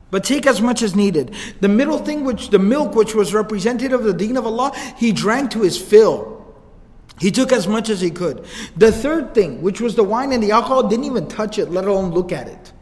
But 0.10 0.24
take 0.24 0.46
as 0.46 0.62
much 0.62 0.82
as 0.82 0.96
needed. 0.96 1.34
The 1.60 1.68
middle 1.68 1.98
thing, 1.98 2.24
which 2.24 2.50
the 2.50 2.60
milk, 2.60 2.96
which 2.96 3.14
was 3.14 3.34
representative 3.34 4.00
of 4.00 4.06
the 4.06 4.14
deen 4.14 4.38
of 4.38 4.46
Allah, 4.46 4.72
he 4.98 5.12
drank 5.12 5.52
to 5.52 5.62
his 5.62 5.78
fill. 5.78 6.46
He 7.20 7.32
took 7.32 7.52
as 7.52 7.68
much 7.68 7.90
as 7.90 8.00
he 8.00 8.12
could. 8.12 8.46
The 8.76 8.92
third 8.92 9.34
thing, 9.34 9.62
which 9.62 9.82
was 9.82 9.96
the 9.96 10.04
wine 10.04 10.32
and 10.32 10.44
the 10.44 10.52
alcohol, 10.52 10.88
didn't 10.88 11.06
even 11.06 11.28
touch 11.28 11.58
it, 11.58 11.72
let 11.72 11.86
alone 11.86 12.12
look 12.12 12.32
at 12.32 12.48
it. 12.48 12.74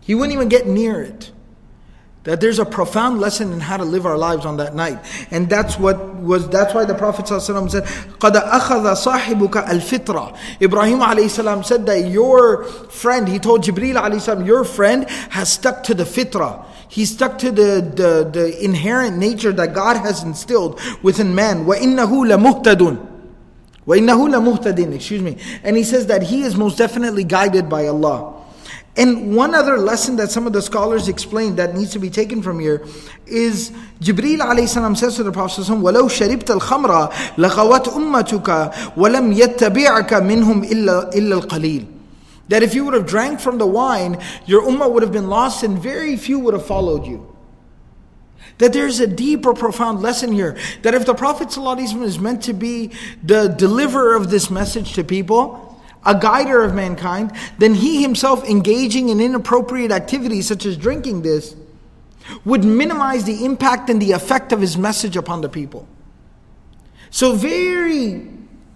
He 0.00 0.14
wouldn't 0.14 0.34
even 0.34 0.48
get 0.48 0.66
near 0.66 1.00
it. 1.00 1.30
That 2.24 2.40
there's 2.40 2.58
a 2.58 2.64
profound 2.64 3.20
lesson 3.20 3.52
in 3.52 3.60
how 3.60 3.76
to 3.76 3.84
live 3.84 4.06
our 4.06 4.16
lives 4.16 4.46
on 4.46 4.56
that 4.56 4.74
night. 4.74 4.98
And 5.30 5.48
that's 5.48 5.78
what 5.78 6.14
was 6.16 6.48
that's 6.48 6.72
why 6.72 6.86
the 6.86 6.94
Prophet 6.94 7.26
ﷺ 7.26 7.70
said, 7.70 7.84
قَدْ 7.84 8.32
أَخَذَ 8.32 8.94
صَاحِبُكَ 8.94 9.50
الْفِطْرَةِ 9.50 10.62
Ibrahim 10.62 11.00
alayhi 11.00 11.64
said 11.64 11.84
that 11.84 12.10
your 12.10 12.64
friend, 12.64 13.28
he 13.28 13.38
told 13.38 13.62
Jibreel 13.62 13.96
alayhi 13.96 14.46
your 14.46 14.64
friend 14.64 15.08
has 15.30 15.52
stuck 15.52 15.82
to 15.84 15.94
the 15.94 16.04
fitrah. 16.04 16.64
He 16.88 17.04
stuck 17.04 17.38
to 17.38 17.50
the, 17.50 17.92
the, 17.94 18.30
the 18.30 18.64
inherent 18.64 19.18
nature 19.18 19.52
that 19.52 19.74
God 19.74 19.98
has 19.98 20.22
instilled 20.22 20.80
within 21.02 21.34
man. 21.34 21.66
وَإِنَّهُ 21.66 22.62
لَمُهْتَدٌ 22.62 23.10
وَإِنَّهُ 23.86 24.58
لَمُهْتَدٍ 24.58 24.94
Excuse 24.94 25.20
me. 25.20 25.36
And 25.62 25.76
he 25.76 25.84
says 25.84 26.06
that 26.06 26.22
he 26.22 26.42
is 26.42 26.56
most 26.56 26.78
definitely 26.78 27.24
guided 27.24 27.68
by 27.68 27.86
Allah. 27.86 28.37
And 28.96 29.34
one 29.34 29.54
other 29.54 29.76
lesson 29.76 30.16
that 30.16 30.30
some 30.30 30.46
of 30.46 30.52
the 30.52 30.62
scholars 30.62 31.08
explain 31.08 31.56
that 31.56 31.74
needs 31.74 31.90
to 31.92 31.98
be 31.98 32.10
taken 32.10 32.42
from 32.42 32.60
here 32.60 32.86
is 33.26 33.72
Jibreel 34.00 34.38
alayhi 34.38 34.68
salam 34.68 34.94
says 34.94 35.16
to 35.16 35.24
the 35.24 35.32
Prophet 35.32 35.62
وَلَوْ 35.64 36.04
شَرِبْتَ 36.08 36.60
الْخَمْرَ 36.60 37.10
لَغَوَتْ 37.36 37.84
أُمَّتُكَ 37.86 38.94
وَلَمْ 38.94 39.34
يَتَّبِعَكَ 39.34 40.08
مِنْهُمْ 40.08 40.70
إِلَّا, 40.70 41.12
إلا 41.12 41.42
الْقَلِيلِ 41.42 41.86
That 42.48 42.62
if 42.62 42.74
you 42.74 42.84
would 42.84 42.94
have 42.94 43.06
drank 43.06 43.40
from 43.40 43.58
the 43.58 43.66
wine, 43.66 44.22
your 44.46 44.62
ummah 44.62 44.90
would 44.92 45.02
have 45.02 45.12
been 45.12 45.28
lost 45.28 45.64
and 45.64 45.76
very 45.76 46.16
few 46.16 46.38
would 46.38 46.54
have 46.54 46.66
followed 46.66 47.04
you. 47.04 47.34
That 48.58 48.72
there's 48.72 49.00
a 49.00 49.08
deeper, 49.08 49.54
profound 49.54 50.02
lesson 50.02 50.30
here. 50.30 50.56
That 50.82 50.94
if 50.94 51.04
the 51.04 51.14
Prophet 51.14 51.48
ﷺ 51.48 52.00
is 52.04 52.20
meant 52.20 52.44
to 52.44 52.52
be 52.52 52.92
the 53.24 53.48
deliverer 53.48 54.14
of 54.14 54.30
this 54.30 54.48
message 54.50 54.92
to 54.92 55.02
people, 55.02 55.67
a 56.05 56.17
guider 56.17 56.63
of 56.63 56.73
mankind, 56.73 57.31
then 57.57 57.73
he 57.73 58.01
himself 58.01 58.43
engaging 58.47 59.09
in 59.09 59.19
inappropriate 59.19 59.91
activities 59.91 60.47
such 60.47 60.65
as 60.65 60.77
drinking 60.77 61.21
this 61.21 61.55
would 62.45 62.63
minimize 62.63 63.23
the 63.23 63.45
impact 63.45 63.89
and 63.89 64.01
the 64.01 64.11
effect 64.11 64.51
of 64.51 64.61
his 64.61 64.77
message 64.77 65.17
upon 65.17 65.41
the 65.41 65.49
people. 65.49 65.87
So, 67.09 67.33
very 67.33 68.27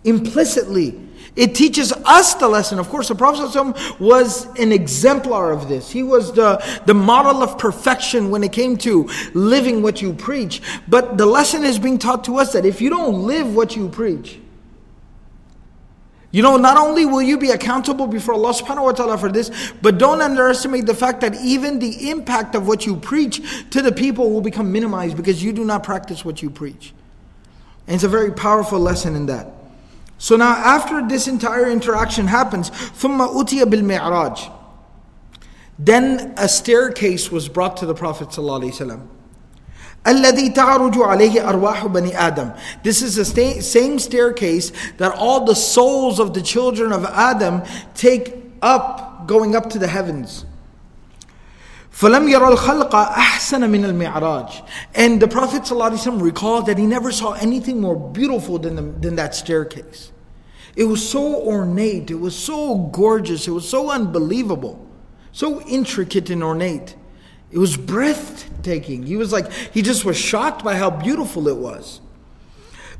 implicitly, 0.03 0.99
it 1.35 1.55
teaches 1.55 1.91
us 1.91 2.35
the 2.35 2.47
lesson. 2.47 2.77
Of 2.77 2.89
course, 2.89 3.07
the 3.07 3.15
Prophet 3.15 3.99
was 3.99 4.45
an 4.59 4.71
exemplar 4.71 5.51
of 5.51 5.67
this. 5.67 5.89
He 5.89 6.03
was 6.03 6.33
the, 6.33 6.63
the 6.85 6.93
model 6.93 7.41
of 7.41 7.57
perfection 7.57 8.29
when 8.29 8.43
it 8.43 8.51
came 8.51 8.77
to 8.77 9.09
living 9.33 9.81
what 9.81 10.01
you 10.01 10.13
preach. 10.13 10.61
But 10.87 11.17
the 11.17 11.25
lesson 11.25 11.63
is 11.63 11.79
being 11.79 11.97
taught 11.97 12.23
to 12.25 12.37
us 12.37 12.53
that 12.53 12.65
if 12.65 12.81
you 12.81 12.89
don't 12.89 13.23
live 13.23 13.55
what 13.55 13.75
you 13.75 13.89
preach, 13.89 14.39
you 16.32 16.42
know, 16.42 16.56
not 16.58 16.76
only 16.76 17.06
will 17.06 17.22
you 17.22 17.38
be 17.38 17.50
accountable 17.50 18.06
before 18.06 18.34
Allah 18.34 18.52
subhanahu 18.52 18.84
wa 18.84 18.92
ta'ala 18.92 19.16
for 19.16 19.32
this, 19.32 19.50
but 19.80 19.96
don't 19.96 20.20
underestimate 20.20 20.84
the 20.84 20.94
fact 20.94 21.22
that 21.22 21.34
even 21.36 21.78
the 21.78 22.10
impact 22.10 22.54
of 22.54 22.66
what 22.66 22.84
you 22.84 22.96
preach 22.96 23.40
to 23.70 23.80
the 23.80 23.92
people 23.92 24.30
will 24.30 24.42
become 24.42 24.70
minimized 24.70 25.16
because 25.16 25.42
you 25.42 25.52
do 25.52 25.64
not 25.64 25.82
practice 25.82 26.26
what 26.26 26.42
you 26.42 26.50
preach. 26.50 26.92
And 27.86 27.94
it's 27.94 28.04
a 28.04 28.08
very 28.08 28.30
powerful 28.30 28.78
lesson 28.78 29.16
in 29.16 29.24
that. 29.26 29.50
So 30.18 30.36
now 30.36 30.52
after 30.52 31.06
this 31.06 31.28
entire 31.28 31.70
interaction 31.70 32.26
happens, 32.26 32.70
ثُمَّ 32.70 33.26
أُتِيَ 33.34 33.62
بِالْمِعْرَاجِ 33.62 34.52
Then 35.78 36.34
a 36.36 36.48
staircase 36.48 37.30
was 37.32 37.48
brought 37.48 37.78
to 37.78 37.86
the 37.86 37.94
Prophet 37.94 38.28
sallallahu 38.28 38.64
alaihi 38.64 38.74
wasallam. 38.74 39.06
الذي 40.06 40.48
تعرج 40.48 40.98
عليه 40.98 41.48
أرواح 41.48 41.86
بني 41.86 42.16
آدم. 42.16 42.54
This 42.82 43.02
is 43.02 43.16
the 43.16 43.62
same 43.62 43.98
staircase 43.98 44.72
that 44.96 45.12
all 45.14 45.44
the 45.44 45.54
souls 45.54 46.18
of 46.18 46.34
the 46.34 46.42
children 46.42 46.92
of 46.92 47.04
Adam 47.04 47.62
take 47.94 48.34
up, 48.62 49.26
going 49.26 49.54
up 49.54 49.70
to 49.70 49.78
the 49.78 49.88
heavens. 49.88 50.44
فَلَمْ 51.92 52.28
يَرَ 52.32 52.56
الْخَلْقَ 52.56 52.90
أَحْسَنَ 52.90 53.68
مِنَ 53.68 53.84
الْمِعْرَاجِ 53.84 54.68
And 54.94 55.20
the 55.20 55.26
Prophet 55.26 55.62
ﷺ 55.62 56.22
recalled 56.22 56.66
that 56.66 56.78
he 56.78 56.86
never 56.86 57.10
saw 57.10 57.32
anything 57.32 57.80
more 57.80 57.96
beautiful 57.96 58.58
than, 58.60 58.76
the, 58.76 58.82
than 58.82 59.16
that 59.16 59.34
staircase. 59.34 60.12
It 60.76 60.84
was 60.84 61.06
so 61.06 61.42
ornate, 61.42 62.12
it 62.12 62.20
was 62.20 62.36
so 62.36 62.76
gorgeous, 62.92 63.48
it 63.48 63.50
was 63.50 63.68
so 63.68 63.90
unbelievable, 63.90 64.86
so 65.32 65.60
intricate 65.62 66.30
and 66.30 66.44
ornate. 66.44 66.94
It 67.52 67.58
was 67.58 67.76
breathtaking. 67.76 69.04
He 69.06 69.16
was 69.16 69.32
like, 69.32 69.50
he 69.52 69.80
just 69.82 70.04
was 70.04 70.16
shocked 70.16 70.62
by 70.62 70.74
how 70.76 70.90
beautiful 70.90 71.48
it 71.48 71.56
was. 71.56 72.00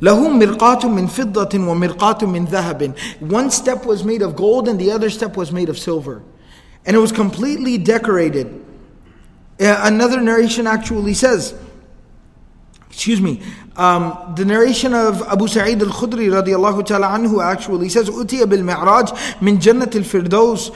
لهم 0.01 0.39
مرقات 0.39 0.85
من 0.87 1.07
فضة 1.09 1.59
ومرقات 1.59 2.25
من 2.25 2.47
ذهب. 2.47 2.95
One 3.21 3.51
step 3.51 3.85
was 3.85 4.05
made 4.05 4.23
of 4.23 4.37
gold 4.37 4.69
and 4.69 4.79
the 4.79 4.91
other 4.91 5.11
step 5.11 5.37
was 5.37 5.53
made 5.53 5.69
of 5.69 5.79
silver. 5.79 6.23
And 6.87 6.97
it 6.97 7.01
was 7.01 7.13
completely 7.13 7.77
decorated. 7.79 8.65
Uh, 9.61 9.81
another 9.83 10.21
narration 10.21 10.69
actually 10.69 11.15
says, 11.15 11.53
excuse 12.89 13.21
me, 13.21 13.43
um, 13.77 14.35
the 14.37 14.45
narration 14.45 14.95
of 14.95 15.21
Abu 15.23 15.49
Sa'id 15.49 15.83
al-Khudri 15.83 16.31
radiallahu 16.31 16.87
ta'ala 16.87 17.09
anhu 17.09 17.43
actually 17.45 17.89
says, 17.89 18.09
أُتِيَ 18.09 18.45
بِالْمِعْرَاجِ 18.45 19.09
مِنْ 19.41 19.59
جَنَّةِ 19.59 19.91
الْفِرْدَوْسِ 19.91 20.71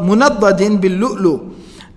مُنَضَّدٍ 0.00 0.80
بِاللُّؤْلُؤِ 0.80 1.47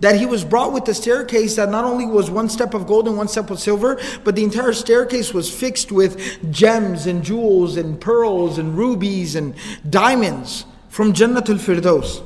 that 0.01 0.15
he 0.15 0.25
was 0.25 0.43
brought 0.43 0.73
with 0.73 0.85
the 0.85 0.93
staircase 0.93 1.55
that 1.55 1.69
not 1.69 1.83
only 1.83 2.05
was 2.05 2.29
one 2.29 2.49
step 2.49 2.73
of 2.73 2.85
gold 2.85 3.07
and 3.07 3.17
one 3.17 3.27
step 3.27 3.49
of 3.49 3.59
silver, 3.59 3.99
but 4.23 4.35
the 4.35 4.43
entire 4.43 4.73
staircase 4.73 5.33
was 5.33 5.53
fixed 5.53 5.91
with 5.91 6.51
gems 6.51 7.07
and 7.07 7.23
jewels 7.23 7.77
and 7.77 7.99
pearls 7.99 8.57
and 8.57 8.77
rubies 8.77 9.35
and 9.35 9.55
diamonds 9.89 10.65
from 10.89 11.13
Jannatul 11.13 11.59
Firdaus. 11.59 12.21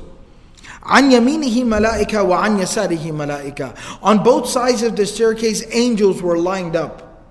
عن 0.82 1.12
يمينه 1.12 1.64
ملائكة 1.64 2.22
وعن 2.22 2.58
يساره 2.58 3.12
ملائكة. 3.12 3.74
On 4.02 4.22
both 4.22 4.48
sides 4.48 4.82
of 4.82 4.96
the 4.96 5.06
staircase, 5.06 5.64
angels 5.70 6.20
were 6.20 6.36
lined 6.36 6.74
up. 6.74 7.24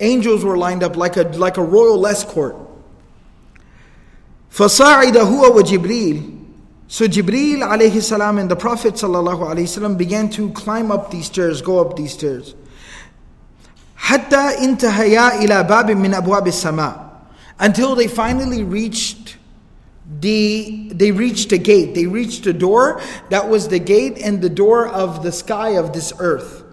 Angels 0.00 0.44
were 0.44 0.56
lined 0.56 0.82
up 0.82 0.96
like 0.96 1.16
a, 1.16 1.22
like 1.22 1.56
a 1.56 1.62
royal 1.62 2.06
escort. 2.06 2.56
فصعد 4.50 5.16
هو 5.16 5.56
وجبريل 5.56 6.31
so 6.92 7.06
Jibreel 7.06 7.58
alayhi 7.58 8.00
salam 8.02 8.38
and 8.38 8.50
the 8.50 8.56
Prophet 8.56 8.94
sallallahu 8.94 9.54
alayhi 9.54 9.68
salam 9.68 9.96
began 9.96 10.30
to 10.30 10.50
climb 10.52 10.90
up 10.90 11.10
these 11.10 11.26
stairs, 11.26 11.60
go 11.60 11.80
up 11.80 11.96
these 11.96 12.12
stairs. 12.14 12.54
حتى 13.98 14.64
انتهيا 14.64 15.44
إلى 15.44 15.62
باب 15.68 15.90
من 15.90 16.14
أبواب 16.14 16.46
السماء 16.46 17.08
until 17.60 17.94
they 17.94 18.06
finally 18.06 18.62
reached 18.64 19.36
the 20.20 20.88
they 20.94 21.10
reached 21.12 21.52
a 21.52 21.58
gate 21.58 21.94
they 21.94 22.06
reached 22.06 22.46
a 22.46 22.52
door 22.52 23.00
that 23.28 23.48
was 23.48 23.68
the 23.68 23.78
gate 23.78 24.16
and 24.24 24.40
the 24.40 24.48
door 24.48 24.88
of 24.88 25.22
the 25.22 25.32
sky 25.32 25.70
of 25.70 25.92
this 25.92 26.12
earth 26.20 26.64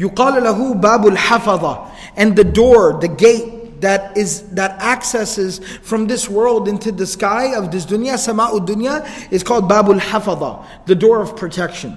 يقال 0.00 0.42
له 0.42 0.74
باب 0.74 1.06
الحفظة 1.06 1.90
and 2.16 2.34
the 2.34 2.44
door 2.44 2.98
the 3.00 3.08
gate 3.08 3.51
that 3.82 4.16
is 4.16 4.42
that 4.50 4.80
accesses 4.80 5.60
from 5.82 6.06
this 6.06 6.28
world 6.28 6.68
into 6.68 6.90
the 6.90 7.06
sky 7.06 7.54
of 7.54 7.70
this 7.70 7.86
dunya 7.86 8.14
sama'u 8.14 8.66
dunya 8.66 9.06
is 9.32 9.42
called 9.42 9.68
babul 9.68 9.98
hafadha 10.00 10.64
the 10.86 10.94
door 10.94 11.20
of 11.22 11.36
protection 11.36 11.96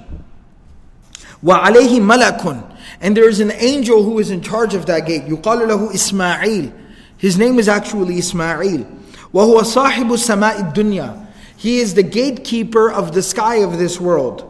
wa 1.42 1.66
alayhi 1.66 2.00
malakun 2.00 2.64
and 3.00 3.18
there 3.18 3.28
is 3.28 3.40
an 3.40 3.52
angel 3.52 4.04
who 4.04 4.20
is 4.20 4.30
in 4.30 4.42
charge 4.42 4.74
of 4.74 4.86
that 4.86 5.06
gate 5.06 5.24
يقال 5.24 5.68
له 5.68 5.92
isma'il 5.92 6.72
his 7.18 7.38
name 7.38 7.60
is 7.60 7.68
actually 7.68 8.16
isma'il 8.16 8.86
وهو 9.34 9.64
صاحب 9.64 10.12
السماء 10.14 10.60
الدنيا 10.60 11.28
he 11.58 11.80
is 11.80 11.94
the 11.94 12.04
gatekeeper 12.04 12.92
of 12.92 13.14
the 13.14 13.22
sky 13.22 13.56
of 13.56 13.78
this 13.80 14.00
world 14.00 14.48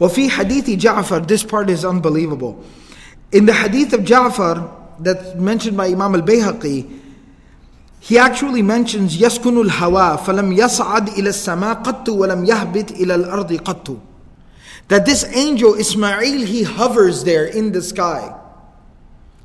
وفي 0.00 0.30
حديث 0.30 0.78
جعفر 0.78 1.26
this 1.26 1.44
part 1.44 1.70
is 1.70 1.84
unbelievable 1.84 2.64
in 3.32 3.46
the 3.46 3.52
hadith 3.52 3.92
of 3.92 4.00
Ja'far 4.00 4.75
that's 4.98 5.34
mentioned 5.34 5.76
by 5.76 5.86
Imam 5.86 6.14
al-Bayhaqi, 6.14 7.00
he 8.00 8.18
actually 8.18 8.62
mentions 8.62 9.16
يسكن 9.16 9.68
الهواء 9.68 10.16
فلم 10.24 10.52
يصعد 10.52 11.08
إلى 11.08 11.28
السماء 11.28 11.82
قط 11.82 12.08
ولم 12.08 12.44
يهبط 12.44 12.90
إلى 12.90 13.14
الأرض 13.14 13.60
قط. 13.62 14.00
That 14.88 15.06
this 15.06 15.24
angel 15.36 15.74
Ismail 15.74 16.44
he 16.44 16.64
hovers 16.64 17.22
there 17.24 17.46
in 17.46 17.70
the 17.70 17.80
sky. 17.80 18.34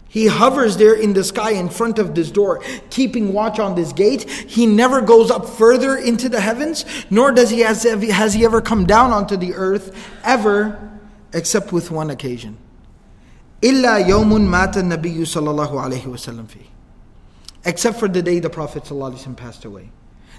He 0.09 0.25
hovers 0.25 0.77
there 0.77 0.95
in 0.95 1.13
the 1.13 1.23
sky 1.23 1.51
in 1.51 1.69
front 1.69 1.99
of 1.99 2.15
this 2.15 2.31
door, 2.31 2.61
keeping 2.89 3.33
watch 3.33 3.59
on 3.59 3.75
this 3.75 3.93
gate. 3.93 4.27
He 4.27 4.65
never 4.65 5.01
goes 5.01 5.29
up 5.29 5.47
further 5.47 5.95
into 5.95 6.27
the 6.27 6.41
heavens, 6.41 6.85
nor 7.11 7.31
does 7.31 7.51
he 7.51 7.59
has, 7.59 7.83
has 7.83 8.33
he 8.33 8.43
ever 8.43 8.59
come 8.61 8.87
down 8.87 9.11
onto 9.11 9.37
the 9.37 9.53
earth, 9.53 9.95
ever, 10.23 10.99
except 11.33 11.71
with 11.71 11.91
one 11.91 12.09
occasion. 12.09 12.57
إلا 13.63 13.97
يوم 13.97 14.51
مات 14.51 14.77
النبي 14.77 15.25
صلى 15.25 15.49
الله 15.49 15.81
عليه 15.81 16.07
وسلم 16.07 16.45
فيه 16.45 16.77
except 17.67 17.99
for 17.99 18.07
the 18.07 18.21
day 18.23 18.39
the 18.39 18.49
Prophet 18.49 18.83
ﷺ 18.83 19.35
passed 19.35 19.65
away. 19.65 19.91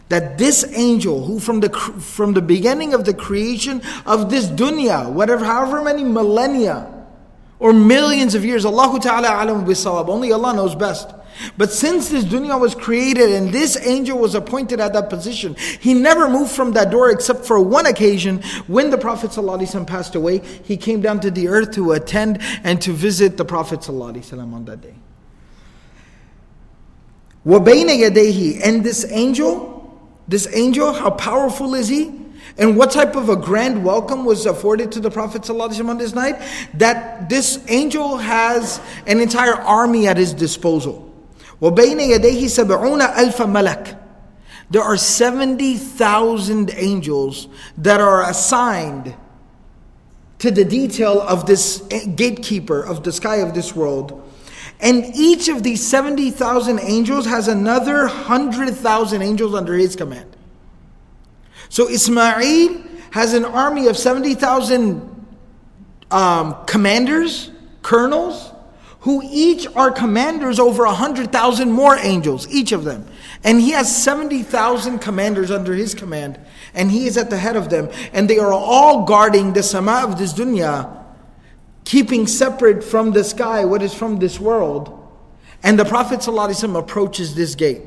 That 0.08 0.38
this 0.38 0.64
angel, 0.72 1.26
who 1.26 1.38
from 1.38 1.60
the 1.60 1.68
from 1.68 2.32
the 2.32 2.40
beginning 2.40 2.94
of 2.94 3.04
the 3.04 3.12
creation 3.12 3.82
of 4.06 4.30
this 4.30 4.46
dunya, 4.46 5.12
whatever 5.12 5.44
however 5.44 5.84
many 5.84 6.02
millennia 6.02 6.90
or 7.58 7.74
millions 7.74 8.34
of 8.34 8.42
years, 8.42 8.64
Allah 8.64 8.98
Ta'ala 8.98 9.28
alam 9.28 9.66
bisawab, 9.66 10.08
only 10.08 10.32
Allah 10.32 10.54
knows 10.54 10.74
best. 10.74 11.10
But 11.56 11.72
since 11.72 12.08
this 12.08 12.24
dunya 12.24 12.58
was 12.58 12.74
created 12.74 13.30
and 13.30 13.52
this 13.52 13.76
angel 13.86 14.18
was 14.18 14.34
appointed 14.34 14.80
at 14.80 14.92
that 14.92 15.08
position, 15.08 15.54
he 15.80 15.94
never 15.94 16.28
moved 16.28 16.50
from 16.50 16.72
that 16.72 16.90
door 16.90 17.10
except 17.10 17.44
for 17.44 17.60
one 17.60 17.86
occasion 17.86 18.42
when 18.66 18.90
the 18.90 18.98
Prophet 18.98 19.30
ﷺ 19.30 19.86
passed 19.86 20.14
away. 20.14 20.38
He 20.38 20.76
came 20.76 21.00
down 21.00 21.20
to 21.20 21.30
the 21.30 21.48
earth 21.48 21.72
to 21.72 21.92
attend 21.92 22.38
and 22.64 22.80
to 22.82 22.92
visit 22.92 23.36
the 23.36 23.44
Prophet 23.44 23.80
ﷺ 23.80 24.52
on 24.52 24.64
that 24.64 24.80
day. 24.80 24.94
وَبَيْنَ 27.46 27.88
يَدَيْهِ 27.88 28.60
And 28.64 28.84
this 28.84 29.06
angel, 29.10 29.98
this 30.26 30.48
angel, 30.54 30.92
how 30.92 31.10
powerful 31.10 31.74
is 31.74 31.88
he? 31.88 32.14
And 32.58 32.76
what 32.76 32.90
type 32.90 33.14
of 33.14 33.28
a 33.28 33.36
grand 33.36 33.84
welcome 33.84 34.24
was 34.24 34.44
afforded 34.44 34.90
to 34.92 35.00
the 35.00 35.10
Prophet 35.10 35.42
ﷺ 35.42 35.88
on 35.88 35.98
this 35.98 36.12
night? 36.12 36.42
That 36.74 37.28
this 37.28 37.64
angel 37.68 38.16
has 38.16 38.80
an 39.06 39.20
entire 39.20 39.54
army 39.54 40.08
at 40.08 40.16
his 40.16 40.34
disposal. 40.34 41.04
وبين 41.62 42.00
يديه 42.00 42.48
سبعون 42.48 43.02
ألف 43.02 43.42
ملك 43.42 43.98
There 44.70 44.82
are 44.82 44.98
70,000 44.98 46.70
angels 46.76 47.48
that 47.78 48.02
are 48.02 48.28
assigned 48.28 49.14
to 50.40 50.50
the 50.50 50.64
detail 50.64 51.22
of 51.22 51.46
this 51.46 51.80
gatekeeper 52.14 52.82
of 52.82 53.02
the 53.02 53.10
sky 53.10 53.36
of 53.36 53.54
this 53.54 53.74
world. 53.74 54.22
And 54.80 55.04
each 55.16 55.48
of 55.48 55.62
these 55.62 55.84
70,000 55.86 56.78
angels 56.80 57.26
has 57.26 57.48
another 57.48 58.02
100,000 58.02 59.22
angels 59.22 59.54
under 59.54 59.74
his 59.74 59.96
command. 59.96 60.36
So 61.68 61.88
Ismail 61.88 62.84
has 63.10 63.34
an 63.34 63.44
army 63.44 63.88
of 63.88 63.96
70,000 63.96 65.26
um, 66.10 66.56
commanders, 66.66 67.50
colonels, 67.82 68.51
who 69.03 69.21
each 69.25 69.67
are 69.75 69.91
commanders 69.91 70.59
over 70.59 70.85
100,000 70.85 71.71
more 71.71 71.97
angels, 71.97 72.47
each 72.49 72.71
of 72.71 72.85
them. 72.85 73.05
And 73.43 73.59
he 73.59 73.71
has 73.71 74.03
70,000 74.03 74.99
commanders 74.99 75.51
under 75.51 75.73
his 75.73 75.93
command, 75.93 76.39
and 76.73 76.89
he 76.89 77.05
is 77.05 77.17
at 77.17 77.29
the 77.29 77.37
head 77.37 77.57
of 77.57 77.69
them. 77.69 77.89
And 78.13 78.29
they 78.29 78.39
are 78.39 78.53
all 78.53 79.03
guarding 79.03 79.51
the 79.51 79.61
sama 79.61 80.05
of 80.05 80.17
this 80.17 80.33
dunya, 80.33 81.03
keeping 81.83 82.27
separate 82.27 82.81
from 82.81 83.11
the 83.11 83.25
sky 83.25 83.65
what 83.65 83.81
is 83.81 83.93
from 83.93 84.19
this 84.19 84.39
world. 84.39 84.97
And 85.63 85.77
the 85.77 85.83
Prophet 85.83 86.21
ﷺ 86.21 86.79
approaches 86.79 87.35
this 87.35 87.55
gate. 87.55 87.81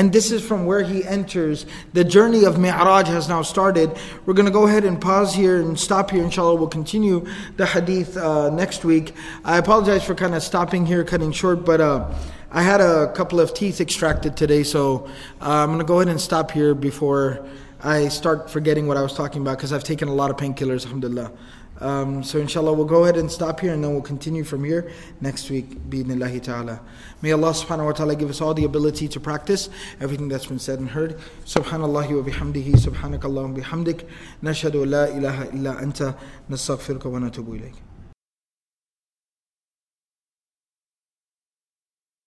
And 0.00 0.14
this 0.14 0.30
is 0.30 0.42
from 0.42 0.64
where 0.64 0.82
he 0.82 1.04
enters. 1.04 1.66
The 1.92 2.04
journey 2.04 2.46
of 2.46 2.58
Mi'raj 2.58 3.06
has 3.08 3.28
now 3.28 3.42
started. 3.42 3.94
We're 4.24 4.32
going 4.32 4.46
to 4.46 4.50
go 4.50 4.66
ahead 4.66 4.86
and 4.86 4.98
pause 4.98 5.34
here 5.34 5.60
and 5.60 5.78
stop 5.78 6.10
here, 6.10 6.24
inshallah. 6.24 6.54
We'll 6.54 6.68
continue 6.68 7.26
the 7.58 7.66
hadith 7.66 8.16
uh, 8.16 8.48
next 8.48 8.82
week. 8.82 9.12
I 9.44 9.58
apologize 9.58 10.02
for 10.02 10.14
kind 10.14 10.34
of 10.34 10.42
stopping 10.42 10.86
here, 10.86 11.04
cutting 11.04 11.32
short, 11.32 11.66
but 11.66 11.82
uh, 11.82 12.10
I 12.50 12.62
had 12.62 12.80
a 12.80 13.12
couple 13.12 13.40
of 13.40 13.52
teeth 13.52 13.78
extracted 13.78 14.38
today, 14.38 14.62
so 14.62 15.06
uh, 15.42 15.50
I'm 15.50 15.68
going 15.68 15.80
to 15.80 15.84
go 15.84 16.00
ahead 16.00 16.08
and 16.08 16.18
stop 16.18 16.50
here 16.50 16.74
before 16.74 17.46
I 17.82 18.08
start 18.08 18.48
forgetting 18.48 18.86
what 18.86 18.96
I 18.96 19.02
was 19.02 19.12
talking 19.12 19.42
about 19.42 19.58
because 19.58 19.70
I've 19.70 19.84
taken 19.84 20.08
a 20.08 20.14
lot 20.14 20.30
of 20.30 20.38
painkillers, 20.38 20.86
alhamdulillah. 20.86 21.30
Um, 21.80 22.22
so 22.22 22.38
inshallah 22.38 22.72
we'll 22.74 22.84
go 22.84 23.04
ahead 23.04 23.16
and 23.16 23.30
stop 23.30 23.60
here 23.60 23.72
and 23.72 23.82
then 23.82 23.92
we'll 23.92 24.02
continue 24.02 24.44
from 24.44 24.64
here 24.64 24.90
next 25.20 25.48
week 25.50 25.70
bi'idhnillahi 25.88 26.42
ta'ala. 26.42 26.80
May 27.22 27.32
Allah 27.32 27.50
subhanahu 27.50 27.86
wa 27.86 27.92
ta'ala 27.92 28.16
give 28.16 28.28
us 28.28 28.40
all 28.40 28.52
the 28.52 28.64
ability 28.64 29.08
to 29.08 29.20
practice 29.20 29.70
everything 30.00 30.28
that's 30.28 30.46
been 30.46 30.58
said 30.58 30.78
and 30.78 30.90
heard. 30.90 31.18
Subhanallah 31.46 32.06
wa 32.08 32.30
bihamdihi 32.30 32.72
subhanakallah 32.72 33.54
wa 33.54 33.60
bihamdik 33.60 34.06
nashhadu 34.42 34.88
la 34.88 35.06
ilaha 35.06 35.48
illa 35.54 35.76
anta 35.76 36.16
nastaghfiruka 36.50 37.10
wa 37.10 37.18
natubu 37.18 37.58
ilayk. 37.58 37.89